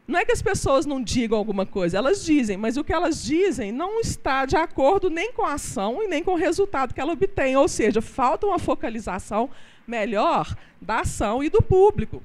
Não 0.06 0.20
é 0.20 0.26
que 0.26 0.34
as 0.34 0.42
pessoas 0.42 0.86
não 0.86 1.02
digam 1.02 1.38
alguma 1.38 1.66
coisa, 1.66 1.98
elas 1.98 2.26
dizem, 2.26 2.58
mas 2.58 2.76
o 2.76 2.84
que 2.84 2.92
elas 2.92 3.24
dizem 3.24 3.72
não 3.72 4.02
está 4.02 4.46
de 4.46 4.58
acordo 4.58 5.10
nem 5.10 5.32
com 5.32 5.44
a 5.44 5.54
ação 5.54 6.04
e 6.04 6.08
nem 6.08 6.22
com 6.22 6.32
o 6.32 6.38
resultado 6.38 6.94
que 6.94 7.00
ela 7.00 7.14
obtém. 7.14 7.56
Ou 7.56 7.68
seja, 7.68 8.02
falta 8.02 8.46
uma 8.46 8.60
focalização 8.60 9.50
melhor 9.88 10.56
da 10.82 11.02
ação 11.02 11.42
e 11.42 11.50
do 11.50 11.62
público. 11.62 12.22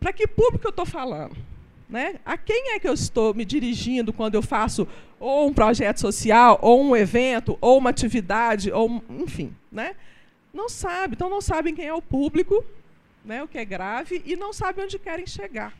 Para 0.00 0.12
que 0.12 0.26
público 0.26 0.66
eu 0.66 0.70
estou 0.70 0.84
falando? 0.84 1.36
Né? 1.88 2.16
A 2.24 2.36
quem 2.36 2.72
é 2.72 2.78
que 2.80 2.88
eu 2.88 2.94
estou 2.94 3.32
me 3.32 3.44
dirigindo 3.44 4.12
quando 4.12 4.34
eu 4.34 4.42
faço 4.42 4.88
ou 5.20 5.46
um 5.46 5.54
projeto 5.54 6.00
social, 6.00 6.58
ou 6.60 6.82
um 6.82 6.96
evento, 6.96 7.56
ou 7.60 7.78
uma 7.78 7.90
atividade, 7.90 8.72
ou 8.72 9.00
enfim, 9.08 9.54
né? 9.70 9.94
Não 10.52 10.68
sabe, 10.68 11.14
então 11.14 11.30
não 11.30 11.40
sabem 11.40 11.74
quem 11.74 11.86
é 11.86 11.94
o 11.94 12.02
público, 12.02 12.64
né, 13.24 13.42
o 13.42 13.48
que 13.48 13.56
é 13.56 13.64
grave, 13.64 14.20
e 14.26 14.34
não 14.34 14.52
sabem 14.52 14.84
onde 14.84 14.98
querem 14.98 15.26
chegar. 15.26 15.72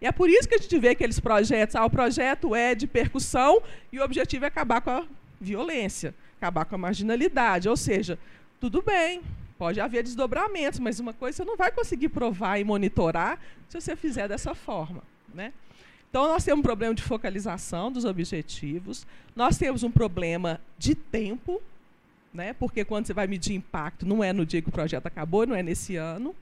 E 0.00 0.06
é 0.06 0.12
por 0.12 0.30
isso 0.30 0.48
que 0.48 0.54
a 0.54 0.58
gente 0.58 0.78
vê 0.78 0.90
aqueles 0.90 1.20
projetos, 1.20 1.76
ah, 1.76 1.84
o 1.84 1.90
projeto 1.90 2.54
é 2.54 2.74
de 2.74 2.86
percussão 2.86 3.62
e 3.92 3.98
o 3.98 4.04
objetivo 4.04 4.44
é 4.44 4.48
acabar 4.48 4.80
com 4.80 4.90
a 4.90 5.04
violência, 5.40 6.14
acabar 6.38 6.64
com 6.64 6.74
a 6.74 6.78
marginalidade, 6.78 7.68
ou 7.68 7.76
seja, 7.76 8.18
tudo 8.58 8.82
bem, 8.82 9.20
pode 9.58 9.80
haver 9.80 10.02
desdobramentos, 10.02 10.78
mas 10.78 11.00
uma 11.00 11.12
coisa 11.12 11.36
você 11.36 11.44
não 11.44 11.56
vai 11.56 11.70
conseguir 11.70 12.08
provar 12.08 12.58
e 12.58 12.64
monitorar 12.64 13.38
se 13.68 13.78
você 13.78 13.94
fizer 13.94 14.26
dessa 14.26 14.54
forma, 14.54 15.02
né? 15.34 15.52
Então, 16.08 16.26
nós 16.26 16.42
temos 16.42 16.58
um 16.58 16.62
problema 16.62 16.92
de 16.92 17.02
focalização 17.02 17.92
dos 17.92 18.04
objetivos, 18.04 19.06
nós 19.36 19.56
temos 19.56 19.84
um 19.84 19.90
problema 19.92 20.60
de 20.76 20.96
tempo, 20.96 21.62
né? 22.34 22.52
porque 22.52 22.84
quando 22.84 23.06
você 23.06 23.14
vai 23.14 23.28
medir 23.28 23.54
impacto, 23.54 24.04
não 24.04 24.22
é 24.22 24.32
no 24.32 24.44
dia 24.44 24.60
que 24.60 24.68
o 24.68 24.72
projeto 24.72 25.06
acabou, 25.06 25.46
não 25.46 25.54
é 25.54 25.62
nesse 25.62 25.94
ano, 25.94 26.34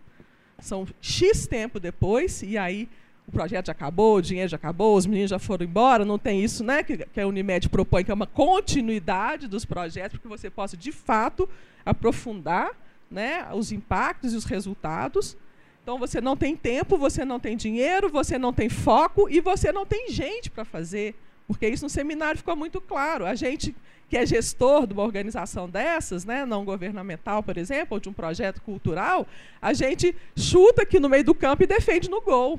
são 0.58 0.88
X 1.02 1.46
tempo 1.46 1.78
depois, 1.78 2.42
e 2.42 2.56
aí 2.56 2.88
o 3.28 3.32
projeto 3.32 3.66
já 3.66 3.72
acabou, 3.72 4.16
o 4.16 4.22
dinheiro 4.22 4.48
já 4.48 4.56
acabou, 4.56 4.96
os 4.96 5.04
meninos 5.04 5.28
já 5.28 5.38
foram 5.38 5.66
embora, 5.66 6.02
não 6.02 6.18
tem 6.18 6.42
isso 6.42 6.64
né, 6.64 6.82
que, 6.82 6.96
que 6.96 7.20
a 7.20 7.26
Unimed 7.26 7.68
propõe, 7.68 8.02
que 8.02 8.10
é 8.10 8.14
uma 8.14 8.26
continuidade 8.26 9.46
dos 9.46 9.66
projetos, 9.66 10.12
para 10.12 10.22
que 10.22 10.28
você 10.28 10.48
possa, 10.48 10.78
de 10.78 10.90
fato, 10.90 11.46
aprofundar 11.84 12.70
né, 13.10 13.46
os 13.52 13.70
impactos 13.70 14.32
e 14.32 14.36
os 14.36 14.44
resultados. 14.44 15.36
Então 15.82 15.98
você 15.98 16.22
não 16.22 16.38
tem 16.38 16.56
tempo, 16.56 16.96
você 16.96 17.22
não 17.22 17.38
tem 17.38 17.54
dinheiro, 17.54 18.08
você 18.08 18.38
não 18.38 18.52
tem 18.52 18.70
foco 18.70 19.28
e 19.28 19.40
você 19.40 19.70
não 19.70 19.84
tem 19.84 20.10
gente 20.10 20.50
para 20.50 20.64
fazer. 20.64 21.14
Porque 21.46 21.68
isso 21.68 21.84
no 21.84 21.90
seminário 21.90 22.38
ficou 22.38 22.56
muito 22.56 22.80
claro. 22.80 23.26
A 23.26 23.34
gente 23.34 23.74
que 24.08 24.16
é 24.16 24.24
gestor 24.24 24.86
de 24.86 24.94
uma 24.94 25.02
organização 25.02 25.68
dessas, 25.68 26.24
né, 26.24 26.46
não 26.46 26.64
governamental, 26.64 27.42
por 27.42 27.58
exemplo, 27.58 27.96
ou 27.96 28.00
de 28.00 28.08
um 28.08 28.12
projeto 28.12 28.62
cultural, 28.62 29.26
a 29.60 29.74
gente 29.74 30.16
chuta 30.34 30.80
aqui 30.80 30.98
no 30.98 31.10
meio 31.10 31.24
do 31.24 31.34
campo 31.34 31.62
e 31.62 31.66
defende 31.66 32.08
no 32.08 32.22
gol. 32.22 32.58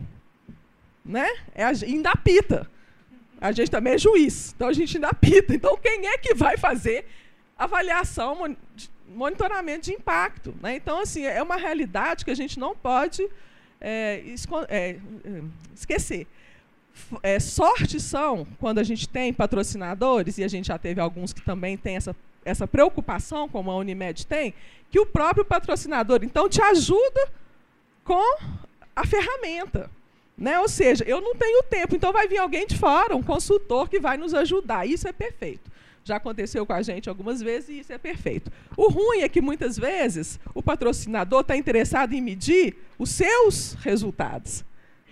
Né? 1.10 1.28
É 1.56 1.64
a, 1.64 1.70
ainda 1.70 2.12
apita. 2.12 2.70
A 3.42 3.52
gente 3.52 3.72
também 3.72 3.94
é 3.94 3.98
juiz, 3.98 4.54
então 4.56 4.68
a 4.68 4.74
gente 4.74 4.96
ainda 4.96 5.10
apita. 5.10 5.56
Então 5.56 5.76
quem 5.76 6.08
é 6.08 6.18
que 6.20 6.36
vai 6.36 6.56
fazer 6.56 7.06
avaliação 7.58 8.56
monitoramento 9.08 9.86
de 9.86 9.94
impacto. 9.94 10.54
Né? 10.62 10.76
Então, 10.76 11.02
assim, 11.02 11.26
é 11.26 11.42
uma 11.42 11.56
realidade 11.56 12.24
que 12.24 12.30
a 12.30 12.36
gente 12.36 12.60
não 12.60 12.76
pode 12.76 13.28
é, 13.82 14.24
é, 14.70 14.96
esquecer. 15.74 16.28
É, 17.24 17.40
sorte 17.40 18.00
são 18.00 18.46
quando 18.60 18.78
a 18.78 18.84
gente 18.84 19.10
tem 19.10 19.34
patrocinadores, 19.34 20.38
e 20.38 20.44
a 20.44 20.48
gente 20.48 20.68
já 20.68 20.78
teve 20.78 21.02
alguns 21.02 21.34
que 21.34 21.42
também 21.42 21.76
têm 21.76 21.96
essa, 21.96 22.16
essa 22.46 22.68
preocupação, 22.68 23.50
como 23.50 23.72
a 23.72 23.78
Unimed 23.78 24.28
tem, 24.28 24.54
que 24.92 25.00
o 25.00 25.06
próprio 25.06 25.44
patrocinador, 25.44 26.20
então, 26.24 26.48
te 26.48 26.62
ajuda 26.62 27.32
com 28.04 28.38
a 28.96 29.06
ferramenta. 29.06 29.90
Né? 30.40 30.58
Ou 30.58 30.70
seja, 30.70 31.04
eu 31.06 31.20
não 31.20 31.36
tenho 31.36 31.62
tempo, 31.64 31.94
então 31.94 32.14
vai 32.14 32.26
vir 32.26 32.38
alguém 32.38 32.66
de 32.66 32.78
fora, 32.78 33.14
um 33.14 33.22
consultor 33.22 33.90
que 33.90 34.00
vai 34.00 34.16
nos 34.16 34.34
ajudar. 34.34 34.88
Isso 34.88 35.06
é 35.06 35.12
perfeito. 35.12 35.70
Já 36.02 36.16
aconteceu 36.16 36.66
com 36.66 36.72
a 36.72 36.82
gente 36.82 37.10
algumas 37.10 37.42
vezes 37.42 37.70
e 37.70 37.80
isso 37.80 37.92
é 37.92 37.98
perfeito. 37.98 38.50
O 38.78 38.90
ruim 38.90 39.20
é 39.20 39.28
que 39.28 39.42
muitas 39.42 39.78
vezes 39.78 40.40
o 40.56 40.64
patrocinador 40.64 41.42
está 41.42 41.58
interessado 41.58 42.14
em 42.14 42.22
medir 42.22 42.78
os 42.98 43.10
seus 43.10 43.74
resultados, 43.82 44.64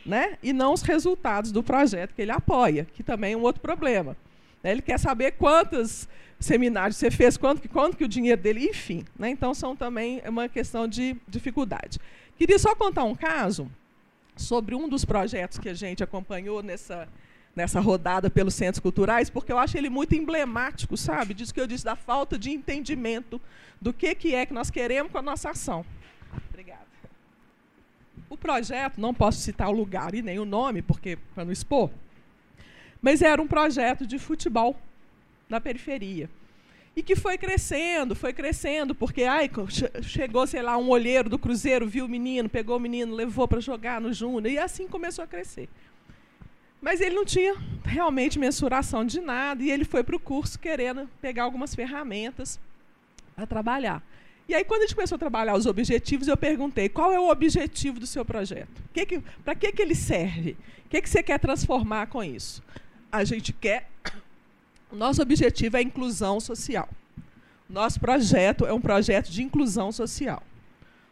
né? 0.05 0.37
E 0.41 0.53
não 0.53 0.73
os 0.73 0.81
resultados 0.81 1.51
do 1.51 1.61
projeto 1.61 2.15
que 2.15 2.21
ele 2.21 2.31
apoia, 2.31 2.87
que 2.93 3.03
também 3.03 3.33
é 3.33 3.37
um 3.37 3.41
outro 3.41 3.61
problema. 3.61 4.15
Né? 4.63 4.71
Ele 4.71 4.81
quer 4.81 4.97
saber 4.97 5.33
quantos 5.33 6.07
seminários 6.39 6.95
você 6.95 7.11
fez, 7.11 7.35
quanto, 7.35 7.67
quanto 7.67 7.97
que 7.97 8.05
o 8.05 8.07
dinheiro 8.07 8.41
dele, 8.41 8.65
enfim. 8.69 9.03
Né? 9.19 9.29
Então 9.29 9.53
são 9.53 9.75
também 9.75 10.21
uma 10.25 10.47
questão 10.47 10.87
de 10.87 11.17
dificuldade. 11.27 11.99
Queria 12.37 12.57
só 12.57 12.73
contar 12.73 13.03
um 13.03 13.13
caso 13.13 13.69
sobre 14.37 14.75
um 14.75 14.87
dos 14.87 15.03
projetos 15.03 15.57
que 15.57 15.69
a 15.69 15.73
gente 15.73 16.03
acompanhou 16.03 16.61
nessa 16.63 17.07
nessa 17.57 17.79
rodada 17.79 18.29
pelos 18.29 18.53
centros 18.53 18.79
culturais, 18.79 19.31
porque 19.31 19.51
eu 19.51 19.57
acho 19.57 19.75
ele 19.75 19.89
muito 19.89 20.13
emblemático, 20.13 20.95
sabe? 20.95 21.33
Disso 21.33 21.51
que 21.51 21.59
eu 21.59 21.65
disse, 21.65 21.83
da 21.83 21.95
falta 21.95 22.37
de 22.37 22.51
entendimento 22.51 23.41
do 23.81 23.91
que, 23.91 24.13
que 24.13 24.35
é 24.35 24.45
que 24.45 24.53
nós 24.53 24.69
queremos 24.69 25.11
com 25.11 25.17
a 25.17 25.23
nossa 25.23 25.49
ação. 25.49 25.83
Obrigada. 26.51 26.85
O 28.29 28.37
projeto, 28.37 29.01
não 29.01 29.11
posso 29.11 29.39
citar 29.39 29.69
o 29.69 29.71
lugar 29.71 30.13
e 30.13 30.21
nem 30.21 30.37
o 30.37 30.45
nome, 30.45 30.83
porque 30.83 31.17
para 31.33 31.43
não 31.43 31.51
expor, 31.51 31.89
mas 33.01 33.23
era 33.23 33.41
um 33.41 33.47
projeto 33.47 34.05
de 34.05 34.19
futebol 34.19 34.79
na 35.49 35.59
periferia. 35.59 36.29
E 36.97 37.03
que 37.03 37.15
foi 37.15 37.37
crescendo, 37.37 38.15
foi 38.15 38.33
crescendo, 38.33 38.95
porque 38.95 39.21
ai, 39.21 39.47
chegou, 40.01 40.47
sei 40.47 40.63
lá, 40.63 40.75
um 40.79 40.89
olheiro 40.89 41.29
do 41.29 41.37
Cruzeiro, 41.37 41.87
viu 41.87 42.05
o 42.05 42.09
menino, 42.09 42.49
pegou 42.49 42.77
o 42.77 42.79
menino, 42.79 43.13
levou 43.13 43.47
para 43.47 43.59
jogar 43.59 44.01
no 44.01 44.11
Júnior, 44.11 44.51
e 44.51 44.57
assim 44.57 44.87
começou 44.87 45.23
a 45.23 45.27
crescer. 45.27 45.69
Mas 46.81 46.99
ele 46.99 47.13
não 47.13 47.23
tinha 47.23 47.55
realmente 47.85 48.39
mensuração 48.39 49.05
de 49.05 49.21
nada 49.21 49.61
e 49.61 49.69
ele 49.69 49.85
foi 49.85 50.03
para 50.03 50.15
o 50.15 50.19
curso 50.19 50.57
querendo 50.57 51.07
pegar 51.21 51.43
algumas 51.43 51.75
ferramentas 51.75 52.59
para 53.35 53.45
trabalhar. 53.45 54.01
E 54.49 54.55
aí, 54.55 54.63
quando 54.63 54.81
a 54.81 54.85
gente 54.87 54.95
começou 54.95 55.17
a 55.17 55.19
trabalhar 55.19 55.53
os 55.53 55.67
objetivos, 55.67 56.27
eu 56.27 56.35
perguntei 56.35 56.89
qual 56.89 57.13
é 57.13 57.19
o 57.19 57.29
objetivo 57.29 57.99
do 57.99 58.07
seu 58.07 58.25
projeto? 58.25 58.81
Que 58.91 59.05
que, 59.05 59.19
para 59.45 59.53
que, 59.53 59.71
que 59.71 59.83
ele 59.83 59.93
serve? 59.93 60.57
O 60.87 60.89
que, 60.89 60.99
que 60.99 61.09
você 61.11 61.21
quer 61.21 61.37
transformar 61.37 62.07
com 62.07 62.23
isso? 62.23 62.63
A 63.11 63.23
gente 63.23 63.53
quer. 63.53 63.87
O 64.91 64.95
nosso 64.95 65.21
objetivo 65.21 65.77
é 65.77 65.79
a 65.79 65.83
inclusão 65.83 66.39
social. 66.39 66.87
Nosso 67.69 67.99
projeto 67.99 68.65
é 68.65 68.71
um 68.71 68.79
projeto 68.79 69.29
de 69.29 69.43
inclusão 69.43 69.91
social. 69.91 70.41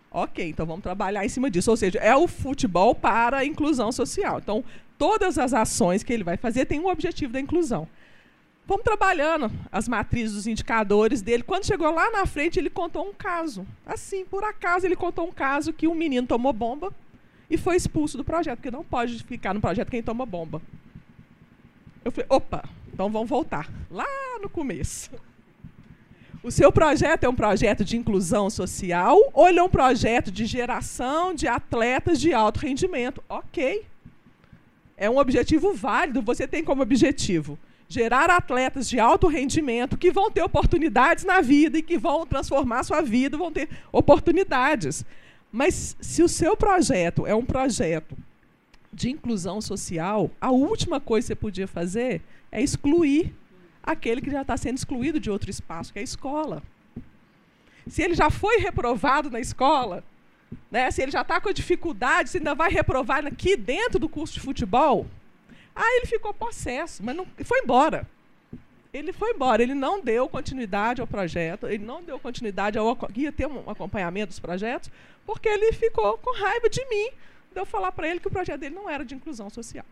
Ok, 0.10 0.48
então 0.48 0.66
vamos 0.66 0.82
trabalhar 0.84 1.26
em 1.26 1.30
cima 1.30 1.52
disso. 1.52 1.70
Ou 1.70 1.78
seja, 1.78 2.00
é 2.00 2.16
o 2.16 2.28
futebol 2.28 2.96
para 2.96 3.40
a 3.40 3.46
inclusão 3.46 3.92
social. 3.92 4.40
Então, 4.40 4.64
todas 4.98 5.38
as 5.38 5.54
ações 5.54 6.04
que 6.04 6.14
ele 6.14 6.24
vai 6.24 6.38
fazer 6.38 6.66
têm 6.66 6.80
um 6.80 6.88
objetivo 6.88 7.34
da 7.34 7.40
inclusão. 7.40 7.86
Vamos 8.66 8.84
trabalhando 8.84 9.52
as 9.72 9.88
matrizes 9.88 10.36
dos 10.36 10.48
indicadores 10.48 11.22
dele. 11.22 11.44
Quando 11.44 11.66
chegou 11.66 11.92
lá 11.92 12.10
na 12.10 12.26
frente, 12.26 12.58
ele 12.58 12.70
contou 12.70 13.08
um 13.08 13.14
caso. 13.14 13.68
Assim, 13.86 14.26
por 14.26 14.44
acaso, 14.44 14.88
ele 14.88 14.96
contou 14.96 15.28
um 15.28 15.32
caso 15.32 15.74
que 15.74 15.88
um 15.88 15.94
menino 15.94 16.26
tomou 16.26 16.54
bomba 16.54 16.92
e 17.50 17.58
foi 17.58 17.76
expulso 17.76 18.18
do 18.18 18.24
projeto, 18.24 18.58
porque 18.58 18.72
não 18.72 18.84
pode 18.84 19.24
ficar 19.24 19.54
no 19.54 19.62
projeto 19.62 19.92
quem 19.92 20.02
toma 20.02 20.26
bomba. 20.26 20.62
Eu 22.04 22.12
falei, 22.12 22.26
opa, 22.30 22.64
então 22.96 23.10
vamos 23.10 23.30
voltar. 23.30 23.70
Lá 23.92 24.08
no 24.42 24.50
começo. 24.50 25.12
O 26.42 26.50
seu 26.50 26.72
projeto 26.72 27.26
é 27.26 27.30
um 27.30 27.36
projeto 27.36 27.84
de 27.84 27.98
inclusão 27.98 28.50
social 28.50 29.20
ou 29.34 29.50
ele 29.50 29.60
é 29.60 29.64
um 29.64 29.70
projeto 29.70 30.32
de 30.32 30.46
geração 30.46 31.34
de 31.34 31.46
atletas 31.46 32.22
de 32.22 32.34
alto 32.34 32.62
rendimento? 32.62 33.22
Ok. 33.28 33.86
É 34.96 35.10
um 35.10 35.18
objetivo 35.18 35.74
válido, 35.74 36.22
você 36.22 36.48
tem 36.48 36.64
como 36.64 36.82
objetivo 36.82 37.60
gerar 37.90 38.30
atletas 38.30 38.88
de 38.88 38.98
alto 38.98 39.28
rendimento 39.28 39.98
que 39.98 40.10
vão 40.10 40.32
ter 40.32 40.42
oportunidades 40.42 41.26
na 41.26 41.42
vida 41.42 41.78
e 41.78 41.84
que 41.84 41.98
vão 41.98 42.26
transformar 42.26 42.84
sua 42.84 43.02
vida, 43.02 43.38
vão 43.38 43.52
ter 43.52 43.68
oportunidades. 43.92 45.06
Mas 45.52 45.98
se 46.00 46.24
o 46.24 46.30
seu 46.30 46.56
projeto 46.56 47.28
é 47.28 47.36
um 47.36 47.46
projeto 47.46 48.18
de 48.96 49.10
inclusão 49.12 49.60
social, 49.60 50.32
a 50.40 50.52
última 50.52 51.02
coisa 51.02 51.26
que 51.26 51.28
você 51.28 51.36
podia 51.36 51.68
fazer 51.68 52.22
é 52.50 52.64
excluir 52.64 53.34
aquele 53.84 54.22
que 54.22 54.32
já 54.32 54.42
está 54.42 54.56
sendo 54.56 54.78
excluído 54.78 55.20
de 55.20 55.30
outro 55.30 55.50
espaço, 55.50 55.92
que 55.92 56.00
é 56.00 56.02
a 56.02 56.04
escola. 56.04 56.64
Se 57.86 58.02
ele 58.02 58.16
já 58.16 58.30
foi 58.30 58.58
reprovado 58.58 59.30
na 59.30 59.40
escola, 59.40 60.02
né? 60.72 60.90
Se 60.92 61.02
ele 61.02 61.12
já 61.12 61.22
está 61.22 61.42
com 61.42 61.52
dificuldade, 61.52 62.30
se 62.30 62.38
ainda 62.38 62.56
vai 62.56 62.72
reprovar 62.72 63.26
aqui 63.26 63.58
dentro 63.58 64.00
do 64.00 64.08
curso 64.08 64.36
de 64.36 64.40
futebol. 64.40 65.06
Aí 65.76 65.98
ele 65.98 66.06
ficou 66.06 66.34
possesso, 66.34 67.04
mas 67.04 67.16
não, 67.16 67.28
foi 67.44 67.60
embora. 67.60 68.08
Ele 68.94 69.12
foi 69.12 69.32
embora, 69.32 69.62
ele 69.62 69.74
não 69.74 70.02
deu 70.02 70.30
continuidade 70.30 71.02
ao 71.02 71.08
projeto, 71.08 71.68
ele 71.68 71.84
não 71.84 72.02
deu 72.02 72.18
continuidade 72.18 72.78
ao 72.78 72.98
ia 73.14 73.30
ter 73.30 73.46
um 73.46 73.70
acompanhamento 73.70 74.30
dos 74.30 74.40
projetos, 74.40 74.90
porque 75.26 75.50
ele 75.50 75.74
ficou 75.74 76.18
com 76.18 76.34
raiva 76.34 76.70
de 76.70 76.84
mim, 76.88 77.10
de 77.56 77.62
eu 77.62 77.66
falar 77.66 77.92
para 77.92 78.08
ele 78.08 78.20
que 78.20 78.28
o 78.28 78.32
projeto 78.32 78.60
dele 78.60 78.76
não 78.76 78.90
era 78.90 79.04
de 79.04 79.16
inclusão 79.16 79.50
social. 79.50 79.86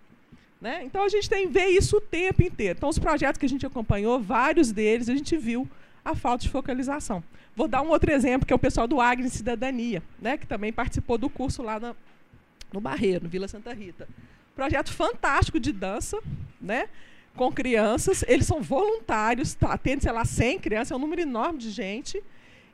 Né? 0.62 0.84
Então 0.84 1.04
a 1.04 1.10
gente 1.10 1.30
tem 1.30 1.48
ver 1.48 1.68
isso 1.68 1.98
o 1.98 2.02
tempo 2.02 2.44
inteiro. 2.44 2.78
Então 2.78 2.90
os 2.90 3.00
projetos 3.00 3.40
que 3.40 3.46
a 3.46 3.50
gente 3.50 3.66
acompanhou, 3.66 4.20
vários 4.20 4.72
deles 4.72 5.10
a 5.10 5.16
gente 5.16 5.36
viu 5.36 5.68
a 6.06 6.14
falta 6.14 6.44
de 6.44 6.50
focalização. 6.50 7.24
Vou 7.56 7.68
dar 7.68 7.82
um 7.82 7.90
outro 7.90 8.12
exemplo 8.12 8.46
que 8.46 8.54
é 8.54 8.56
o 8.56 8.60
pessoal 8.60 8.88
do 8.88 9.00
Agri 9.00 9.30
Cidadania, 9.30 10.04
né, 10.22 10.38
que 10.38 10.46
também 10.46 10.74
participou 10.74 11.18
do 11.18 11.30
curso 11.30 11.62
lá 11.62 11.80
na, 11.80 11.96
no 12.72 12.82
Barreiro, 12.82 13.24
no 13.24 13.30
Vila 13.30 13.48
Santa 13.48 13.74
Rita. 13.74 14.08
Projeto 14.56 14.92
fantástico 14.92 15.60
de 15.60 15.72
dança, 15.72 16.20
né? 16.62 16.88
Com 17.36 17.52
crianças, 17.52 18.24
eles 18.28 18.46
são 18.46 18.62
voluntários, 18.62 19.56
tá, 19.56 19.74
atende, 19.74 20.04
sei 20.04 20.12
lá, 20.12 20.24
100 20.24 20.60
crianças, 20.60 20.92
é 20.92 20.96
um 20.96 21.00
número 21.00 21.22
enorme 21.22 21.58
de 21.58 21.72
gente. 21.72 22.22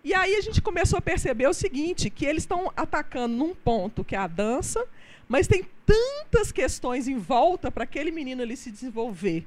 E 0.04 0.14
aí 0.14 0.36
a 0.36 0.42
gente 0.42 0.62
começou 0.62 0.98
a 0.98 1.02
perceber 1.02 1.48
o 1.48 1.54
seguinte, 1.54 2.10
que 2.10 2.26
eles 2.26 2.44
estão 2.44 2.72
atacando 2.76 3.36
num 3.36 3.54
ponto 3.54 4.04
que 4.04 4.16
é 4.16 4.20
a 4.20 4.28
dança, 4.28 4.84
mas 5.28 5.48
tem 5.48 5.66
tantas 5.86 6.52
questões 6.52 7.08
em 7.08 7.18
volta 7.18 7.70
para 7.70 7.84
aquele 7.84 8.10
menino 8.10 8.42
ali 8.42 8.56
se 8.56 8.72
desenvolver. 8.72 9.46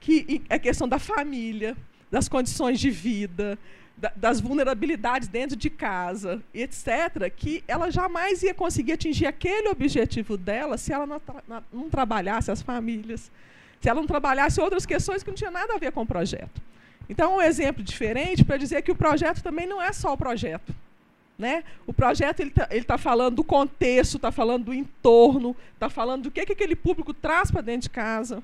Que 0.00 0.42
é 0.48 0.58
questão 0.58 0.88
da 0.88 0.98
família, 0.98 1.76
das 2.10 2.28
condições 2.28 2.78
de 2.78 2.90
vida, 2.90 3.58
da, 3.96 4.12
das 4.14 4.40
vulnerabilidades 4.40 5.26
dentro 5.26 5.56
de 5.56 5.68
casa, 5.68 6.42
etc., 6.52 7.30
que 7.34 7.64
ela 7.66 7.90
jamais 7.90 8.42
ia 8.42 8.54
conseguir 8.54 8.92
atingir 8.92 9.26
aquele 9.26 9.68
objetivo 9.68 10.36
dela 10.36 10.78
se 10.78 10.92
ela 10.92 11.06
não, 11.06 11.20
não 11.72 11.90
trabalhasse 11.90 12.50
as 12.50 12.62
famílias, 12.62 13.30
se 13.80 13.88
ela 13.88 14.00
não 14.00 14.06
trabalhasse 14.06 14.60
outras 14.60 14.86
questões 14.86 15.22
que 15.22 15.30
não 15.30 15.36
tinham 15.36 15.52
nada 15.52 15.74
a 15.74 15.78
ver 15.78 15.90
com 15.90 16.02
o 16.02 16.06
projeto. 16.06 16.62
Então, 17.08 17.36
um 17.36 17.42
exemplo 17.42 17.82
diferente 17.82 18.44
para 18.44 18.56
dizer 18.56 18.82
que 18.82 18.90
o 18.90 18.96
projeto 18.96 19.42
também 19.42 19.66
não 19.66 19.80
é 19.80 19.92
só 19.92 20.12
o 20.12 20.16
projeto. 20.16 20.74
Né? 21.38 21.64
O 21.86 21.92
projeto 21.92 22.40
ele 22.40 22.52
está 22.70 22.94
tá 22.94 22.98
falando 22.98 23.36
do 23.36 23.44
contexto, 23.44 24.16
está 24.16 24.30
falando 24.30 24.66
do 24.66 24.74
entorno, 24.74 25.56
está 25.72 25.90
falando 25.90 26.24
do 26.24 26.30
que, 26.30 26.46
que 26.46 26.52
aquele 26.52 26.76
público 26.76 27.12
traz 27.12 27.50
para 27.50 27.60
dentro 27.60 27.82
de 27.82 27.90
casa, 27.90 28.40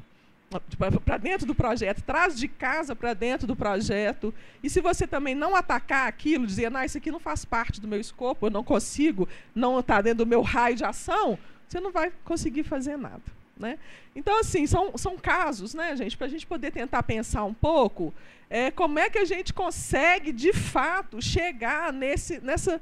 para 1.05 1.17
dentro 1.17 1.47
do 1.47 1.55
projeto, 1.55 2.03
traz 2.03 2.37
de 2.37 2.49
casa 2.49 2.97
para 2.97 3.15
dentro 3.15 3.47
do 3.47 3.55
projeto. 3.55 4.35
E 4.63 4.69
se 4.69 4.81
você 4.81 5.07
também 5.07 5.37
não 5.37 5.55
atacar 5.55 6.09
aquilo, 6.09 6.45
dizer, 6.45 6.69
não, 6.69 6.83
isso 6.83 6.99
aqui 6.99 7.13
não 7.13 7.21
faz 7.21 7.45
parte 7.45 7.81
do 7.81 7.87
meu 7.87 8.01
escopo, 8.01 8.47
eu 8.47 8.51
não 8.51 8.65
consigo, 8.65 9.29
não 9.55 9.79
está 9.79 10.01
dentro 10.01 10.25
do 10.25 10.29
meu 10.29 10.43
raio 10.43 10.75
de 10.75 10.85
ação, 10.85 11.39
você 11.69 11.79
não 11.79 11.93
vai 11.93 12.13
conseguir 12.25 12.65
fazer 12.65 12.97
nada. 12.97 13.23
Né? 13.61 13.79
Então, 14.17 14.41
assim, 14.41 14.67
são, 14.67 14.97
são 14.97 15.19
casos, 15.19 15.75
né, 15.75 15.95
gente, 15.95 16.17
para 16.17 16.27
a 16.27 16.31
gente 16.31 16.47
poder 16.47 16.73
tentar 16.73 17.03
pensar 17.03 17.45
um 17.45 17.53
pouco 17.53 18.13
é, 18.49 18.71
como 18.71 18.99
é 18.99 19.11
que 19.11 19.19
a 19.19 19.25
gente 19.27 19.53
consegue, 19.53 20.33
de 20.33 20.51
fato, 20.55 21.21
chegar 21.21 21.93
nesse, 21.93 22.41
nessa, 22.41 22.81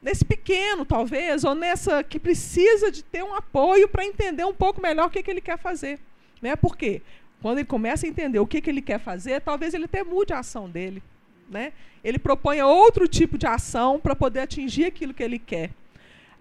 nesse 0.00 0.24
pequeno, 0.24 0.84
talvez, 0.84 1.42
ou 1.42 1.56
nessa 1.56 2.04
que 2.04 2.20
precisa 2.20 2.90
de 2.90 3.02
ter 3.02 3.24
um 3.24 3.34
apoio 3.34 3.88
para 3.88 4.06
entender 4.06 4.44
um 4.44 4.54
pouco 4.54 4.80
melhor 4.80 5.08
o 5.08 5.10
que, 5.10 5.24
que 5.24 5.30
ele 5.30 5.40
quer 5.40 5.58
fazer. 5.58 5.98
Né? 6.40 6.54
Por 6.54 6.76
quê? 6.76 7.02
Quando 7.42 7.58
ele 7.58 7.66
começa 7.66 8.06
a 8.06 8.08
entender 8.08 8.38
o 8.38 8.46
que, 8.46 8.60
que 8.60 8.70
ele 8.70 8.80
quer 8.80 9.00
fazer, 9.00 9.40
talvez 9.40 9.74
ele 9.74 9.86
até 9.86 10.04
mude 10.04 10.32
a 10.32 10.38
ação 10.38 10.70
dele. 10.70 11.02
Né? 11.50 11.72
Ele 12.04 12.18
propõe 12.18 12.62
outro 12.62 13.08
tipo 13.08 13.36
de 13.36 13.46
ação 13.46 13.98
para 13.98 14.14
poder 14.14 14.40
atingir 14.40 14.84
aquilo 14.84 15.12
que 15.12 15.22
ele 15.22 15.40
quer 15.40 15.70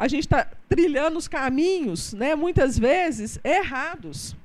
a 0.01 0.07
gente 0.07 0.23
está 0.23 0.47
trilhando 0.67 1.19
os 1.19 1.27
caminhos, 1.27 2.11
né, 2.13 2.33
muitas 2.33 2.75
vezes, 2.75 3.39
errados 3.43 4.35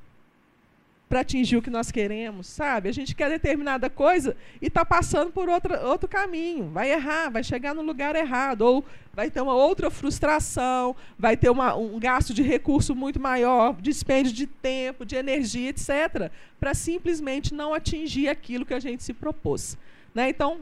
para 1.08 1.20
atingir 1.20 1.56
o 1.56 1.62
que 1.62 1.70
nós 1.70 1.90
queremos, 1.90 2.46
sabe? 2.46 2.90
A 2.90 2.92
gente 2.92 3.14
quer 3.14 3.30
determinada 3.30 3.88
coisa 3.88 4.36
e 4.60 4.66
está 4.66 4.84
passando 4.84 5.32
por 5.32 5.48
outra, 5.48 5.80
outro 5.86 6.06
caminho. 6.06 6.68
Vai 6.68 6.92
errar, 6.92 7.30
vai 7.30 7.42
chegar 7.42 7.74
no 7.74 7.80
lugar 7.80 8.14
errado, 8.14 8.60
ou 8.60 8.84
vai 9.14 9.30
ter 9.30 9.40
uma 9.40 9.54
outra 9.54 9.90
frustração, 9.90 10.94
vai 11.18 11.38
ter 11.38 11.48
uma, 11.48 11.74
um 11.74 11.98
gasto 11.98 12.34
de 12.34 12.42
recurso 12.42 12.94
muito 12.94 13.18
maior, 13.18 13.80
dispêndio 13.80 14.34
de 14.34 14.46
tempo, 14.46 15.06
de 15.06 15.16
energia, 15.16 15.70
etc., 15.70 16.30
para 16.60 16.74
simplesmente 16.74 17.54
não 17.54 17.72
atingir 17.72 18.28
aquilo 18.28 18.66
que 18.66 18.74
a 18.74 18.80
gente 18.80 19.02
se 19.02 19.14
propôs. 19.14 19.78
Né? 20.14 20.28
Então, 20.28 20.60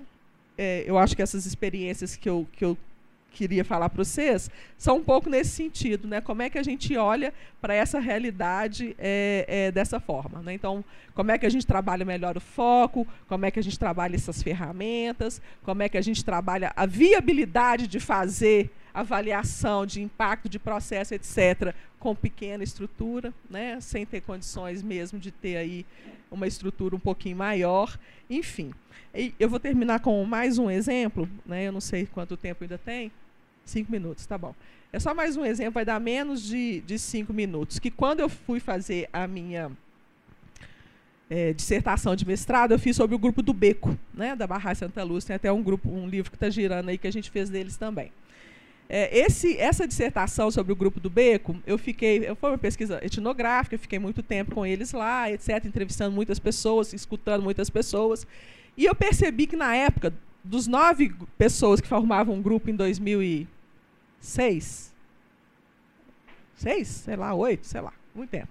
é, 0.57 0.84
eu 0.86 0.97
acho 0.97 1.16
que 1.16 1.22
essas 1.22 1.47
experiências 1.47 2.14
que 2.14 2.30
eu, 2.30 2.47
que 2.53 2.64
eu 2.64 2.78
queria 3.35 3.64
falar 3.64 3.89
para 3.91 4.05
vocês 4.05 4.51
são 4.78 4.99
um 4.99 5.05
pouco 5.05 5.28
nesse 5.28 5.51
sentido, 5.51 6.07
né? 6.07 6.20
Como 6.20 6.41
é 6.41 6.49
que 6.49 6.59
a 6.59 6.62
gente 6.62 6.97
olha 6.97 7.35
para 7.61 7.74
essa 7.74 7.99
realidade 7.99 8.95
é, 8.99 9.45
é, 9.49 9.72
dessa 9.72 9.99
forma, 9.99 10.41
né? 10.41 10.55
Então, 10.55 10.85
como 11.14 11.30
é 11.30 11.39
que 11.39 11.45
a 11.45 11.51
gente 11.51 11.66
trabalha 11.66 12.05
melhor 12.05 12.37
o 12.37 12.41
foco, 12.41 13.07
como 13.28 13.45
é 13.45 13.51
que 13.51 13.59
a 13.59 13.62
gente 13.62 13.78
trabalha 13.78 14.14
essas 14.14 14.43
ferramentas, 14.43 15.43
como 15.62 15.82
é 15.82 15.89
que 15.89 15.99
a 15.99 16.03
gente 16.03 16.24
trabalha 16.24 16.72
a 16.76 16.87
viabilidade 16.87 17.87
de 17.87 17.99
fazer 18.01 18.70
avaliação 18.95 19.85
de 19.85 20.01
impacto 20.01 20.49
de 20.49 20.59
processo, 20.59 21.14
etc., 21.14 21.74
com 21.99 22.14
pequena 22.14 22.62
estrutura, 22.62 23.35
né? 23.51 23.80
Sem 23.80 24.07
ter 24.07 24.20
condições 24.20 24.82
mesmo 24.82 25.18
de 25.18 25.32
ter 25.32 25.57
aí 25.57 25.85
uma 26.30 26.47
estrutura 26.47 26.95
um 26.95 27.01
pouquinho 27.01 27.37
maior, 27.37 27.99
enfim. 28.30 28.72
E 29.14 29.35
eu 29.39 29.49
vou 29.49 29.59
terminar 29.61 30.01
com 30.01 30.24
mais 30.24 30.59
um 30.59 30.70
exemplo, 30.70 31.28
né? 31.47 31.66
Eu 31.66 31.72
não 31.72 31.80
sei 31.80 32.07
quanto 32.07 32.37
tempo 32.37 32.64
ainda 32.64 32.78
tem. 32.78 33.11
Cinco 33.65 33.91
minutos, 33.91 34.27
tá 34.27 34.37
bom. 34.37 34.55
É 34.93 34.99
só 35.01 35.15
mais 35.15 35.37
um 35.37 35.45
exemplo, 35.45 35.73
vai 35.73 35.85
dar 35.85 35.99
menos 35.99 36.43
de, 36.43 36.81
de 36.83 36.99
cinco 36.99 37.33
minutos. 37.33 37.79
Que 37.79 37.91
quando 37.91 38.21
eu 38.21 38.29
fui 38.29 38.61
fazer 38.61 39.09
a 39.12 39.27
minha 39.27 39.71
é, 41.29 41.53
dissertação 41.53 42.15
de 42.15 42.27
mestrado, 42.27 42.73
eu 42.73 42.79
fiz 42.79 42.97
sobre 42.97 43.17
o 43.17 43.19
grupo 43.19 43.43
do 43.43 43.53
Beco, 43.53 43.99
né, 44.12 44.37
da 44.37 44.47
Barra 44.47 44.75
Santa 44.75 45.03
Luz. 45.03 45.25
Tem 45.25 45.35
até 45.37 45.51
um 45.51 45.62
grupo, 45.62 45.91
um 45.91 46.07
livro 46.07 46.31
que 46.31 46.37
está 46.37 46.49
girando 46.49 46.91
aí 46.91 46.99
que 46.99 47.09
a 47.09 47.12
gente 47.12 47.31
fez 47.31 47.51
deles 47.51 47.77
também. 47.77 48.12
É, 48.89 49.19
esse, 49.19 49.57
essa 49.57 49.89
dissertação 49.89 50.51
sobre 50.51 50.73
o 50.73 50.77
grupo 50.77 51.01
do 51.01 51.09
Beco, 51.09 51.57
eu 51.67 51.79
fiquei, 51.79 52.35
foi 52.37 52.51
uma 52.51 52.59
pesquisa 52.59 53.01
etnográfica, 53.03 53.79
fiquei 53.79 53.99
muito 53.99 54.23
tempo 54.23 54.55
com 54.55 54.67
eles 54.67 54.93
lá, 54.93 55.31
etc., 55.31 55.65
entrevistando 55.65 56.15
muitas 56.15 56.39
pessoas, 56.39 56.93
escutando 56.93 57.43
muitas 57.43 57.71
pessoas, 57.71 58.27
e 58.77 58.85
eu 58.85 58.95
percebi 58.95 59.47
que 59.47 59.57
na 59.57 59.75
época 59.75 60.12
dos 60.43 60.67
nove 60.67 61.15
pessoas 61.39 61.81
que 61.81 61.89
formavam 61.89 62.35
um 62.35 62.43
grupo 62.43 62.69
em 62.69 62.77
2006, 62.77 63.54
seis, 64.25 64.93
sei 66.87 67.16
lá, 67.16 67.35
oito, 67.35 67.66
sei 67.66 67.81
lá, 67.81 67.93
muito 68.14 68.31
tempo. 68.31 68.49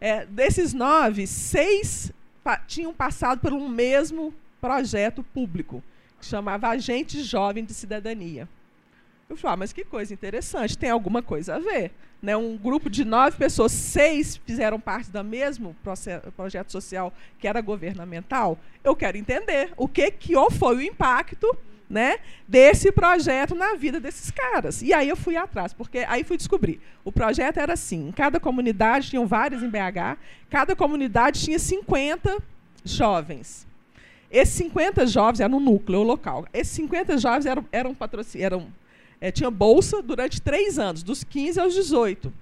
É, 0.00 0.26
desses 0.26 0.74
nove, 0.74 1.26
seis 1.26 2.12
pa 2.42 2.58
tinham 2.58 2.92
passado 2.92 3.40
por 3.40 3.52
um 3.52 3.68
mesmo 3.68 4.34
projeto 4.60 5.22
público, 5.22 5.82
que 6.18 6.26
chamava 6.26 6.68
Agente 6.68 7.22
Jovem 7.22 7.64
de 7.64 7.72
Cidadania. 7.72 8.48
Eu 9.28 9.36
falei, 9.36 9.54
ah, 9.54 9.56
mas 9.56 9.72
que 9.72 9.84
coisa 9.84 10.12
interessante, 10.12 10.76
tem 10.76 10.90
alguma 10.90 11.22
coisa 11.22 11.56
a 11.56 11.58
ver. 11.58 11.92
Né? 12.20 12.36
Um 12.36 12.56
grupo 12.56 12.90
de 12.90 13.04
nove 13.04 13.36
pessoas, 13.36 13.72
seis 13.72 14.36
fizeram 14.44 14.78
parte 14.80 15.10
do 15.10 15.22
mesmo 15.22 15.76
projeto 16.36 16.72
social 16.72 17.12
que 17.38 17.46
era 17.46 17.60
governamental. 17.60 18.58
Eu 18.82 18.94
quero 18.96 19.16
entender 19.16 19.72
o 19.76 19.88
que, 19.88 20.10
que 20.10 20.34
foi 20.50 20.76
o 20.76 20.82
impacto 20.82 21.56
né, 21.88 22.18
desse 22.48 22.90
projeto 22.90 23.54
na 23.54 23.74
vida 23.74 24.00
desses 24.00 24.30
caras. 24.30 24.82
E 24.82 24.92
aí 24.92 25.08
eu 25.08 25.16
fui 25.16 25.36
atrás, 25.36 25.72
porque 25.72 25.98
aí 25.98 26.24
fui 26.24 26.36
descobrir. 26.36 26.80
O 27.04 27.12
projeto 27.12 27.58
era 27.58 27.74
assim: 27.74 28.08
em 28.08 28.12
cada 28.12 28.40
comunidade, 28.40 29.10
tinham 29.10 29.26
várias 29.26 29.62
em 29.62 29.68
BH, 29.68 30.18
cada 30.50 30.74
comunidade 30.74 31.42
tinha 31.42 31.58
50 31.58 32.42
jovens. 32.84 33.66
Esses 34.30 34.54
50 34.54 35.06
jovens 35.06 35.40
eram 35.40 35.60
no 35.60 35.72
núcleo 35.72 36.02
local. 36.02 36.46
Esses 36.52 36.72
50 36.74 37.18
jovens 37.18 37.46
eram, 37.46 37.64
eram, 37.70 37.96
eram 38.36 38.66
é, 39.20 39.30
tinha 39.30 39.50
bolsa 39.50 40.02
durante 40.02 40.42
três 40.42 40.78
anos, 40.78 41.02
dos 41.02 41.22
15 41.22 41.60
aos 41.60 41.74
18. 41.74 42.32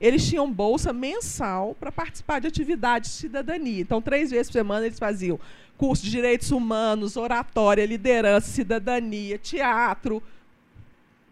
Eles 0.00 0.26
tinham 0.28 0.50
bolsa 0.50 0.92
mensal 0.92 1.74
para 1.78 1.90
participar 1.90 2.40
de 2.40 2.46
atividades 2.46 3.10
de 3.10 3.16
cidadania. 3.16 3.80
Então, 3.80 4.02
três 4.02 4.30
vezes 4.30 4.48
por 4.48 4.54
semana 4.54 4.86
eles 4.86 4.98
faziam 4.98 5.38
curso 5.76 6.04
de 6.04 6.10
direitos 6.10 6.50
humanos, 6.50 7.16
oratória, 7.16 7.84
liderança, 7.84 8.48
cidadania, 8.48 9.38
teatro, 9.38 10.22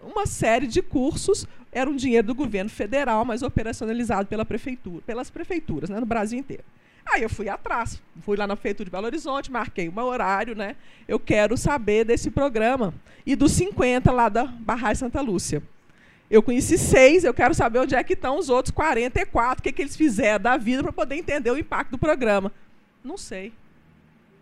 uma 0.01 0.27
série 0.27 0.67
de 0.67 0.83
cursos. 0.83 1.47
Era 1.73 1.91
um 1.91 1.97
dinheiro 1.97 2.27
do 2.29 2.35
governo 2.35 2.71
federal, 2.71 3.25
mas 3.25 3.43
operacionalizado 3.43 4.29
pela 4.29 4.45
prefeitura, 4.45 5.03
pelas 5.07 5.31
prefeituras 5.31 5.91
né, 5.91 5.99
no 5.99 6.07
Brasil 6.07 6.39
inteiro. 6.39 6.65
Aí 7.07 7.23
eu 7.23 7.29
fui 7.29 7.49
atrás, 7.49 8.01
fui 8.23 8.37
lá 8.37 8.47
na 8.47 8.57
Prefeitura 8.57 8.87
de 8.87 8.91
Belo 8.91 9.07
Horizonte, 9.07 9.53
marquei 9.53 9.91
um 9.91 10.01
horário, 10.01 10.57
né? 10.57 10.75
Eu 11.07 11.21
quero 11.21 11.57
saber 11.57 12.05
desse 12.05 12.31
programa. 12.31 12.95
E 13.27 13.37
dos 13.37 13.53
50 13.53 14.11
lá 14.11 14.29
da 14.29 14.45
Barragem 14.45 14.97
Santa 14.97 15.21
Lúcia. 15.21 15.63
Eu 16.31 16.43
conheci 16.43 16.79
seis, 16.79 17.23
eu 17.23 17.35
quero 17.35 17.55
saber 17.55 17.81
onde 17.81 17.95
é 17.95 18.03
que 18.03 18.15
estão 18.15 18.39
os 18.39 18.49
outros 18.49 18.73
44, 18.75 19.61
o 19.61 19.63
que, 19.63 19.73
que 19.73 19.83
eles 19.83 19.97
fizeram 19.97 20.43
da 20.43 20.57
vida 20.57 20.83
para 20.83 20.93
poder 20.93 21.17
entender 21.17 21.51
o 21.51 21.59
impacto 21.59 21.93
do 21.93 21.99
programa. 21.99 22.51
Não 23.05 23.19
sei. 23.19 23.53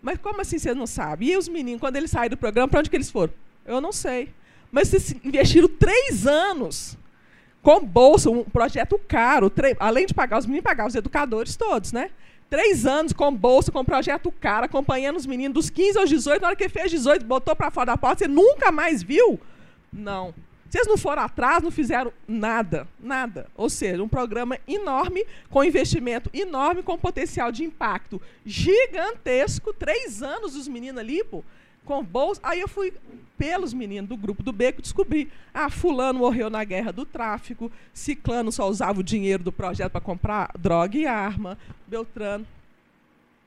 Mas 0.00 0.18
como 0.18 0.40
assim 0.40 0.58
você 0.58 0.74
não 0.74 0.86
sabe? 0.86 1.30
E 1.30 1.36
os 1.36 1.48
meninos, 1.48 1.80
quando 1.80 1.96
eles 1.96 2.10
saíram 2.10 2.30
do 2.30 2.36
programa, 2.36 2.68
para 2.68 2.80
onde 2.80 2.90
que 2.90 2.96
eles 2.96 3.10
foram? 3.10 3.32
Eu 3.66 3.80
não 3.80 3.92
sei. 3.92 4.30
Mas 4.70 4.88
vocês 4.88 5.14
investiram 5.24 5.68
três 5.68 6.26
anos 6.26 6.96
com 7.62 7.84
bolsa, 7.84 8.30
um 8.30 8.42
projeto 8.42 9.00
caro, 9.06 9.52
além 9.78 10.06
de 10.06 10.14
pagar 10.14 10.38
os 10.38 10.46
meninos, 10.46 10.64
pagar 10.64 10.86
os 10.86 10.94
educadores 10.94 11.56
todos, 11.56 11.92
né? 11.92 12.10
Três 12.50 12.84
anos 12.84 13.12
com 13.12 13.34
bolsa, 13.34 13.70
com 13.70 13.84
projeto 13.84 14.30
cara, 14.32 14.66
acompanhando 14.66 15.16
os 15.16 15.26
meninos 15.26 15.54
dos 15.54 15.70
15 15.70 15.98
aos 15.98 16.10
18. 16.10 16.42
Na 16.42 16.48
hora 16.48 16.56
que 16.56 16.68
fez 16.68 16.90
18, 16.90 17.24
botou 17.24 17.54
para 17.54 17.70
fora 17.70 17.86
da 17.86 17.96
porta, 17.96 18.24
você 18.24 18.28
nunca 18.28 18.72
mais 18.72 19.02
viu? 19.02 19.40
Não. 19.92 20.34
Vocês 20.72 20.86
não 20.86 20.96
foram 20.96 21.20
atrás, 21.20 21.62
não 21.62 21.70
fizeram 21.70 22.10
nada, 22.26 22.88
nada. 22.98 23.46
Ou 23.54 23.68
seja, 23.68 24.02
um 24.02 24.08
programa 24.08 24.58
enorme, 24.66 25.22
com 25.50 25.62
investimento 25.62 26.30
enorme, 26.32 26.82
com 26.82 26.96
potencial 26.96 27.52
de 27.52 27.62
impacto 27.62 28.18
gigantesco. 28.46 29.74
Três 29.74 30.22
anos 30.22 30.56
os 30.56 30.66
meninos 30.66 30.98
ali, 30.98 31.22
pô, 31.24 31.44
com 31.84 32.02
bolsa. 32.02 32.40
Aí 32.42 32.58
eu 32.58 32.68
fui 32.68 32.90
pelos 33.36 33.74
meninos 33.74 34.08
do 34.08 34.16
grupo 34.16 34.42
do 34.42 34.50
Beco 34.50 34.80
descobri. 34.80 35.30
Ah, 35.52 35.68
fulano 35.68 36.20
morreu 36.20 36.48
na 36.48 36.64
guerra 36.64 36.90
do 36.90 37.04
tráfico, 37.04 37.70
Ciclano 37.92 38.50
só 38.50 38.66
usava 38.66 38.98
o 38.98 39.04
dinheiro 39.04 39.44
do 39.44 39.52
projeto 39.52 39.92
para 39.92 40.00
comprar 40.00 40.52
droga 40.58 40.96
e 40.96 41.06
arma, 41.06 41.58
Beltrano 41.86 42.46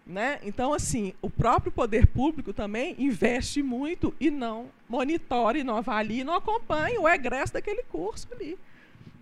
né? 0.05 0.39
Então, 0.43 0.71
assim, 0.71 1.13
o 1.21 1.29
próprio 1.29 1.71
poder 1.71 2.05
público 2.05 2.53
também 2.53 2.95
investe 2.99 3.63
muito 3.63 4.13
e 4.19 4.29
não 4.29 4.67
monitora, 4.87 5.57
e 5.57 5.63
não 5.63 5.77
avalia, 5.77 6.21
e 6.21 6.23
não 6.23 6.35
acompanha 6.35 7.01
o 7.01 7.09
egresso 7.09 7.53
daquele 7.53 7.81
curso 7.83 8.27
ali. 8.31 8.57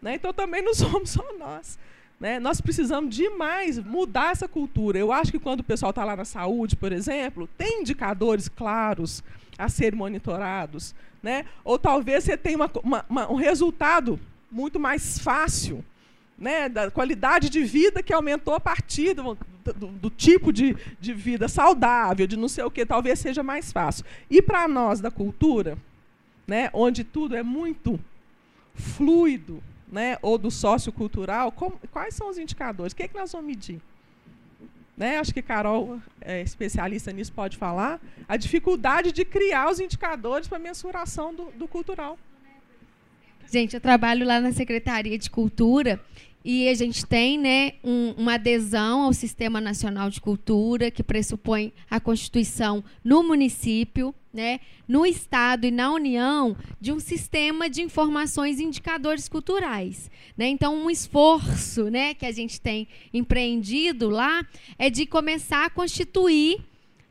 Né? 0.02 0.16
Então, 0.16 0.34
também 0.34 0.62
não 0.62 0.74
somos 0.76 1.12
só 1.12 1.24
nós. 1.40 1.80
Né? 2.20 2.38
Nós 2.40 2.60
precisamos 2.60 3.16
demais 3.16 3.80
mudar 3.80 4.32
essa 4.32 4.48
cultura. 4.48 5.00
Eu 5.00 5.14
acho 5.14 5.32
que 5.32 5.40
quando 5.40 5.62
o 5.62 5.64
pessoal 5.64 5.92
está 5.92 6.04
lá 6.04 6.18
na 6.18 6.26
saúde, 6.26 6.76
por 6.76 6.92
exemplo, 6.92 7.48
tem 7.58 7.82
indicadores 7.82 8.50
claros 8.50 9.24
a 9.58 9.70
serem 9.70 9.98
monitorados. 9.98 10.94
Né? 11.22 11.46
Ou 11.64 11.80
talvez 11.80 12.26
você 12.26 12.36
tenha 12.36 12.58
uma, 12.58 12.72
uma, 12.84 13.06
uma, 13.10 13.32
um 13.32 13.36
resultado 13.36 14.20
muito 14.52 14.80
mais 14.80 15.18
fácil 15.18 15.84
né, 16.38 16.68
da 16.68 16.92
qualidade 16.92 17.50
de 17.50 17.64
vida 17.64 18.04
que 18.04 18.14
aumentou 18.14 18.54
a 18.54 18.60
partir 18.60 19.14
do, 19.14 19.38
do, 19.72 19.88
do, 19.88 20.10
tipo 20.10 20.52
de, 20.52 20.76
de 21.00 21.14
vida 21.14 21.48
saudável, 21.48 22.28
de 22.28 22.36
não 22.36 22.48
sei 22.48 22.64
o 22.64 22.72
que, 22.72 22.86
talvez 22.86 23.20
seja 23.20 23.42
mais 23.42 23.72
fácil. 23.72 24.06
E 24.30 24.42
para 24.42 24.68
nós 24.68 25.00
da 25.00 25.10
cultura, 25.10 25.78
né, 26.48 26.70
onde 26.74 27.04
tudo 27.04 27.36
é 27.36 27.44
muito 27.44 28.00
fluido, 28.74 29.64
né, 29.92 30.18
ou 30.22 30.38
do 30.38 30.52
sociocultural, 30.52 31.52
como, 31.52 31.80
quais 31.92 32.16
são 32.16 32.30
os 32.30 32.38
indicadores? 32.38 32.94
O 32.94 32.96
que, 32.96 33.04
é 33.04 33.08
que 33.08 33.18
nós 33.18 33.32
vamos 33.32 33.48
medir? 33.48 33.80
Né, 34.98 35.18
acho 35.18 35.34
que 35.34 35.42
Carol, 35.42 36.00
é 36.22 36.42
especialista 36.42 37.12
nisso, 37.12 37.32
pode 37.32 37.58
falar. 37.58 38.00
A 38.28 38.38
dificuldade 38.38 39.12
de 39.12 39.24
criar 39.26 39.70
os 39.70 39.80
indicadores 39.80 40.48
para 40.48 40.60
mensuração 40.60 41.34
do, 41.34 41.46
do 41.52 41.68
cultural. 41.68 42.18
Gente, 43.52 43.76
eu 43.76 43.82
trabalho 43.82 44.26
lá 44.26 44.40
na 44.40 44.52
Secretaria 44.52 45.18
de 45.18 45.30
Cultura 45.30 46.00
e 46.44 46.68
a 46.68 46.74
gente 46.74 47.06
tem 47.06 47.38
né, 47.38 47.74
um, 47.84 48.14
uma 48.18 48.34
adesão 48.34 49.04
ao 49.04 49.14
Sistema 49.14 49.62
Nacional 49.62 50.10
de 50.10 50.20
Cultura, 50.20 50.92
que 50.92 51.02
pressupõe 51.02 51.72
a 51.90 52.00
constituição 52.00 52.84
no 53.04 53.24
município, 53.24 54.14
né, 54.34 54.60
no 54.88 55.06
Estado 55.06 55.66
e 55.66 55.72
na 55.72 55.92
União, 55.92 56.58
de 56.82 56.92
um 56.92 57.00
sistema 57.00 57.70
de 57.70 57.82
informações 57.82 58.60
e 58.60 58.64
indicadores 58.64 59.30
culturais. 59.30 60.12
Né? 60.38 60.48
Então, 60.48 60.76
um 60.76 60.90
esforço 60.90 61.90
né, 61.90 62.14
que 62.14 62.26
a 62.26 62.32
gente 62.32 62.60
tem 62.60 62.88
empreendido 63.14 64.10
lá 64.10 64.46
é 64.78 64.90
de 64.90 65.06
começar 65.06 65.66
a 65.66 65.70
constituir 65.70 66.62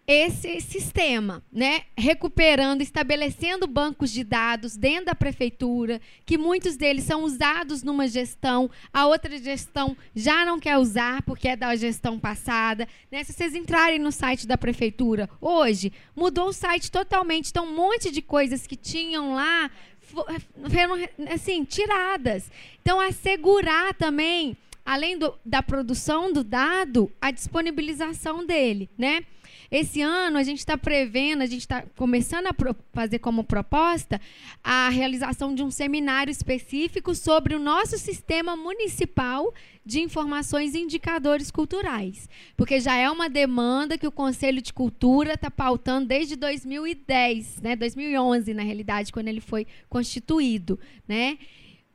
esse 0.07 0.61
sistema, 0.61 1.43
né? 1.53 1.83
recuperando, 1.97 2.83
estabelecendo 2.83 3.67
bancos 3.69 4.11
de 4.11 4.25
dados 4.25 4.77
dentro 4.77 5.07
da 5.07 5.15
prefeitura, 5.15 6.01
que 6.27 6.37
muitos 6.37 6.77
deles 6.77 7.05
são 7.05 7.23
usados 7.23 7.85
numa 7.85 8.09
gestão, 8.09 8.69
a 8.93 9.07
outra 9.07 9.39
gestão 9.39 9.97
já 10.15 10.45
não 10.45 10.59
quer 10.59 10.77
usar 10.77 11.23
porque 11.23 11.49
é 11.49 11.57
da 11.57 11.75
gestão 11.77 12.19
passada. 12.19 12.89
Né? 13.11 13.23
Se 13.23 13.33
vocês 13.33 13.55
entrarem 13.55 13.99
no 13.99 14.11
site 14.11 14.47
da 14.47 14.59
prefeitura 14.59 15.31
hoje, 15.41 15.93
mudou 16.17 16.49
o 16.49 16.53
site 16.53 16.91
totalmente, 16.91 17.51
então 17.51 17.67
um 17.67 17.75
monte 17.75 18.11
de 18.11 18.21
coisas 18.21 18.67
que 18.67 18.77
tinham 18.77 19.35
lá 19.35 19.71
foram 20.03 20.97
assim 21.33 21.65
tiradas. 21.65 22.51
Então 22.81 23.01
assegurar 23.01 23.95
também, 23.95 24.57
além 24.85 25.17
do, 25.17 25.33
da 25.45 25.63
produção 25.63 26.33
do 26.33 26.43
dado, 26.43 27.11
a 27.21 27.31
disponibilização 27.31 28.45
dele, 28.45 28.91
né? 28.99 29.25
Esse 29.73 30.03
ano 30.03 30.37
a 30.37 30.43
gente 30.43 30.59
está 30.59 30.77
prevendo, 30.77 31.41
a 31.41 31.47
gente 31.47 31.62
está 31.62 31.81
começando 31.97 32.47
a 32.47 32.55
fazer 32.93 33.20
como 33.20 33.43
proposta 33.43 34.20
a 34.62 34.91
realização 34.91 35.55
de 35.55 35.62
um 35.62 35.70
seminário 35.70 36.31
específico 36.31 37.14
sobre 37.14 37.55
o 37.55 37.59
nosso 37.59 37.97
sistema 37.97 38.55
municipal 38.55 39.51
de 39.83 40.01
informações 40.01 40.75
e 40.75 40.79
indicadores 40.79 41.51
culturais. 41.51 42.29
Porque 42.55 42.81
já 42.81 42.97
é 42.97 43.11
uma 43.11 43.31
demanda 43.31 43.97
que 43.97 44.07
o 44.07 44.12
Conselho 44.12 44.61
de 44.61 44.75
Cultura 44.75 45.33
está 45.33 45.51
pautando 45.51 46.07
desde 46.07 46.37
2010, 46.37 47.62
né? 47.62 47.75
2011, 47.75 48.53
na 48.53 48.62
realidade, 48.62 49.11
quando 49.11 49.29
ele 49.29 49.41
foi 49.41 49.66
constituído. 49.89 50.79
Né? 51.09 51.39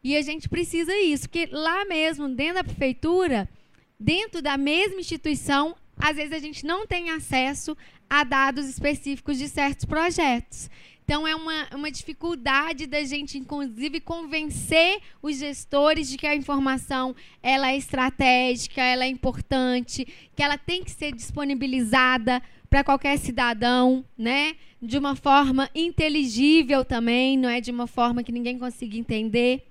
E 0.04 0.18
a 0.18 0.22
gente 0.24 0.50
precisa 0.50 0.98
isso, 0.98 1.30
porque 1.30 1.48
lá 1.52 1.86
mesmo, 1.86 2.28
dentro 2.28 2.56
da 2.56 2.64
prefeitura, 2.64 3.48
dentro 4.00 4.42
da 4.42 4.58
mesma 4.58 5.00
instituição, 5.00 5.76
às 5.98 6.16
vezes 6.16 6.34
a 6.34 6.40
gente 6.40 6.66
não 6.66 6.86
tem 6.86 7.10
acesso 7.10 7.76
a 8.10 8.24
dados 8.24 8.68
específicos 8.68 9.38
de 9.38 9.48
certos 9.48 9.86
projetos. 9.86 10.70
Então, 11.04 11.26
é 11.26 11.34
uma, 11.34 11.68
uma 11.74 11.90
dificuldade 11.90 12.86
da 12.86 13.02
gente, 13.04 13.38
inclusive, 13.38 14.02
convencer 14.02 15.00
os 15.22 15.38
gestores 15.38 16.10
de 16.10 16.18
que 16.18 16.28
a 16.28 16.36
informação 16.36 17.16
ela 17.42 17.72
é 17.72 17.78
estratégica, 17.78 18.82
ela 18.82 19.06
é 19.06 19.08
importante, 19.08 20.06
que 20.36 20.44
ela 20.44 20.58
tem 20.58 20.84
que 20.84 20.92
ser 20.92 21.14
disponibilizada 21.14 22.42
para 22.70 22.84
qualquer 22.84 23.18
cidadão, 23.18 24.04
né? 24.18 24.56
de 24.82 24.98
uma 24.98 25.16
forma 25.16 25.70
inteligível 25.74 26.86
também, 26.86 27.38
não 27.38 27.50
é 27.50 27.60
de 27.60 27.72
uma 27.72 27.88
forma 27.88 28.24
que 28.24 28.32
ninguém 28.32 28.60
consiga 28.60 28.98
entender. 28.98 29.67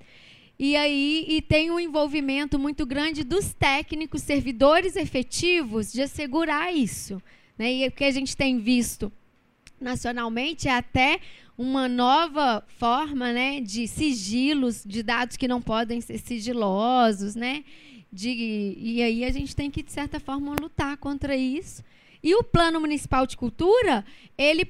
E 0.58 0.74
aí 0.74 1.24
e 1.28 1.42
tem 1.42 1.70
um 1.70 1.78
envolvimento 1.78 2.58
muito 2.58 2.86
grande 2.86 3.22
dos 3.22 3.52
técnicos, 3.52 4.22
servidores 4.22 4.96
efetivos, 4.96 5.92
de 5.92 6.02
assegurar 6.02 6.74
isso. 6.74 7.20
Né? 7.58 7.72
E 7.74 7.88
o 7.88 7.92
que 7.92 8.04
a 8.04 8.10
gente 8.10 8.36
tem 8.36 8.58
visto 8.58 9.12
nacionalmente 9.78 10.68
é 10.68 10.72
até 10.72 11.20
uma 11.58 11.88
nova 11.88 12.64
forma 12.78 13.32
né, 13.32 13.60
de 13.60 13.86
sigilos, 13.86 14.82
de 14.84 15.02
dados 15.02 15.36
que 15.36 15.46
não 15.46 15.60
podem 15.60 16.00
ser 16.00 16.18
sigilosos. 16.18 17.34
Né? 17.34 17.62
De, 18.10 18.74
e 18.78 19.02
aí 19.02 19.24
a 19.24 19.30
gente 19.30 19.54
tem 19.54 19.70
que, 19.70 19.82
de 19.82 19.92
certa 19.92 20.18
forma, 20.18 20.56
lutar 20.58 20.96
contra 20.96 21.36
isso. 21.36 21.84
E 22.22 22.34
o 22.34 22.42
Plano 22.42 22.80
Municipal 22.80 23.26
de 23.26 23.36
Cultura, 23.36 24.04
ele, 24.38 24.68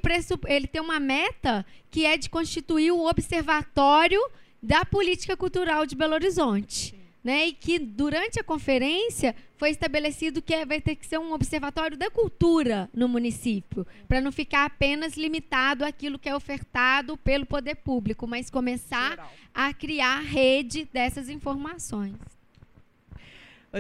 ele 0.49 0.66
tem 0.66 0.82
uma 0.82 0.99
meta 0.99 1.64
que 1.91 2.05
é 2.05 2.16
de 2.16 2.28
constituir 2.28 2.93
um 2.93 3.07
observatório 3.07 4.20
da 4.67 4.85
política 4.85 5.37
cultural 5.37 5.87
de 5.87 5.95
Belo 5.95 6.14
Horizonte. 6.14 6.95
Né, 7.23 7.49
e 7.49 7.53
que 7.53 7.77
durante 7.77 8.39
a 8.39 8.45
conferência 8.45 9.35
foi 9.57 9.71
estabelecido 9.71 10.41
que 10.41 10.64
vai 10.64 10.81
ter 10.81 10.95
que 10.95 11.05
ser 11.05 11.19
um 11.19 11.33
observatório 11.33 11.97
da 11.97 12.09
cultura 12.09 12.89
no 12.95 13.09
município, 13.09 13.85
para 14.07 14.21
não 14.21 14.31
ficar 14.31 14.64
apenas 14.64 15.17
limitado 15.17 15.85
àquilo 15.85 16.21
que 16.21 16.29
é 16.29 16.37
ofertado 16.37 17.17
pelo 17.17 17.45
poder 17.45 17.75
público, 17.75 18.29
mas 18.29 18.49
começar 18.49 19.11
Geral. 19.11 19.33
a 19.53 19.75
criar 19.75 20.21
rede 20.21 20.89
dessas 20.93 21.29
informações. 21.29 22.14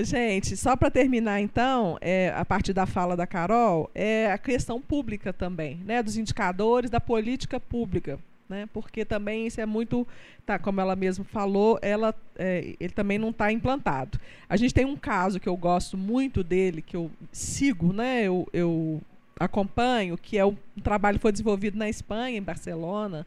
Gente, 0.02 0.56
só 0.56 0.74
para 0.74 0.90
terminar 0.90 1.40
então, 1.40 1.96
é, 2.00 2.32
a 2.34 2.44
partir 2.44 2.72
da 2.72 2.84
fala 2.84 3.16
da 3.16 3.28
Carol, 3.28 3.88
é 3.94 4.32
a 4.32 4.38
questão 4.38 4.80
pública 4.80 5.32
também, 5.32 5.76
né, 5.84 6.02
dos 6.02 6.16
indicadores 6.16 6.90
da 6.90 7.00
política 7.00 7.60
pública 7.60 8.18
né? 8.48 8.68
Porque 8.72 9.04
também 9.04 9.46
isso 9.46 9.60
é 9.60 9.66
muito, 9.66 10.06
tá, 10.44 10.58
como 10.58 10.80
ela 10.80 10.96
mesma 10.96 11.24
falou, 11.24 11.78
ela, 11.82 12.14
é, 12.36 12.74
ele 12.78 12.92
também 12.92 13.18
não 13.18 13.30
está 13.30 13.52
implantado. 13.52 14.18
A 14.48 14.56
gente 14.56 14.74
tem 14.74 14.84
um 14.84 14.96
caso 14.96 15.40
que 15.40 15.48
eu 15.48 15.56
gosto 15.56 15.96
muito 15.96 16.42
dele, 16.42 16.82
que 16.82 16.96
eu 16.96 17.10
sigo, 17.32 17.92
né? 17.92 18.24
Eu, 18.24 18.48
eu 18.52 19.00
acompanho, 19.38 20.16
que 20.16 20.38
é 20.38 20.44
um 20.44 20.56
trabalho 20.82 21.18
que 21.18 21.22
foi 21.22 21.32
desenvolvido 21.32 21.78
na 21.78 21.88
Espanha, 21.88 22.38
em 22.38 22.42
Barcelona, 22.42 23.26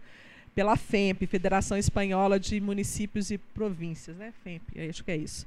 pela 0.55 0.75
FEMP, 0.75 1.25
Federação 1.27 1.77
Espanhola 1.77 2.39
de 2.39 2.59
Municípios 2.59 3.31
e 3.31 3.37
Províncias, 3.37 4.17
né? 4.17 4.33
FEMP, 4.43 4.79
acho 4.89 5.03
que 5.03 5.11
é 5.11 5.17
isso 5.17 5.45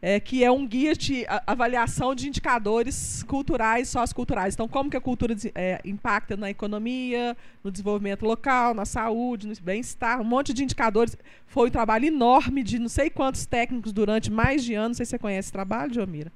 é, 0.00 0.20
que 0.20 0.44
é 0.44 0.50
um 0.50 0.66
guia 0.66 0.94
de 0.94 1.24
avaliação 1.46 2.14
de 2.14 2.28
indicadores 2.28 3.22
culturais, 3.24 3.88
socioculturais. 3.88 4.54
Então, 4.54 4.68
como 4.68 4.90
que 4.90 4.96
a 4.96 5.00
cultura 5.00 5.34
é, 5.54 5.80
impacta 5.84 6.36
na 6.36 6.50
economia, 6.50 7.36
no 7.62 7.70
desenvolvimento 7.70 8.24
local, 8.24 8.74
na 8.74 8.84
saúde, 8.84 9.46
no 9.46 9.54
bem-estar, 9.62 10.20
um 10.20 10.24
monte 10.24 10.52
de 10.52 10.62
indicadores. 10.62 11.16
Foi 11.46 11.68
um 11.68 11.72
trabalho 11.72 12.06
enorme 12.06 12.62
de 12.62 12.78
não 12.78 12.88
sei 12.88 13.10
quantos 13.10 13.46
técnicos 13.46 13.92
durante 13.92 14.30
mais 14.30 14.64
de 14.64 14.74
anos. 14.74 14.88
Não 14.88 14.94
sei 14.94 15.06
se 15.06 15.10
você 15.10 15.18
conhece 15.18 15.46
esse 15.46 15.52
trabalho, 15.52 15.92
Jomira. 15.92 16.32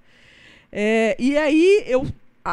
É, 0.72 1.16
e 1.18 1.36
aí 1.36 1.84
eu 1.86 2.06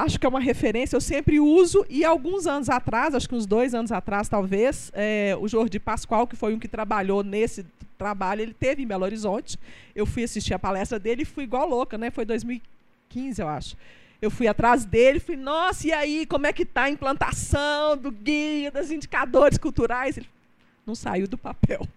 acho 0.04 0.20
que 0.20 0.26
é 0.26 0.30
uma 0.30 0.40
referência, 0.40 0.96
eu 0.96 1.02
sempre 1.02 1.40
uso, 1.40 1.86
e 1.90 2.04
alguns 2.04 2.48
anos 2.48 2.70
atrás, 2.70 3.14
acho 3.16 3.28
que 3.28 3.36
uns 3.36 3.46
dois 3.46 3.74
anos 3.74 3.92
atrás, 3.92 4.28
talvez, 4.28 4.92
é, 4.94 5.36
o 5.40 5.48
Jordi 5.48 5.80
Pascoal, 5.80 6.28
que 6.28 6.36
foi 6.36 6.54
um 6.54 6.60
que 6.60 6.68
trabalhou 6.68 7.24
nesse 7.24 7.66
trabalho, 7.98 8.42
ele 8.42 8.54
teve 8.54 8.84
em 8.84 8.88
Belo 8.88 9.04
Horizonte. 9.04 9.58
Eu 9.96 10.06
fui 10.06 10.24
assistir 10.24 10.54
a 10.54 10.60
palestra 10.60 11.00
dele 11.00 11.24
e 11.24 11.26
fui 11.26 11.44
igual 11.44 11.68
louca, 11.68 11.98
né? 11.98 12.12
Foi 12.12 12.24
2015, 12.26 13.42
eu 13.42 13.48
acho. 13.48 13.76
Eu 14.22 14.32
fui 14.32 14.48
atrás 14.48 14.86
dele, 14.86 15.20
fui, 15.20 15.36
nossa, 15.36 15.88
e 15.88 15.92
aí, 15.92 16.26
como 16.26 16.48
é 16.48 16.54
que 16.54 16.64
está 16.64 16.84
a 16.84 16.90
implantação 16.90 17.98
do 17.98 18.12
guia, 18.12 18.72
dos 18.72 18.92
indicadores 18.92 19.58
culturais? 19.58 20.18
Ele 20.18 20.28
não 20.86 20.96
saiu 20.96 21.28
do 21.28 21.38
papel. 21.38 21.88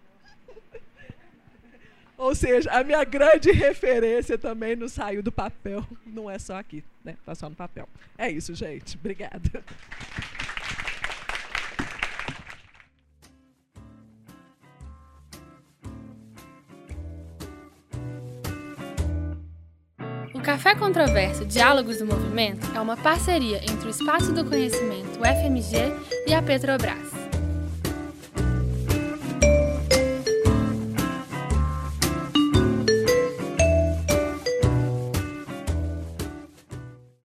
Ou 2.18 2.34
seja, 2.34 2.70
a 2.72 2.84
minha 2.84 3.04
grande 3.04 3.50
referência 3.52 4.36
também 4.36 4.76
não 4.76 4.88
saiu 4.88 5.22
do 5.22 5.32
papel. 5.32 5.86
Não 6.04 6.30
é 6.30 6.38
só 6.38 6.58
aqui, 6.58 6.84
né? 7.04 7.16
Tá 7.24 7.34
só 7.34 7.48
no 7.48 7.56
papel. 7.56 7.88
É 8.16 8.30
isso, 8.30 8.54
gente. 8.54 8.96
Obrigada. 8.96 9.64
O 20.34 20.42
Café 20.42 20.74
Controverso 20.74 21.44
Diálogos 21.44 21.98
do 21.98 22.06
Movimento 22.06 22.66
é 22.74 22.80
uma 22.80 22.96
parceria 22.96 23.58
entre 23.62 23.86
o 23.86 23.90
Espaço 23.90 24.32
do 24.32 24.44
Conhecimento, 24.44 25.20
o 25.20 25.24
FMG, 25.24 25.76
e 26.26 26.32
a 26.32 26.40
Petrobras. 26.40 27.29